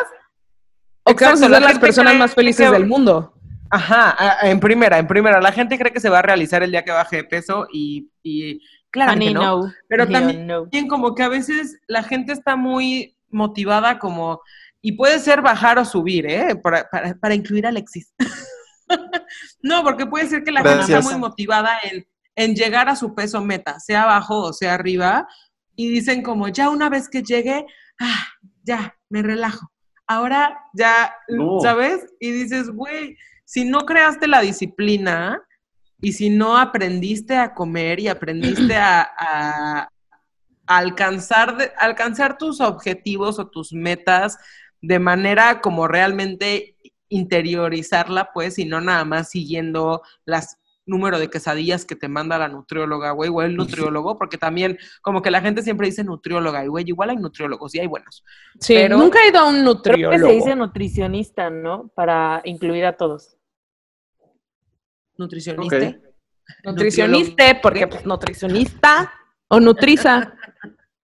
o 1.02 1.16
que 1.16 1.24
vamos 1.24 1.42
a 1.42 1.48
ser 1.48 1.62
las 1.62 1.78
personas 1.81 2.14
más 2.14 2.33
felices 2.33 2.66
que- 2.68 2.72
del 2.72 2.87
mundo. 2.87 3.35
Ajá, 3.70 4.38
en 4.48 4.61
primera, 4.61 4.98
en 4.98 5.07
primera. 5.07 5.40
La 5.40 5.52
gente 5.52 5.78
cree 5.78 5.92
que 5.92 6.00
se 6.00 6.09
va 6.09 6.20
a 6.20 6.22
realizar 6.22 6.62
el 6.62 6.70
día 6.70 6.85
que 6.85 6.90
baje 6.92 7.16
de 7.16 7.24
peso 7.24 7.66
y, 7.72 8.11
y 8.22 8.61
claro 8.90 9.18
que 9.18 9.31
no. 9.33 9.42
no. 9.64 9.72
Pero 9.88 10.07
también- 10.09 10.46
no. 10.46 10.66
Bien, 10.66 10.88
como 10.88 11.14
que 11.14 11.22
a 11.22 11.28
veces 11.28 11.78
la 11.87 12.02
gente 12.02 12.33
está 12.33 12.57
muy 12.57 13.16
motivada 13.31 13.98
como, 13.98 14.40
y 14.81 14.92
puede 14.92 15.18
ser 15.18 15.42
bajar 15.42 15.78
o 15.78 15.85
subir, 15.85 16.26
¿eh? 16.26 16.57
Para, 16.57 16.88
para, 16.90 17.14
para 17.14 17.35
incluir 17.35 17.66
a 17.66 17.68
Alexis. 17.68 18.14
no, 19.62 19.83
porque 19.85 20.07
puede 20.07 20.26
ser 20.28 20.44
que 20.44 20.52
la 20.52 20.62
gente 20.62 20.81
está 20.92 21.00
muy 21.02 21.18
motivada 21.18 21.78
en, 21.83 22.07
en 22.37 22.54
llegar 22.54 22.88
a 22.88 22.96
su 22.96 23.14
peso 23.14 23.42
meta, 23.42 23.78
sea 23.81 24.04
abajo 24.04 24.38
o 24.40 24.52
sea 24.52 24.74
arriba, 24.74 25.26
y 25.76 25.90
dicen 25.90 26.22
como, 26.22 26.48
ya 26.48 26.70
una 26.70 26.88
vez 26.88 27.09
que 27.09 27.22
llegue, 27.22 27.66
ah, 28.00 28.24
ya, 28.64 28.96
me 29.11 29.22
relajo. 29.22 29.70
Ahora 30.07 30.59
ya, 30.72 31.12
No. 31.28 31.61
¿sabes? 31.61 32.07
Y 32.18 32.31
dices, 32.31 32.70
güey, 32.70 33.16
si 33.50 33.64
no 33.64 33.87
creaste 33.87 34.28
la 34.28 34.42
disciplina 34.42 35.42
y 36.02 36.12
si 36.12 36.28
no 36.28 36.58
aprendiste 36.58 37.34
a 37.34 37.54
comer 37.54 37.98
y 37.98 38.08
aprendiste 38.08 38.76
a, 38.76 39.00
a- 39.18 39.88
a 40.66 40.76
alcanzar, 40.76 41.56
de- 41.56 41.72
alcanzar 41.78 42.37
tus 42.37 42.61
objetivos 42.61 43.38
o 43.38 43.48
tus 43.48 43.72
metas 43.72 44.37
de 44.82 44.98
manera 44.98 45.62
como 45.62 45.88
realmente 45.88 46.76
interiorizarla, 47.08 48.32
pues, 48.34 48.58
y 48.58 48.66
no 48.66 48.82
nada 48.82 49.04
más 49.06 49.30
siguiendo 49.30 50.02
las 50.26 50.58
número 50.84 51.18
de 51.18 51.28
quesadillas 51.30 51.84
que 51.87 51.96
te 51.96 52.08
manda 52.08 52.38
la 52.38 52.48
nutrióloga, 52.48 53.11
güey, 53.12 53.30
o 53.32 53.40
el 53.42 53.56
nutriólogo, 53.56 54.16
porque 54.18 54.37
también 54.38 54.78
como 55.02 55.20
que 55.22 55.30
la 55.30 55.40
gente 55.42 55.62
siempre 55.62 55.87
dice 55.87 56.04
nutrióloga, 56.04 56.64
y 56.64 56.68
güey, 56.68 56.84
igual 56.87 57.11
hay 57.11 57.16
nutriólogos 57.16 57.74
y 57.74 57.80
hay 57.80 57.87
buenos. 57.87 58.24
Sí, 58.61 58.74
Pero- 58.74 58.98
nunca 58.98 59.18
he 59.24 59.28
ido 59.30 59.40
a 59.40 59.44
un 59.48 59.54
Creo 59.56 59.64
que 59.64 59.74
nutriólogo. 60.02 60.26
se 60.26 60.32
dice 60.34 60.54
nutricionista, 60.56 61.48
¿no? 61.50 61.88
Para 61.94 62.42
incluir 62.44 62.84
a 62.84 62.96
todos. 62.98 63.37
Nutricionista. 65.18 65.76
Ok. 65.76 65.96
Nutricionista, 66.64 67.61
porque 67.61 67.87
pues 67.87 68.07
nutricionista 68.07 69.12
o 69.48 69.61
nutriza. 69.61 70.35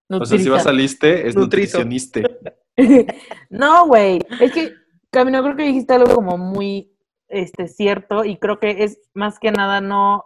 O 0.09 0.24
sea, 0.24 0.38
si 0.38 0.48
vas 0.48 0.66
al 0.66 0.77
liste, 0.77 1.27
es 1.29 1.35
Nutrizo. 1.37 1.79
nutricionista. 1.79 2.20
No, 3.50 3.87
güey. 3.87 4.18
Es 4.40 4.50
que, 4.53 4.74
Camino, 5.11 5.42
creo 5.44 5.55
que 5.55 5.62
dijiste 5.62 5.94
algo 5.94 6.12
como 6.12 6.37
muy 6.37 6.92
este, 7.29 7.68
cierto 7.68 8.24
y 8.24 8.37
creo 8.37 8.59
que 8.59 8.83
es 8.83 8.98
más 9.14 9.38
que 9.38 9.53
nada 9.53 9.81
no. 9.81 10.24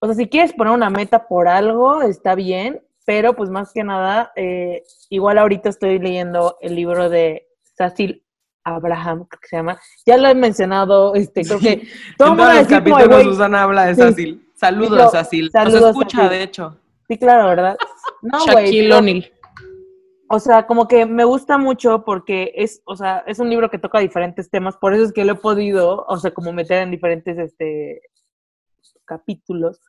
O 0.00 0.06
sea, 0.06 0.16
si 0.16 0.26
quieres 0.26 0.52
poner 0.52 0.72
una 0.72 0.90
meta 0.90 1.28
por 1.28 1.46
algo, 1.46 2.02
está 2.02 2.34
bien, 2.34 2.82
pero 3.04 3.34
pues 3.36 3.48
más 3.48 3.72
que 3.72 3.84
nada, 3.84 4.32
eh, 4.34 4.82
igual 5.08 5.38
ahorita 5.38 5.68
estoy 5.68 6.00
leyendo 6.00 6.58
el 6.60 6.74
libro 6.74 7.08
de 7.08 7.46
Cecil 7.76 8.24
Abraham, 8.64 9.26
creo 9.28 9.40
que 9.40 9.48
se 9.48 9.56
llama. 9.56 9.80
Ya 10.06 10.16
lo 10.16 10.28
he 10.28 10.34
mencionado, 10.34 11.14
este, 11.14 11.42
creo 11.42 11.58
que 11.58 11.88
todo 12.16 12.28
el 12.28 12.32
en 12.32 12.38
mundo 12.38 12.42
todos 12.44 12.54
los 12.56 12.66
capítulos 12.68 13.22
Susana 13.24 13.62
habla 13.62 13.86
de 13.86 13.94
sí. 13.94 14.00
Sacil. 14.00 14.48
Saludos, 14.54 14.98
Digo, 14.98 15.10
Sacil. 15.10 15.44
Nos 15.44 15.52
saludos, 15.52 15.90
escucha, 15.90 16.16
Sacil. 16.18 16.30
de 16.30 16.42
hecho. 16.42 16.76
Sí, 17.08 17.18
claro, 17.18 17.48
¿verdad? 17.48 17.76
No, 18.22 18.44
güey. 18.44 18.66
Shaquille 18.66 18.92
O'Neal. 18.94 19.32
O 20.28 20.38
sea, 20.38 20.66
como 20.66 20.88
que 20.88 21.04
me 21.04 21.24
gusta 21.24 21.58
mucho 21.58 22.04
porque 22.06 22.52
es, 22.54 22.80
o 22.86 22.96
sea, 22.96 23.22
es 23.26 23.38
un 23.38 23.50
libro 23.50 23.68
que 23.68 23.78
toca 23.78 23.98
diferentes 23.98 24.48
temas, 24.48 24.78
por 24.78 24.94
eso 24.94 25.04
es 25.04 25.12
que 25.12 25.26
lo 25.26 25.32
he 25.32 25.36
podido, 25.36 26.06
o 26.08 26.16
sea, 26.16 26.32
como 26.32 26.52
meter 26.54 26.82
en 26.82 26.90
diferentes, 26.90 27.36
este, 27.36 28.00
capítulos. 29.04 29.80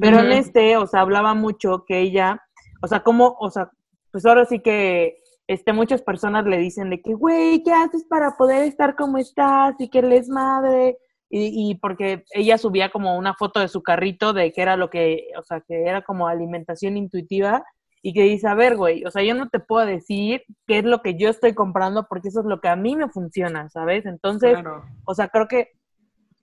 Pero 0.00 0.20
en 0.20 0.28
Ujú. 0.28 0.38
este, 0.38 0.76
o 0.76 0.86
sea, 0.86 1.00
hablaba 1.00 1.34
mucho 1.34 1.84
que 1.86 1.98
ella, 1.98 2.40
o 2.80 2.86
sea, 2.86 3.00
como, 3.00 3.36
o 3.40 3.50
sea, 3.50 3.70
pues 4.12 4.24
ahora 4.24 4.44
sí 4.46 4.60
que, 4.60 5.18
este, 5.52 5.72
muchas 5.72 6.00
personas 6.00 6.44
le 6.46 6.58
dicen 6.58 6.90
de 6.90 7.02
que, 7.02 7.12
güey, 7.12 7.62
¿qué 7.64 7.72
haces 7.72 8.04
para 8.04 8.36
poder 8.36 8.62
estar 8.62 8.94
como 8.94 9.18
estás? 9.18 9.74
Y 9.80 9.88
que 9.90 9.98
él 9.98 10.12
es 10.12 10.28
madre. 10.28 10.96
Y, 11.28 11.70
y 11.70 11.74
porque 11.74 12.24
ella 12.34 12.56
subía 12.56 12.90
como 12.90 13.16
una 13.16 13.34
foto 13.34 13.58
de 13.58 13.66
su 13.66 13.82
carrito 13.82 14.32
de 14.32 14.52
que 14.52 14.62
era 14.62 14.76
lo 14.76 14.90
que, 14.90 15.26
o 15.36 15.42
sea, 15.42 15.60
que 15.60 15.82
era 15.84 16.02
como 16.02 16.28
alimentación 16.28 16.96
intuitiva 16.96 17.64
y 18.00 18.12
que 18.12 18.22
dice, 18.22 18.46
a 18.46 18.54
ver, 18.54 18.76
güey, 18.76 19.04
o 19.04 19.10
sea, 19.10 19.24
yo 19.24 19.34
no 19.34 19.48
te 19.48 19.58
puedo 19.58 19.84
decir 19.86 20.42
qué 20.68 20.78
es 20.78 20.84
lo 20.84 21.02
que 21.02 21.18
yo 21.18 21.28
estoy 21.28 21.52
comprando 21.54 22.06
porque 22.08 22.28
eso 22.28 22.40
es 22.40 22.46
lo 22.46 22.60
que 22.60 22.68
a 22.68 22.76
mí 22.76 22.94
me 22.94 23.08
funciona, 23.08 23.68
¿sabes? 23.70 24.06
Entonces, 24.06 24.52
Claro. 24.52 24.84
o 25.04 25.14
sea, 25.16 25.28
creo 25.28 25.48
que, 25.48 25.68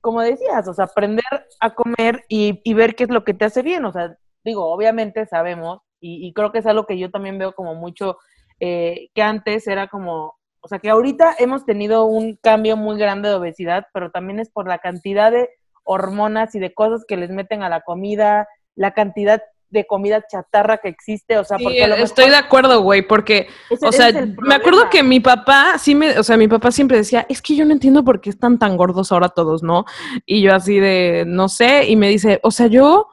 como 0.02 0.22
decías, 0.22 0.68
o 0.68 0.74
sea, 0.74 0.86
aprender 0.86 1.24
a 1.62 1.74
comer 1.74 2.24
y, 2.28 2.60
y 2.66 2.74
ver 2.74 2.94
qué 2.96 3.06
es 3.06 3.10
lo 3.10 3.24
que 3.24 3.34
te 3.34 3.46
hace 3.46 3.62
bien. 3.62 3.86
O 3.86 3.92
sea, 3.94 4.18
digo, 4.44 4.66
obviamente 4.70 5.26
sabemos, 5.28 5.80
y, 6.02 6.28
y 6.28 6.34
creo 6.34 6.52
que 6.52 6.60
es 6.60 6.66
algo 6.66 6.86
que 6.86 6.98
yo 7.00 7.10
también 7.10 7.38
veo 7.40 7.54
como 7.54 7.74
mucho, 7.74 8.18
eh, 8.60 9.10
que 9.14 9.22
antes 9.22 9.68
era 9.68 9.88
como, 9.88 10.36
o 10.62 10.68
sea, 10.68 10.80
que 10.80 10.90
ahorita 10.90 11.36
hemos 11.40 11.66
tenido 11.66 12.06
un 12.06 12.36
cambio 12.42 12.78
muy 12.78 12.98
grande 12.98 13.30
de 13.30 13.36
obesidad, 13.36 13.86
pero 13.94 14.12
también 14.12 14.40
es 14.40 14.50
por 14.50 14.68
la 14.68 14.80
cantidad 14.80 15.32
de 15.32 15.50
hormonas 15.84 16.54
y 16.56 16.60
de 16.60 16.74
cosas 16.74 17.06
que 17.08 17.18
les 17.18 17.30
meten 17.30 17.64
a 17.64 17.70
la 17.70 17.82
comida, 17.82 18.48
la 18.76 18.92
cantidad 18.92 19.42
de 19.70 19.86
comida 19.86 20.24
chatarra 20.32 20.78
que 20.78 20.88
existe, 20.88 21.38
o 21.38 21.44
sea, 21.44 21.58
Sí, 21.58 21.64
porque 21.66 21.84
a 21.84 21.88
lo 21.88 21.96
estoy 21.96 22.30
de 22.30 22.38
acuerdo, 22.38 22.82
güey, 22.82 23.02
porque, 23.02 23.48
ese- 23.70 23.86
o 23.88 23.92
sea, 23.92 24.12
me 24.42 24.56
acuerdo 24.56 24.90
que 24.90 25.04
mi 25.04 25.20
papá, 25.20 25.78
sí 25.78 25.94
me, 25.94 26.18
o 26.18 26.24
sea, 26.24 26.38
mi 26.38 26.48
papá 26.48 26.72
siempre 26.72 26.98
decía, 26.98 27.26
es 27.28 27.42
que 27.42 27.56
yo 27.56 27.66
no 27.66 27.74
entiendo 27.74 28.04
por 28.04 28.22
qué 28.22 28.30
están 28.30 28.60
tan 28.60 28.78
gordos 28.78 29.12
ahora 29.12 29.28
todos, 29.30 29.64
¿no? 29.64 29.84
Y 30.26 30.42
yo 30.42 30.56
así 30.56 30.80
de, 30.80 31.26
no 31.28 31.50
sé, 31.50 31.86
y 31.90 31.98
me 31.98 32.08
dice, 32.08 32.40
o 32.44 32.52
sea, 32.52 32.68
yo 32.68 33.08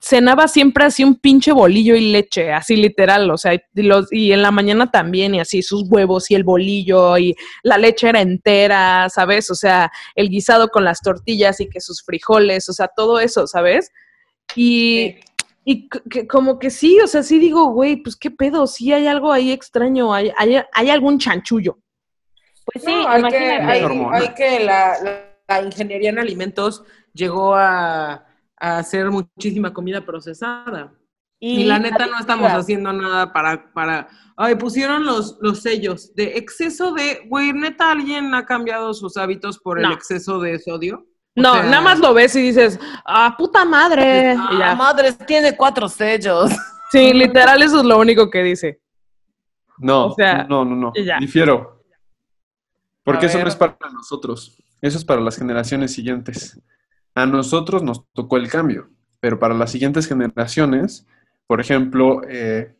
cenaba 0.00 0.48
siempre 0.48 0.84
así 0.84 1.04
un 1.04 1.16
pinche 1.16 1.52
bolillo 1.52 1.94
y 1.94 2.10
leche, 2.12 2.52
así 2.52 2.74
literal, 2.76 3.30
o 3.30 3.36
sea, 3.36 3.54
y, 3.54 3.60
los, 3.82 4.10
y 4.12 4.32
en 4.32 4.40
la 4.42 4.50
mañana 4.50 4.90
también, 4.90 5.34
y 5.34 5.40
así 5.40 5.62
sus 5.62 5.84
huevos 5.90 6.30
y 6.30 6.34
el 6.34 6.44
bolillo, 6.44 7.18
y 7.18 7.34
la 7.62 7.76
leche 7.78 8.08
era 8.08 8.20
entera, 8.22 9.08
¿sabes? 9.10 9.50
O 9.50 9.54
sea, 9.54 9.90
el 10.14 10.30
guisado 10.30 10.68
con 10.68 10.84
las 10.84 11.00
tortillas 11.00 11.60
y 11.60 11.68
que 11.68 11.80
sus 11.80 12.02
frijoles, 12.02 12.68
o 12.68 12.72
sea, 12.72 12.88
todo 12.88 13.20
eso, 13.20 13.46
¿sabes? 13.46 13.90
Y, 14.56 15.16
y 15.64 15.88
que 15.88 16.26
como 16.26 16.58
que 16.58 16.70
sí, 16.70 16.98
o 17.00 17.06
sea, 17.06 17.22
sí 17.22 17.38
digo, 17.38 17.66
güey, 17.66 17.96
pues 17.96 18.16
qué 18.16 18.30
pedo, 18.30 18.66
sí 18.66 18.92
hay 18.92 19.06
algo 19.06 19.32
ahí 19.32 19.50
extraño, 19.52 20.14
hay, 20.14 20.30
hay, 20.38 20.62
hay 20.72 20.90
algún 20.90 21.18
chanchullo. 21.18 21.78
Pues 22.64 22.84
sí, 22.84 22.90
No, 22.90 23.06
hay 23.08 23.22
que, 23.22 23.28
imagínate. 23.28 23.62
hay, 23.72 23.82
hormona. 23.82 24.16
hay 24.16 24.28
que 24.34 24.60
la, 24.64 24.96
la- 25.02 25.30
la 25.46 25.60
ingeniería 25.60 26.08
en 26.08 26.18
alimentos 26.18 26.84
llegó 27.12 27.54
a, 27.54 28.24
a 28.64 28.78
hacer 28.78 29.10
muchísima 29.10 29.72
comida 29.72 30.04
procesada. 30.04 30.92
Y, 31.40 31.64
la 31.64 31.78
neta 31.78 32.06
no 32.06 32.18
estamos 32.18 32.50
haciendo 32.50 32.90
nada 32.92 33.30
para, 33.30 33.70
para, 33.74 34.08
ay, 34.36 34.54
pusieron 34.54 35.04
los, 35.04 35.36
los 35.42 35.60
sellos 35.60 36.14
de 36.14 36.38
exceso 36.38 36.92
de, 36.94 37.26
güey, 37.28 37.52
neta 37.52 37.90
alguien 37.90 38.34
ha 38.34 38.46
cambiado 38.46 38.94
sus 38.94 39.18
hábitos 39.18 39.58
por 39.58 39.78
el 39.78 39.84
No. 39.88 39.92
exceso 39.92 40.38
de 40.40 40.58
sodio. 40.58 41.04
O 41.36 41.42
No, 41.42 41.52
sea, 41.54 41.64
nada 41.64 41.82
más 41.82 41.98
lo 41.98 42.14
ves 42.14 42.34
y 42.36 42.40
dices, 42.40 42.80
ah, 43.04 43.34
puta 43.36 43.64
madre. 43.66 44.32
y 44.32 44.36
Ah, 44.38 44.56
ya. 44.58 44.74
madres, 44.74 45.18
tiene 45.26 45.54
cuatro 45.56 45.88
sellos. 45.88 46.50
Sí, 46.90 47.12
literal, 47.12 47.60
eso 47.60 47.80
es 47.80 47.84
lo 47.84 47.98
único 47.98 48.30
que 48.30 48.42
dice. 48.42 48.80
No, 49.78 50.06
O 50.06 50.14
sea, 50.14 50.44
no, 50.44 50.64
no, 50.64 50.76
no. 50.76 50.92
Difiero. 51.20 51.84
Porque 53.02 53.26
A 53.26 53.28
eso 53.28 53.38
no 53.40 53.48
es 53.48 53.56
para 53.56 53.76
nosotros. 53.92 54.56
Eso 54.80 54.96
es 54.96 55.04
para 55.04 55.20
las 55.20 55.36
generaciones 55.36 55.92
siguientes. 55.92 56.58
A 57.14 57.26
nosotros 57.26 57.82
nos 57.82 58.04
tocó 58.12 58.36
el 58.36 58.48
cambio, 58.48 58.90
pero 59.20 59.38
para 59.38 59.54
las 59.54 59.70
siguientes 59.70 60.06
generaciones, 60.06 61.06
por 61.46 61.60
ejemplo, 61.60 62.22
eh, 62.28 62.74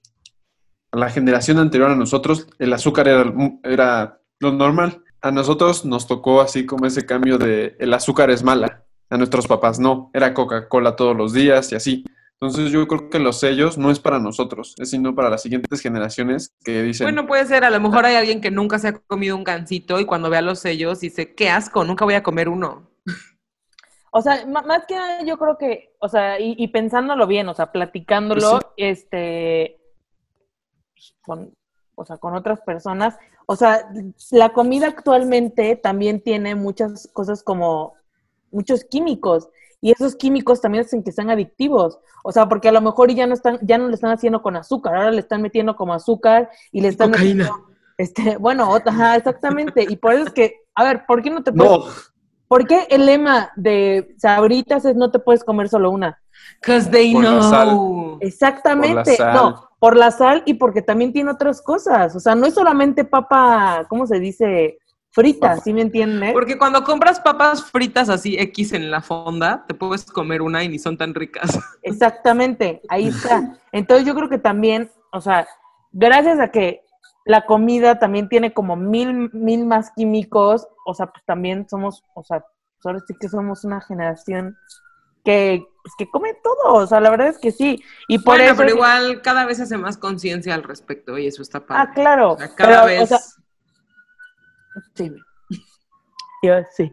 la 0.93 1.11
generación 1.11 1.59
anterior 1.59 1.91
a 1.91 1.97
nosotros, 1.97 2.47
el 2.59 2.73
azúcar 2.73 3.09
era, 3.09 3.33
era 3.63 4.21
lo 4.41 4.53
normal. 4.53 5.03
A 5.21 5.31
nosotros 5.31 5.85
nos 5.85 6.07
tocó 6.07 6.41
así 6.41 6.67
como 6.67 6.87
ese 6.87 7.07
cambio 7.07 7.39
de 7.39 7.77
el 7.79 7.95
azúcar 7.95 8.31
es 8.31 8.43
mala. 8.43 8.85
A 9.11 9.17
nuestros 9.17 9.47
papás 9.47 9.79
no. 9.79 10.11
Era 10.13 10.35
Coca-Cola 10.35 10.97
todos 10.97 11.17
los 11.17 11.33
días 11.33 11.73
y 11.73 11.77
así. 11.77 12.05
Entonces 12.41 12.73
yo 12.73 12.87
creo 12.87 13.09
que 13.09 13.19
los 13.19 13.41
sellos 13.41 13.79
no 13.79 13.91
es 13.91 14.01
para 14.01 14.19
nosotros, 14.19 14.75
es 14.79 14.91
sino 14.91 15.15
para 15.15 15.31
las 15.31 15.41
siguientes 15.43 15.81
generaciones 15.81 16.53
que 16.63 16.83
dicen, 16.83 17.07
Bueno, 17.07 17.27
puede 17.27 17.47
ser, 17.47 17.65
a 17.65 17.71
lo 17.71 17.81
mejor 17.81 18.05
hay 18.05 18.17
alguien 18.17 18.41
que 18.41 18.51
nunca 18.51 18.79
se 18.79 18.89
ha 18.89 18.93
comido 18.93 19.37
un 19.37 19.45
gansito 19.45 19.99
y 19.99 20.05
cuando 20.05 20.29
vea 20.29 20.43
los 20.43 20.59
sellos 20.59 21.01
dice, 21.01 21.35
qué 21.35 21.49
asco, 21.49 21.85
nunca 21.85 22.05
voy 22.05 22.15
a 22.15 22.23
comer 22.23 22.49
uno. 22.49 22.91
O 24.17 24.23
sea, 24.23 24.47
más 24.47 24.87
que 24.87 24.95
nada 24.95 25.23
yo 25.25 25.37
creo 25.39 25.59
que, 25.59 25.93
o 25.99 26.09
sea, 26.09 26.39
y, 26.39 26.55
y 26.57 26.69
pensándolo 26.69 27.27
bien, 27.27 27.49
o 27.49 27.55
sea, 27.55 27.73
platicándolo, 27.73 28.61
Pues 28.61 28.73
este, 28.77 29.81
con, 31.23 31.53
o 31.97 32.05
sea, 32.05 32.17
con 32.19 32.35
otras 32.37 32.61
personas. 32.61 33.17
O 33.47 33.57
sea, 33.57 33.89
la 34.31 34.51
comida 34.51 34.87
actualmente 34.87 35.77
también 35.77 36.21
tiene 36.23 36.55
muchas 36.55 37.09
cosas 37.13 37.43
como 37.43 37.95
muchos 38.53 38.85
químicos 38.85 39.49
y 39.81 39.91
esos 39.91 40.15
químicos 40.17 40.61
también 40.61 40.85
hacen 40.85 41.03
que 41.03 41.13
sean 41.13 41.29
adictivos. 41.31 41.99
O 42.23 42.33
sea, 42.33 42.49
porque 42.49 42.69
a 42.69 42.73
lo 42.73 42.81
mejor 42.81 43.11
ya 43.13 43.27
no 43.27 43.35
están, 43.35 43.59
ya 43.63 43.79
no 43.79 43.89
le 43.89 43.95
están 43.95 44.13
haciendo 44.13 44.43
con 44.43 44.57
azúcar, 44.57 44.95
ahora 44.95 45.11
le 45.11 45.21
están 45.21 45.43
metiendo 45.43 45.77
como 45.77 45.93
azúcar 45.93 46.51
y 46.73 46.81
le 46.81 46.89
están 46.89 47.11
Cocaína. 47.11 47.45
metiendo, 47.51 47.69
este, 47.99 48.37
bueno, 48.39 48.71
ot- 48.71 48.87
ajá, 48.87 49.17
exactamente. 49.17 49.85
Y 49.89 49.97
por 49.97 50.15
eso 50.15 50.25
es 50.25 50.33
que, 50.33 50.63
a 50.75 50.85
ver, 50.85 51.05
¿por 51.07 51.21
qué 51.21 51.31
no 51.31 51.43
te 51.43 51.53
puedes, 51.53 51.71
No, 51.73 51.85
por 52.49 52.67
qué 52.67 52.87
el 52.91 53.07
lema 53.07 53.51
de 53.57 54.15
sabritas 54.19 54.85
es 54.85 54.97
no 54.97 55.11
te 55.11 55.19
puedes 55.19 55.45
comer 55.45 55.69
solo 55.69 55.91
una? 55.91 56.21
Cause 56.61 56.91
they 56.91 57.13
Por 57.13 57.25
la 57.25 57.43
sal. 57.43 57.69
know. 57.69 58.19
Exactamente, 58.21 59.17
sal. 59.17 59.35
no, 59.35 59.69
por 59.79 59.97
la 59.97 60.11
sal 60.11 60.43
y 60.47 60.55
porque 60.55 60.83
también 60.83 61.13
tiene 61.13 61.31
otras 61.31 61.61
cosas. 61.61 62.15
O 62.17 62.21
sea, 62.21 62.35
no 62.35 62.47
es 62.47 62.55
solamente 62.55 63.05
papa, 63.05 63.87
¿cómo 63.89 64.07
se 64.07 64.19
dice? 64.19 64.79
Frita, 65.11 65.51
Papa. 65.51 65.61
¿sí 65.61 65.73
me 65.73 65.83
entienden? 65.83 66.33
Porque 66.33 66.59
cuando 66.59 66.83
compras 66.83 67.21
papas 67.21 67.71
fritas 67.71 68.09
así 68.09 68.37
X 68.37 68.73
en 68.73 68.91
la 68.91 69.01
fonda, 69.01 69.65
te 69.69 69.73
puedes 69.73 70.07
comer 70.07 70.43
una 70.43 70.65
y 70.65 70.69
ni 70.69 70.81
son 70.81 70.97
tan 70.97 71.15
ricas. 71.15 71.57
Exactamente, 71.83 72.83
ahí 72.89 73.07
está. 73.09 73.57
Entonces 73.73 74.05
yo 74.07 74.15
creo 74.17 74.29
que 74.29 74.39
también, 74.39 74.91
o 75.13 75.21
sea, 75.21 75.47
gracias 75.93 76.41
a 76.41 76.49
que 76.49 76.84
la 77.25 77.47
comida 77.47 77.99
también 77.99 78.29
tiene 78.29 78.53
como 78.53 78.77
mil, 78.77 79.31
mil 79.33 79.65
más 79.67 79.91
químicos, 79.93 80.69
o 80.85 80.95
sea, 80.95 81.07
pues 81.07 81.25
también 81.25 81.69
somos, 81.69 82.05
o 82.15 82.23
sea, 82.23 82.41
pues 82.41 82.87
ahora 82.87 83.01
sí 83.07 83.15
que 83.19 83.29
somos 83.29 83.65
una 83.65 83.81
generación 83.81 84.57
que, 85.25 85.67
pues, 85.83 85.95
que 85.97 86.11
come 86.11 86.35
todo, 86.43 86.75
o 86.75 86.87
sea, 86.87 87.01
la 87.01 87.11
verdad 87.11 87.29
es 87.29 87.39
que 87.39 87.51
sí. 87.51 87.83
Y 88.09 88.19
por 88.19 88.37
bueno, 88.37 88.45
eso... 88.45 88.57
pero 88.57 88.71
igual 88.71 89.23
cada 89.23 89.47
vez 89.47 89.59
hace 89.61 89.79
más 89.79 89.97
conciencia 89.97 90.55
al 90.55 90.63
respecto 90.63 91.17
y 91.17 91.27
eso 91.27 91.41
está 91.41 91.65
padre. 91.65 91.83
Ah, 91.83 91.95
claro. 91.95 92.33
O 92.33 92.39
sea, 92.39 92.55
cada 92.55 92.85
pero, 92.85 92.97
o 92.97 93.01
vez. 93.01 93.09
sea, 93.09 93.19
Sí. 94.95 95.15
Yo 96.43 96.55
sí. 96.73 96.93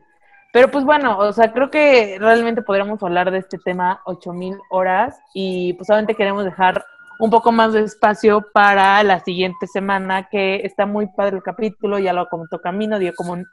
Pero 0.53 0.69
pues 0.69 0.83
bueno, 0.83 1.17
o 1.17 1.31
sea, 1.31 1.53
creo 1.53 1.71
que 1.71 2.17
realmente 2.19 2.61
podríamos 2.61 3.01
hablar 3.01 3.31
de 3.31 3.37
este 3.39 3.57
tema 3.57 4.01
8000 4.05 4.57
horas 4.69 5.17
y 5.33 5.73
pues 5.73 5.87
solamente 5.87 6.15
queremos 6.15 6.43
dejar 6.43 6.85
un 7.21 7.29
poco 7.29 7.51
más 7.51 7.73
de 7.73 7.81
espacio 7.83 8.45
para 8.53 9.01
la 9.03 9.19
siguiente 9.23 9.67
semana, 9.67 10.27
que 10.29 10.61
está 10.63 10.85
muy 10.85 11.07
padre 11.15 11.37
el 11.37 11.43
capítulo, 11.43 11.99
ya 11.99 12.13
lo 12.13 12.27
comentó 12.27 12.59
Camino, 12.59 12.99
dio 12.99 13.13
como 13.15 13.33
un- 13.33 13.47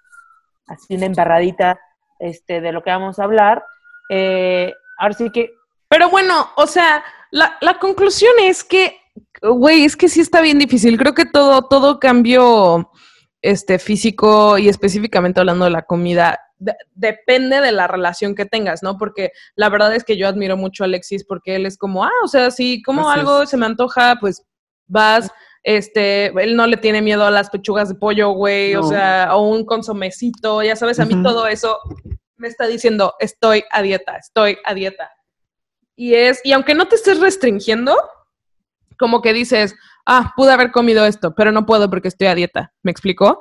así 0.66 0.94
una 0.96 1.06
embarradita 1.06 1.78
este, 2.18 2.60
de 2.60 2.72
lo 2.72 2.82
que 2.82 2.90
vamos 2.90 3.18
a 3.18 3.24
hablar. 3.24 3.64
Eh, 4.10 4.72
ahora 4.98 5.14
sí 5.14 5.30
que, 5.30 5.50
Pero 5.88 6.10
bueno, 6.10 6.48
o 6.56 6.66
sea, 6.66 7.02
la, 7.30 7.56
la 7.60 7.78
conclusión 7.78 8.32
es 8.42 8.64
que, 8.64 8.96
güey, 9.42 9.84
es 9.84 9.96
que 9.96 10.08
sí 10.08 10.20
está 10.20 10.40
bien 10.40 10.58
difícil. 10.58 10.98
Creo 10.98 11.14
que 11.14 11.24
todo, 11.26 11.62
todo 11.68 11.98
cambio 11.98 12.90
este, 13.42 13.78
físico 13.78 14.58
y 14.58 14.68
específicamente 14.68 15.40
hablando 15.40 15.64
de 15.66 15.70
la 15.70 15.82
comida, 15.82 16.40
de- 16.58 16.76
depende 16.94 17.60
de 17.60 17.72
la 17.72 17.86
relación 17.86 18.34
que 18.34 18.46
tengas, 18.46 18.82
¿no? 18.82 18.98
Porque 18.98 19.32
la 19.54 19.68
verdad 19.68 19.94
es 19.94 20.04
que 20.04 20.16
yo 20.16 20.28
admiro 20.28 20.56
mucho 20.56 20.84
a 20.84 20.86
Alexis 20.86 21.24
porque 21.24 21.56
él 21.56 21.66
es 21.66 21.76
como, 21.78 22.04
ah, 22.04 22.12
o 22.24 22.28
sea, 22.28 22.50
si 22.50 22.82
como 22.82 23.10
algo 23.10 23.46
se 23.46 23.56
me 23.56 23.66
antoja, 23.66 24.16
pues 24.20 24.42
vas, 24.86 25.30
este, 25.62 26.26
él 26.42 26.56
no 26.56 26.66
le 26.66 26.76
tiene 26.76 27.02
miedo 27.02 27.24
a 27.24 27.30
las 27.30 27.50
pechugas 27.50 27.88
de 27.88 27.94
pollo, 27.94 28.30
güey, 28.30 28.74
o 28.74 28.82
sea, 28.82 29.36
o 29.36 29.48
un 29.48 29.64
consomecito, 29.64 30.62
ya 30.62 30.76
sabes, 30.76 30.98
a 31.00 31.04
mí 31.04 31.22
todo 31.22 31.46
eso 31.46 31.78
me 32.36 32.48
está 32.48 32.66
diciendo, 32.66 33.14
estoy 33.18 33.64
a 33.70 33.82
dieta, 33.82 34.16
estoy 34.16 34.58
a 34.64 34.72
dieta. 34.74 35.10
Y 35.96 36.14
es, 36.14 36.40
y 36.44 36.52
aunque 36.52 36.74
no 36.74 36.86
te 36.86 36.94
estés 36.94 37.18
restringiendo, 37.18 37.96
como 38.98 39.20
que 39.20 39.32
dices, 39.32 39.74
ah, 40.06 40.32
pude 40.36 40.52
haber 40.52 40.70
comido 40.70 41.04
esto, 41.04 41.34
pero 41.34 41.52
no 41.52 41.66
puedo 41.66 41.90
porque 41.90 42.08
estoy 42.08 42.28
a 42.28 42.34
dieta. 42.34 42.72
¿Me 42.82 42.90
explicó? 42.90 43.38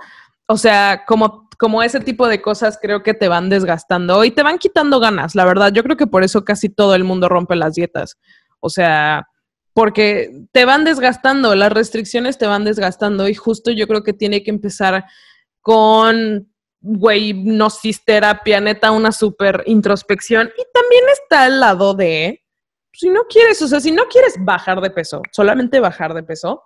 O 0.48 0.58
sea, 0.58 1.04
como, 1.08 1.47
como 1.58 1.82
ese 1.82 2.00
tipo 2.00 2.28
de 2.28 2.42
cosas 2.42 2.78
creo 2.82 3.04
que 3.04 3.14
te 3.14 3.28
van 3.28 3.50
desgastando 3.50 4.24
y 4.24 4.32
te 4.32 4.44
van 4.44 4.60
quitando 4.60 5.00
ganas, 5.00 5.36
la 5.36 5.46
verdad. 5.46 5.72
Yo 5.74 5.84
creo 5.84 5.98
que 5.98 6.08
por 6.08 6.24
eso 6.24 6.46
casi 6.46 6.70
todo 6.70 6.96
el 6.96 7.04
mundo 7.04 7.28
rompe 7.30 7.56
las 7.56 7.74
dietas. 7.74 8.18
O 8.60 8.70
sea, 8.70 9.28
porque 9.74 10.32
te 10.52 10.66
van 10.66 10.86
desgastando, 10.86 11.56
las 11.56 11.72
restricciones 11.72 12.38
te 12.38 12.48
van 12.48 12.64
desgastando 12.64 13.28
y 13.28 13.34
justo 13.34 13.72
yo 13.72 13.88
creo 13.88 14.04
que 14.04 14.14
tiene 14.14 14.44
que 14.44 14.52
empezar 14.52 15.06
con, 15.62 16.52
güey, 16.80 17.34
gnosis 17.34 18.06
terapia, 18.06 18.62
neta, 18.62 18.92
una 18.92 19.12
súper 19.12 19.64
introspección. 19.66 20.50
Y 20.58 20.64
también 20.74 21.04
está 21.22 21.48
el 21.48 21.60
lado 21.60 21.94
de, 21.96 22.44
si 22.92 23.10
no 23.10 23.26
quieres, 23.30 23.62
o 23.62 23.68
sea, 23.68 23.80
si 23.80 23.92
no 23.92 24.06
quieres 24.06 24.36
bajar 24.40 24.80
de 24.82 24.92
peso, 24.92 25.22
solamente 25.32 25.80
bajar 25.80 26.14
de 26.14 26.24
peso, 26.24 26.64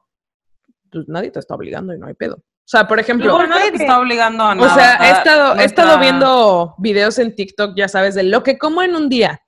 pues 0.92 1.08
nadie 1.08 1.32
te 1.32 1.40
está 1.40 1.56
obligando 1.56 1.94
y 1.94 1.98
no 1.98 2.08
hay 2.08 2.14
pedo. 2.14 2.44
O 2.74 2.78
sea, 2.78 2.88
por 2.88 3.00
ejemplo, 3.02 3.26
Luego 3.28 3.48
nadie 3.48 3.70
te 3.74 3.84
está 3.84 4.00
obligando 4.00 4.46
a 4.46 4.52
o 4.54 4.56
nada. 4.56 4.74
sea, 4.74 4.96
he 5.10 5.12
estado, 5.12 5.56
he 5.60 5.66
estado 5.66 5.88
nuestra- 5.98 5.98
viendo 6.02 6.74
videos 6.78 7.20
en 7.20 7.36
TikTok, 7.36 7.74
ya 7.76 7.90
sabes, 7.90 8.16
de 8.16 8.24
lo 8.24 8.44
que 8.44 8.58
como 8.58 8.82
en 8.82 8.96
un 8.96 9.10
día. 9.10 9.42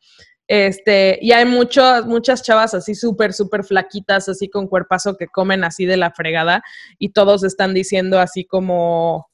Este, 0.46 1.20
y 1.22 1.32
hay 1.32 1.46
muchas, 1.46 2.06
muchas 2.06 2.44
chavas 2.44 2.74
así 2.74 2.96
súper, 2.96 3.32
súper 3.32 3.64
flaquitas, 3.64 4.28
así 4.28 4.50
con 4.50 4.68
cuerpazo 4.68 5.16
que 5.16 5.28
comen 5.28 5.64
así 5.64 5.86
de 5.86 5.96
la 5.96 6.12
fregada, 6.12 6.64
y 7.00 7.14
todos 7.14 7.46
están 7.46 7.74
diciendo 7.74 8.20
así 8.20 8.44
como, 8.44 9.30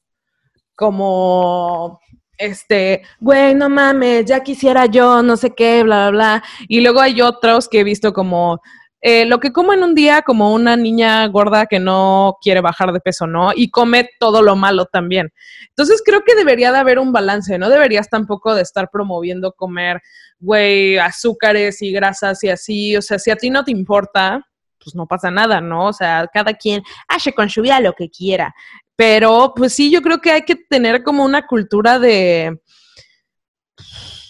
como, 0.76 2.00
este, 2.38 3.02
güey, 3.18 3.54
no 3.54 3.68
mames, 3.68 4.24
ya 4.24 4.40
quisiera 4.44 4.86
yo, 4.86 5.20
no 5.22 5.36
sé 5.36 5.50
qué, 5.50 5.82
bla, 5.82 6.10
bla, 6.10 6.40
bla. 6.40 6.44
Y 6.68 6.80
luego 6.80 7.00
hay 7.00 7.20
otros 7.22 7.68
que 7.68 7.80
he 7.80 7.84
visto 7.84 8.12
como, 8.12 8.60
eh, 9.02 9.24
lo 9.24 9.40
que 9.40 9.52
como 9.52 9.72
en 9.72 9.82
un 9.82 9.94
día 9.94 10.22
como 10.22 10.52
una 10.52 10.76
niña 10.76 11.26
gorda 11.28 11.66
que 11.66 11.80
no 11.80 12.36
quiere 12.42 12.60
bajar 12.60 12.92
de 12.92 13.00
peso, 13.00 13.26
¿no? 13.26 13.52
Y 13.54 13.70
come 13.70 14.10
todo 14.18 14.42
lo 14.42 14.56
malo 14.56 14.86
también. 14.86 15.32
Entonces 15.68 16.02
creo 16.04 16.22
que 16.22 16.34
debería 16.34 16.70
de 16.70 16.78
haber 16.78 16.98
un 16.98 17.12
balance, 17.12 17.58
no 17.58 17.70
deberías 17.70 18.10
tampoco 18.10 18.54
de 18.54 18.62
estar 18.62 18.90
promoviendo 18.90 19.52
comer, 19.52 20.02
güey, 20.38 20.98
azúcares 20.98 21.80
y 21.80 21.92
grasas 21.92 22.44
y 22.44 22.50
así, 22.50 22.96
o 22.96 23.02
sea, 23.02 23.18
si 23.18 23.30
a 23.30 23.36
ti 23.36 23.48
no 23.48 23.64
te 23.64 23.70
importa, 23.70 24.46
pues 24.82 24.94
no 24.94 25.06
pasa 25.06 25.30
nada, 25.30 25.60
¿no? 25.60 25.86
O 25.86 25.92
sea, 25.92 26.28
cada 26.32 26.54
quien 26.54 26.82
hace 27.08 27.32
con 27.32 27.48
su 27.48 27.62
vida 27.62 27.80
lo 27.80 27.94
que 27.94 28.10
quiera. 28.10 28.54
Pero 28.96 29.54
pues 29.56 29.72
sí, 29.72 29.90
yo 29.90 30.02
creo 30.02 30.20
que 30.20 30.30
hay 30.30 30.42
que 30.42 30.56
tener 30.56 31.02
como 31.02 31.24
una 31.24 31.46
cultura 31.46 31.98
de, 31.98 32.60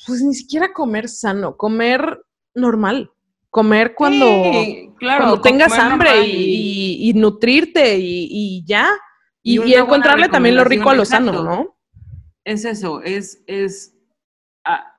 pues 0.06 0.22
ni 0.22 0.34
siquiera 0.34 0.72
comer 0.72 1.08
sano, 1.08 1.56
comer 1.56 2.20
normal, 2.54 3.10
comer 3.50 3.94
cuando, 3.94 4.26
Sí, 4.52 4.90
claro, 4.98 5.24
cuando 5.24 5.40
tengas 5.40 5.72
hambre 5.78 6.24
y, 6.26 6.30
y- 7.06 7.10
y 7.10 7.12
nutrirte 7.14 7.98
y, 7.98 8.28
y 8.30 8.64
ya. 8.64 8.88
Y 9.42 9.72
encontrarle 9.74 10.28
también 10.28 10.56
lo 10.56 10.64
rico 10.64 10.90
a 10.90 10.94
lo 10.94 11.02
recomendación, 11.04 11.26
sano, 11.26 11.50
exacto. 11.50 11.62
¿no? 11.64 11.76
es 12.44 12.64
eso, 12.64 13.02
es, 13.02 13.42
es, 13.46 13.94
ah, 14.64 14.96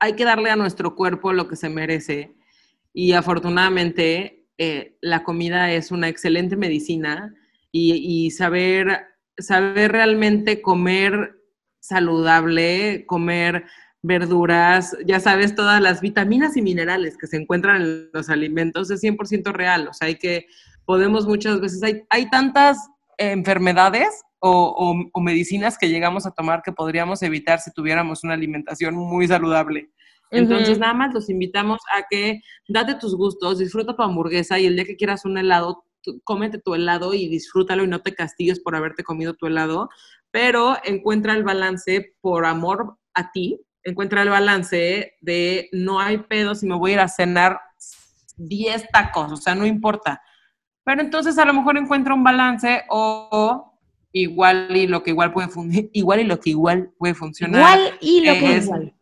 hay 0.00 0.12
que 0.14 0.24
darle 0.24 0.50
a 0.50 0.56
nuestro 0.56 0.94
cuerpo 0.94 1.32
lo 1.32 1.48
que 1.48 1.56
se 1.56 1.68
merece 1.68 2.34
y 2.92 3.12
afortunadamente 3.12 4.46
eh, 4.58 4.96
la 5.00 5.22
comida 5.24 5.72
es 5.72 5.90
una 5.90 6.08
excelente 6.08 6.56
medicina 6.56 7.34
y, 7.72 7.94
y 8.26 8.30
saber, 8.30 9.06
saber 9.38 9.92
realmente 9.92 10.60
comer 10.62 11.36
saludable, 11.80 13.04
comer 13.06 13.64
verduras, 14.02 14.96
ya 15.06 15.20
sabes, 15.20 15.54
todas 15.54 15.80
las 15.80 16.00
vitaminas 16.00 16.56
y 16.56 16.62
minerales 16.62 17.16
que 17.16 17.26
se 17.26 17.36
encuentran 17.36 17.82
en 17.82 18.10
los 18.12 18.28
alimentos 18.30 18.90
es 18.90 19.00
100% 19.02 19.52
real, 19.52 19.88
o 19.88 19.92
sea, 19.92 20.08
hay 20.08 20.16
que, 20.16 20.46
podemos 20.84 21.26
muchas 21.26 21.60
veces, 21.60 21.82
hay, 21.82 22.02
hay 22.10 22.30
tantas 22.30 22.78
enfermedades 23.18 24.08
o, 24.40 24.50
o- 24.50 25.10
o 25.12 25.20
medicinas 25.20 25.76
que 25.78 25.88
llegamos 25.88 26.26
a 26.26 26.30
tomar 26.30 26.62
que 26.62 26.72
podríamos 26.72 27.22
evitar 27.22 27.58
si 27.60 27.72
tuviéramos 27.72 28.22
una 28.24 28.34
alimentación 28.34 28.94
muy 28.94 29.26
saludable. 29.26 29.90
Entonces, 30.30 30.78
nada 30.78 30.94
más 30.94 31.14
los 31.14 31.28
invitamos 31.30 31.80
a 31.92 32.04
que 32.08 32.40
date 32.68 32.94
tus 32.96 33.16
gustos, 33.16 33.58
disfruta 33.58 33.96
tu 33.96 34.02
hamburguesa 34.02 34.58
y 34.58 34.66
el 34.66 34.76
día 34.76 34.84
que 34.84 34.96
quieras 34.96 35.24
un 35.24 35.38
helado, 35.38 35.84
tú- 36.02 36.20
cómete 36.22 36.58
tu 36.58 36.74
helado 36.74 37.14
y 37.14 37.28
disfrútalo 37.28 37.82
y 37.82 37.88
no 37.88 38.00
te 38.02 38.14
castigues 38.14 38.60
por 38.60 38.76
haberte 38.76 39.02
comido 39.02 39.34
tu 39.34 39.46
helado, 39.46 39.88
pero 40.30 40.76
encuentra 40.84 41.32
el 41.34 41.42
balance 41.44 42.14
por 42.20 42.44
amor 42.44 42.96
a 43.14 43.32
ti, 43.32 43.58
encuentra 43.90 44.22
el 44.22 44.28
balance 44.30 45.14
de 45.20 45.68
no 45.72 46.00
hay 46.00 46.18
pedo 46.18 46.54
si 46.54 46.66
me 46.66 46.76
voy 46.76 46.92
a 46.92 46.94
ir 46.94 47.00
a 47.00 47.08
cenar 47.08 47.60
10 48.36 48.88
tacos, 48.88 49.32
o 49.32 49.36
sea, 49.36 49.54
no 49.54 49.66
importa. 49.66 50.22
Pero 50.84 51.00
entonces 51.02 51.36
a 51.38 51.44
lo 51.44 51.52
mejor 51.54 51.76
encuentra 51.76 52.14
un 52.14 52.24
balance 52.24 52.82
o 52.88 53.74
igual 54.12 54.74
y 54.76 54.86
lo 54.86 55.02
que 55.02 55.10
igual 55.10 55.32
puede 55.32 55.48
fun- 55.48 55.70
igual 55.92 56.20
y 56.20 56.24
lo 56.24 56.40
que 56.40 56.50
igual 56.50 56.90
puede 56.98 57.14
funcionar 57.14 57.60
Igual 57.78 57.98
y 58.00 58.24
lo 58.24 58.32
que 58.34 58.56
es 58.56 58.64
igual. 58.64 58.94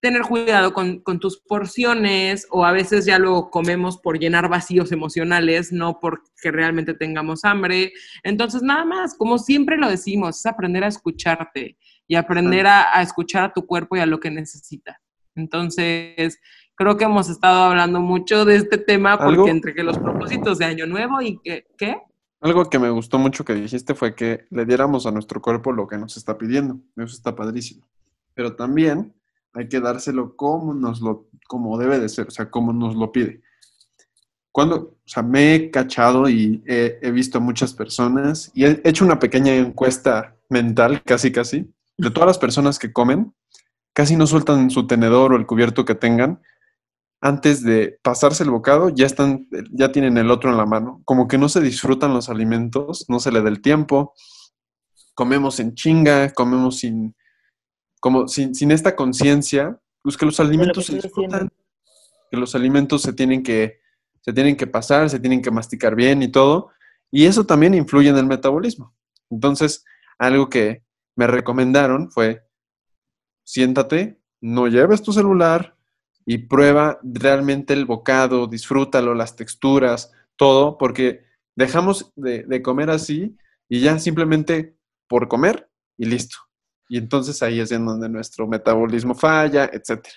tener 0.00 0.22
cuidado 0.22 0.72
con, 0.72 1.00
con 1.00 1.18
tus 1.18 1.38
porciones 1.40 2.46
o 2.50 2.64
a 2.64 2.72
veces 2.72 3.04
ya 3.06 3.18
lo 3.18 3.50
comemos 3.50 3.96
por 3.98 4.18
llenar 4.18 4.48
vacíos 4.48 4.92
emocionales, 4.92 5.72
no 5.72 5.98
porque 5.98 6.50
realmente 6.52 6.94
tengamos 6.94 7.44
hambre. 7.44 7.92
Entonces, 8.22 8.62
nada 8.62 8.84
más, 8.84 9.14
como 9.16 9.38
siempre 9.38 9.76
lo 9.76 9.88
decimos, 9.88 10.38
es 10.38 10.46
aprender 10.46 10.84
a 10.84 10.88
escucharte 10.88 11.78
y 12.06 12.16
aprender 12.16 12.66
a, 12.66 12.96
a 12.96 13.02
escuchar 13.02 13.44
a 13.44 13.52
tu 13.52 13.66
cuerpo 13.66 13.96
y 13.96 14.00
a 14.00 14.06
lo 14.06 14.20
que 14.20 14.30
necesita. 14.30 15.00
Entonces, 15.34 16.38
creo 16.74 16.96
que 16.96 17.04
hemos 17.04 17.28
estado 17.28 17.64
hablando 17.64 18.00
mucho 18.00 18.44
de 18.44 18.56
este 18.56 18.78
tema 18.78 19.18
porque 19.18 19.34
¿Algo? 19.34 19.48
entre 19.48 19.74
que 19.74 19.82
los 19.82 19.98
propósitos 19.98 20.58
de 20.58 20.66
Año 20.66 20.86
Nuevo 20.86 21.20
y 21.22 21.38
que, 21.38 21.66
¿qué? 21.76 21.98
Algo 22.40 22.68
que 22.68 22.78
me 22.78 22.90
gustó 22.90 23.18
mucho 23.18 23.44
que 23.44 23.54
dijiste 23.54 23.94
fue 23.94 24.14
que 24.14 24.46
le 24.50 24.66
diéramos 24.66 25.06
a 25.06 25.10
nuestro 25.10 25.40
cuerpo 25.40 25.72
lo 25.72 25.86
que 25.86 25.96
nos 25.96 26.16
está 26.16 26.36
pidiendo. 26.36 26.78
Eso 26.96 27.16
está 27.16 27.34
padrísimo. 27.34 27.86
Pero 28.34 28.54
también 28.54 29.14
hay 29.54 29.68
que 29.68 29.80
dárselo 29.80 30.36
como 30.36 30.74
nos 30.74 31.00
lo, 31.00 31.28
como 31.46 31.78
debe 31.78 31.98
de 31.98 32.08
ser, 32.08 32.28
o 32.28 32.30
sea, 32.30 32.50
como 32.50 32.72
nos 32.72 32.96
lo 32.96 33.12
pide. 33.12 33.40
Cuando, 34.52 34.76
o 34.76 34.98
sea, 35.06 35.22
me 35.22 35.54
he 35.54 35.70
cachado 35.70 36.28
y 36.28 36.62
he, 36.66 36.98
he 37.00 37.10
visto 37.10 37.38
a 37.38 37.40
muchas 37.40 37.72
personas 37.72 38.50
y 38.54 38.66
he 38.66 38.80
hecho 38.84 39.04
una 39.04 39.18
pequeña 39.18 39.54
encuesta 39.54 40.36
mental, 40.48 41.02
casi 41.02 41.32
casi, 41.32 41.72
de 41.96 42.10
todas 42.10 42.26
las 42.26 42.38
personas 42.38 42.78
que 42.78 42.92
comen, 42.92 43.34
casi 43.92 44.16
no 44.16 44.26
sueltan 44.26 44.70
su 44.70 44.86
tenedor 44.86 45.32
o 45.32 45.36
el 45.36 45.46
cubierto 45.46 45.84
que 45.84 45.94
tengan 45.94 46.40
antes 47.24 47.62
de 47.62 47.98
pasarse 48.02 48.42
el 48.42 48.50
bocado, 48.50 48.90
ya 48.90 49.06
están, 49.06 49.48
ya 49.72 49.90
tienen 49.90 50.18
el 50.18 50.30
otro 50.30 50.50
en 50.50 50.58
la 50.58 50.66
mano. 50.66 51.00
Como 51.06 51.26
que 51.26 51.38
no 51.38 51.48
se 51.48 51.62
disfrutan 51.62 52.12
los 52.12 52.28
alimentos, 52.28 53.06
no 53.08 53.18
se 53.18 53.32
le 53.32 53.40
da 53.40 53.48
el 53.48 53.62
tiempo. 53.62 54.12
Comemos 55.14 55.58
en 55.58 55.74
chinga, 55.74 56.34
comemos 56.34 56.80
sin, 56.80 57.16
como 57.98 58.28
sin, 58.28 58.54
sin 58.54 58.70
esta 58.70 58.94
conciencia, 58.94 59.80
pues 60.02 60.18
que 60.18 60.26
los 60.26 60.38
alimentos 60.38 60.84
se 60.84 60.96
disfrutan, 60.96 61.48
que 62.30 62.36
los 62.36 62.54
alimentos 62.54 63.00
se 63.00 63.14
tienen 63.14 63.42
que, 63.42 63.80
se 64.20 64.34
tienen 64.34 64.54
que 64.54 64.66
pasar, 64.66 65.08
se 65.08 65.18
tienen 65.18 65.40
que 65.40 65.50
masticar 65.50 65.94
bien 65.94 66.22
y 66.22 66.28
todo. 66.28 66.72
Y 67.10 67.24
eso 67.24 67.46
también 67.46 67.72
influye 67.72 68.10
en 68.10 68.18
el 68.18 68.26
metabolismo. 68.26 68.94
Entonces, 69.30 69.82
algo 70.18 70.50
que 70.50 70.83
me 71.16 71.26
recomendaron 71.26 72.10
fue, 72.10 72.44
siéntate, 73.44 74.20
no 74.40 74.66
lleves 74.68 75.02
tu 75.02 75.12
celular 75.12 75.76
y 76.26 76.38
prueba 76.38 76.98
realmente 77.02 77.72
el 77.74 77.84
bocado, 77.84 78.46
disfrútalo, 78.46 79.14
las 79.14 79.36
texturas, 79.36 80.12
todo, 80.36 80.78
porque 80.78 81.24
dejamos 81.54 82.12
de, 82.16 82.42
de 82.44 82.62
comer 82.62 82.90
así 82.90 83.36
y 83.68 83.80
ya 83.80 83.98
simplemente 83.98 84.76
por 85.08 85.28
comer 85.28 85.68
y 85.96 86.06
listo. 86.06 86.36
Y 86.88 86.98
entonces 86.98 87.42
ahí 87.42 87.60
es 87.60 87.72
en 87.72 87.86
donde 87.86 88.08
nuestro 88.08 88.46
metabolismo 88.46 89.14
falla, 89.14 89.70
etcétera. 89.72 90.16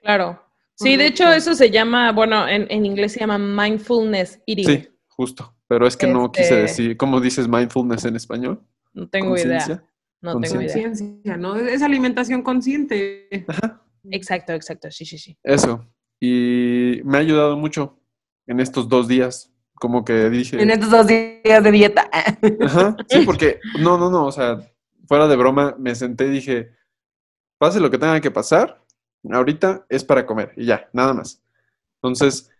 Claro. 0.00 0.42
Sí, 0.74 0.96
de 0.96 1.08
hecho 1.08 1.30
eso 1.30 1.54
se 1.54 1.70
llama, 1.70 2.10
bueno, 2.12 2.48
en, 2.48 2.66
en 2.70 2.86
inglés 2.86 3.12
se 3.12 3.20
llama 3.20 3.36
mindfulness 3.36 4.40
eating. 4.46 4.66
Sí, 4.66 4.88
justo. 5.08 5.54
Pero 5.68 5.86
es 5.86 5.94
que 5.96 6.06
no 6.06 6.32
quise 6.32 6.44
Este- 6.44 6.62
decir, 6.62 6.96
¿cómo 6.96 7.20
dices 7.20 7.46
mindfulness 7.46 8.06
en 8.06 8.16
español? 8.16 8.62
No 8.94 9.08
tengo 9.08 9.36
idea. 9.36 9.84
Conciencia. 10.20 10.30
No 10.32 10.40
tengo 10.40 10.62
idea. 10.62 10.88
Conciencia, 10.88 11.36
¿no? 11.36 11.56
Es 11.56 11.82
alimentación 11.82 12.42
consciente. 12.42 13.28
Ajá, 13.48 13.82
Exacto, 14.10 14.52
exacto. 14.52 14.90
Sí, 14.90 15.04
sí, 15.04 15.18
sí. 15.18 15.38
eso. 15.42 15.86
Y 16.20 17.00
me 17.04 17.18
ha 17.18 17.20
ayudado 17.20 17.56
mucho 17.56 17.98
en 18.46 18.60
estos 18.60 18.88
dos 18.88 19.08
días. 19.08 19.52
Como 19.74 20.04
que 20.04 20.28
dije. 20.28 20.60
En 20.60 20.70
estos 20.70 20.90
dos 20.90 21.06
días 21.06 21.64
de 21.64 21.70
dieta. 21.70 22.10
Ajá, 22.60 22.96
sí, 23.08 23.22
porque, 23.24 23.60
no, 23.78 23.96
no, 23.96 24.10
no, 24.10 24.26
o 24.26 24.32
sea, 24.32 24.60
fuera 25.06 25.26
de 25.26 25.36
broma, 25.36 25.74
me 25.78 25.94
senté 25.94 26.26
y 26.26 26.30
dije, 26.30 26.74
pase 27.58 27.80
lo 27.80 27.90
que 27.90 27.96
tenga 27.96 28.20
que 28.20 28.30
pasar, 28.30 28.84
ahorita 29.30 29.86
es 29.88 30.04
para 30.04 30.26
comer 30.26 30.52
y 30.56 30.66
ya, 30.66 30.90
nada 30.92 31.14
más. 31.14 31.42
Entonces, 31.96 32.50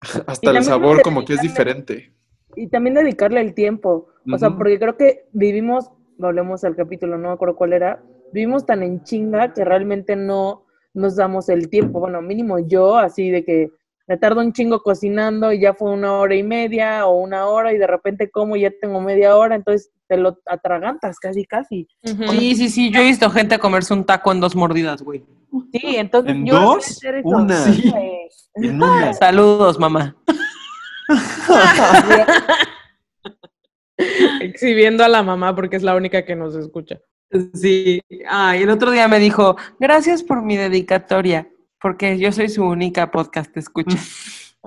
hasta 0.28 0.50
el 0.52 0.62
sabor 0.62 1.02
como 1.02 1.24
que 1.24 1.34
es 1.34 1.42
diferente. 1.42 2.14
Y 2.54 2.68
también 2.68 2.94
dedicarle 2.94 3.40
el 3.40 3.52
tiempo. 3.54 4.08
O 4.30 4.38
sea, 4.38 4.50
porque 4.50 4.78
creo 4.78 4.96
que 4.96 5.28
vivimos, 5.32 5.90
volvemos 6.18 6.64
al 6.64 6.76
capítulo, 6.76 7.16
no 7.16 7.28
me 7.28 7.34
acuerdo 7.34 7.56
cuál 7.56 7.72
era, 7.72 8.02
vivimos 8.32 8.66
tan 8.66 8.82
en 8.82 9.02
chinga 9.02 9.54
que 9.54 9.64
realmente 9.64 10.16
no 10.16 10.64
nos 10.92 11.16
damos 11.16 11.48
el 11.48 11.70
tiempo. 11.70 12.00
Bueno, 12.00 12.20
mínimo 12.20 12.58
yo, 12.58 12.98
así 12.98 13.30
de 13.30 13.44
que 13.44 13.70
me 14.06 14.16
tardo 14.16 14.40
un 14.40 14.52
chingo 14.52 14.82
cocinando 14.82 15.52
y 15.52 15.60
ya 15.60 15.74
fue 15.74 15.90
una 15.92 16.14
hora 16.14 16.34
y 16.34 16.42
media 16.42 17.06
o 17.06 17.18
una 17.18 17.46
hora 17.46 17.72
y 17.72 17.78
de 17.78 17.86
repente 17.86 18.30
como 18.30 18.56
ya 18.56 18.70
tengo 18.80 19.00
media 19.00 19.36
hora, 19.36 19.54
entonces 19.54 19.90
te 20.08 20.16
lo 20.16 20.38
atragantas 20.46 21.18
casi, 21.18 21.44
casi. 21.44 21.86
Sí, 22.02 22.54
sí, 22.56 22.68
sí. 22.70 22.90
Yo 22.90 23.00
he 23.00 23.04
visto 23.04 23.28
gente 23.28 23.58
comerse 23.58 23.92
un 23.92 24.04
taco 24.04 24.32
en 24.32 24.40
dos 24.40 24.56
mordidas, 24.56 25.02
güey. 25.02 25.24
Sí, 25.72 25.96
entonces 25.96 26.32
¿En 26.34 26.46
yo 26.46 26.58
dos? 26.58 26.84
sé 26.84 27.08
hacer 27.08 27.14
eso. 27.16 27.28
Una. 27.28 27.56
Sí. 27.56 27.92
En 28.54 28.82
una. 28.82 29.12
Saludos, 29.12 29.78
mamá. 29.78 30.16
Exhibiendo 34.40 35.04
a 35.04 35.08
la 35.08 35.22
mamá 35.22 35.54
porque 35.54 35.76
es 35.76 35.82
la 35.82 35.96
única 35.96 36.24
que 36.24 36.36
nos 36.36 36.54
escucha. 36.56 37.00
Sí. 37.52 38.00
Ay, 38.28 38.62
el 38.62 38.70
otro 38.70 38.90
día 38.90 39.08
me 39.08 39.18
dijo, 39.18 39.56
gracias 39.78 40.22
por 40.22 40.42
mi 40.42 40.56
dedicatoria, 40.56 41.48
porque 41.80 42.18
yo 42.18 42.32
soy 42.32 42.48
su 42.48 42.64
única 42.64 43.10
podcast 43.10 43.56
escucha. 43.56 43.96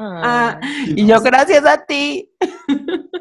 Ah, 0.03 0.59
y 0.87 1.05
yo, 1.05 1.21
gracias 1.21 1.65
a 1.65 1.85
ti. 1.85 2.31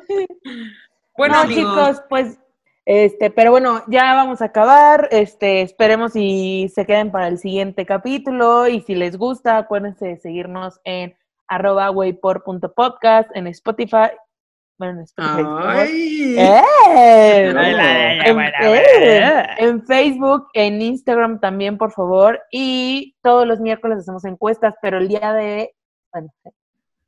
Bueno, 1.16 1.46
chicos, 1.48 2.02
pues, 2.08 2.38
este, 2.86 3.30
pero 3.30 3.50
bueno, 3.50 3.82
ya 3.88 4.14
vamos 4.14 4.40
a 4.40 4.46
acabar. 4.46 5.06
Este, 5.10 5.60
esperemos 5.60 6.12
y 6.14 6.70
se 6.74 6.86
queden 6.86 7.10
para 7.10 7.28
el 7.28 7.36
siguiente 7.36 7.84
capítulo. 7.84 8.66
Y 8.68 8.80
si 8.80 8.94
les 8.94 9.18
gusta, 9.18 9.58
acuérdense 9.58 10.06
de 10.06 10.16
seguirnos 10.16 10.80
en 10.84 11.14
arroba 11.46 11.90
waypor.podcast, 11.90 13.28
en 13.34 13.48
Spotify. 13.48 14.12
Bueno. 14.80 15.04
Ay. 15.18 16.36
¡Eh! 16.38 17.52
En, 18.24 18.38
eh, 18.40 19.46
en 19.58 19.86
Facebook, 19.86 20.46
en 20.54 20.80
Instagram 20.80 21.38
también, 21.38 21.76
por 21.76 21.92
favor. 21.92 22.40
Y 22.50 23.14
todos 23.22 23.46
los 23.46 23.60
miércoles 23.60 23.98
hacemos 23.98 24.24
encuestas, 24.24 24.72
pero 24.80 24.96
el 24.96 25.08
día 25.08 25.34
de. 25.34 25.74
Bueno, 26.10 26.32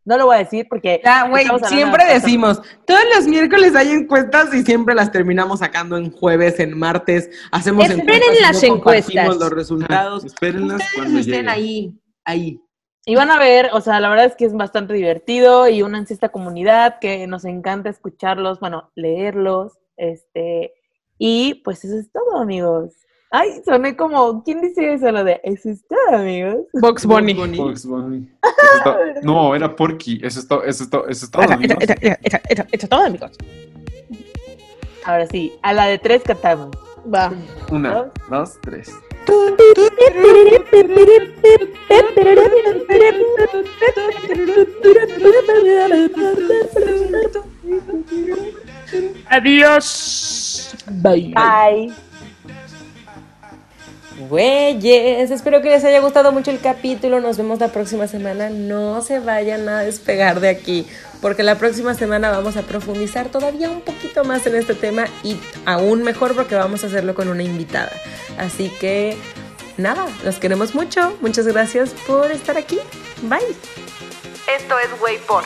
no 0.04 0.18
lo 0.18 0.26
voy 0.26 0.36
a 0.36 0.38
decir 0.40 0.66
porque. 0.68 1.00
Güey, 1.30 1.46
siempre 1.64 2.04
de 2.04 2.14
decimos, 2.14 2.60
todos 2.86 3.00
los 3.16 3.26
miércoles 3.26 3.74
hay 3.74 3.88
encuestas 3.92 4.52
y 4.52 4.62
siempre 4.64 4.94
las 4.94 5.10
terminamos 5.10 5.60
sacando 5.60 5.96
en 5.96 6.10
jueves, 6.12 6.60
en 6.60 6.78
martes, 6.78 7.30
hacemos 7.52 7.88
Esperen 7.88 8.06
encuestas 8.10 8.36
y 8.38 8.42
las 8.42 8.62
no 8.62 8.74
encuestas. 8.76 9.36
los 9.38 9.50
resultados. 9.50 10.24
Espérenlas 10.26 10.76
Ustedes 10.76 10.94
cuando 10.94 11.20
estén 11.20 11.34
lleguen. 11.46 11.48
ahí, 11.48 11.98
ahí. 12.26 12.60
Y 13.04 13.16
van 13.16 13.30
a 13.30 13.38
ver, 13.38 13.70
o 13.72 13.80
sea, 13.80 13.98
la 13.98 14.08
verdad 14.08 14.26
es 14.26 14.36
que 14.36 14.44
es 14.44 14.54
bastante 14.54 14.94
divertido 14.94 15.68
y 15.68 15.82
una 15.82 15.98
en 15.98 16.06
esta 16.08 16.28
comunidad 16.28 17.00
que 17.00 17.26
nos 17.26 17.44
encanta 17.44 17.90
escucharlos, 17.90 18.60
bueno, 18.60 18.90
leerlos, 18.94 19.72
este, 19.96 20.72
y 21.18 21.54
pues 21.64 21.84
eso 21.84 21.98
es 21.98 22.12
todo, 22.12 22.38
amigos. 22.38 22.94
Ay, 23.30 23.62
soné 23.64 23.96
como, 23.96 24.44
¿quién 24.44 24.60
dice 24.60 24.92
eso? 24.92 25.10
Lo 25.10 25.24
de, 25.24 25.40
eso 25.42 25.70
es 25.70 25.84
todo, 25.88 26.16
amigos. 26.16 26.66
Box 26.74 27.04
Bunny. 27.06 27.34
Bugs 27.34 27.86
Bunny. 27.86 28.30
No, 29.22 29.54
era 29.54 29.74
Porky. 29.74 30.20
Eso 30.22 30.40
es 30.40 30.48
todo, 30.48 30.64
eso 30.64 30.84
es 30.84 30.90
todo, 30.90 31.08
eso 31.08 31.24
es 31.24 31.30
todo, 31.30 31.42
amigos. 31.42 31.76
Eso 31.80 32.64
es 32.70 32.88
todo, 32.88 33.04
amigos. 33.04 33.30
Ahora 35.04 35.26
sí, 35.26 35.52
a 35.62 35.72
la 35.72 35.86
de 35.86 35.98
tres 35.98 36.22
cantamos. 36.22 36.76
Va. 37.12 37.32
Una, 37.70 38.10
dos, 38.28 38.58
tres. 38.62 38.92
Adiós. 49.30 50.74
Bye. 51.02 51.32
Güeyes, 54.18 55.30
espero 55.30 55.62
que 55.62 55.70
les 55.70 55.84
haya 55.84 56.00
gustado 56.00 56.32
mucho 56.32 56.50
el 56.50 56.60
capítulo. 56.60 57.20
Nos 57.20 57.36
vemos 57.36 57.58
la 57.60 57.68
próxima 57.68 58.06
semana. 58.06 58.50
No 58.50 59.02
se 59.02 59.18
vayan 59.18 59.68
a 59.68 59.80
despegar 59.80 60.40
de 60.40 60.48
aquí, 60.48 60.86
porque 61.20 61.42
la 61.42 61.56
próxima 61.56 61.94
semana 61.94 62.30
vamos 62.30 62.56
a 62.56 62.62
profundizar 62.62 63.28
todavía 63.28 63.70
un 63.70 63.80
poquito 63.80 64.24
más 64.24 64.46
en 64.46 64.56
este 64.56 64.74
tema 64.74 65.06
y 65.22 65.38
aún 65.64 66.02
mejor 66.02 66.34
porque 66.34 66.54
vamos 66.54 66.84
a 66.84 66.88
hacerlo 66.88 67.14
con 67.14 67.28
una 67.28 67.42
invitada. 67.42 67.92
Así 68.38 68.70
que 68.80 69.16
nada, 69.76 70.06
los 70.24 70.38
queremos 70.38 70.74
mucho. 70.74 71.16
Muchas 71.20 71.46
gracias 71.46 71.90
por 72.06 72.30
estar 72.30 72.56
aquí. 72.56 72.78
Bye. 73.22 73.40
Esto 74.56 74.78
es 74.78 75.00
Waypor. 75.00 75.44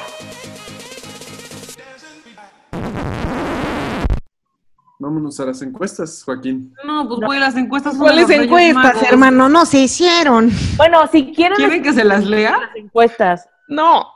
Vámonos 4.98 5.38
a 5.40 5.44
las 5.44 5.60
encuestas, 5.60 6.22
Joaquín. 6.24 6.72
No, 6.86 7.06
pues 7.06 7.20
güey, 7.20 7.38
las 7.38 7.54
encuestas 7.56 7.96
¿Cuáles 7.96 8.30
encuestas, 8.30 9.02
hermano? 9.02 9.48
No 9.48 9.66
se 9.66 9.80
hicieron. 9.80 10.50
Bueno, 10.78 11.06
si 11.12 11.32
quieren 11.34 11.56
¿Quieren 11.56 11.82
que 11.82 11.92
se 11.92 12.02
las 12.04 12.24
lea? 12.24 12.52
las 12.58 12.76
encuestas, 12.76 13.48
No. 13.68 14.06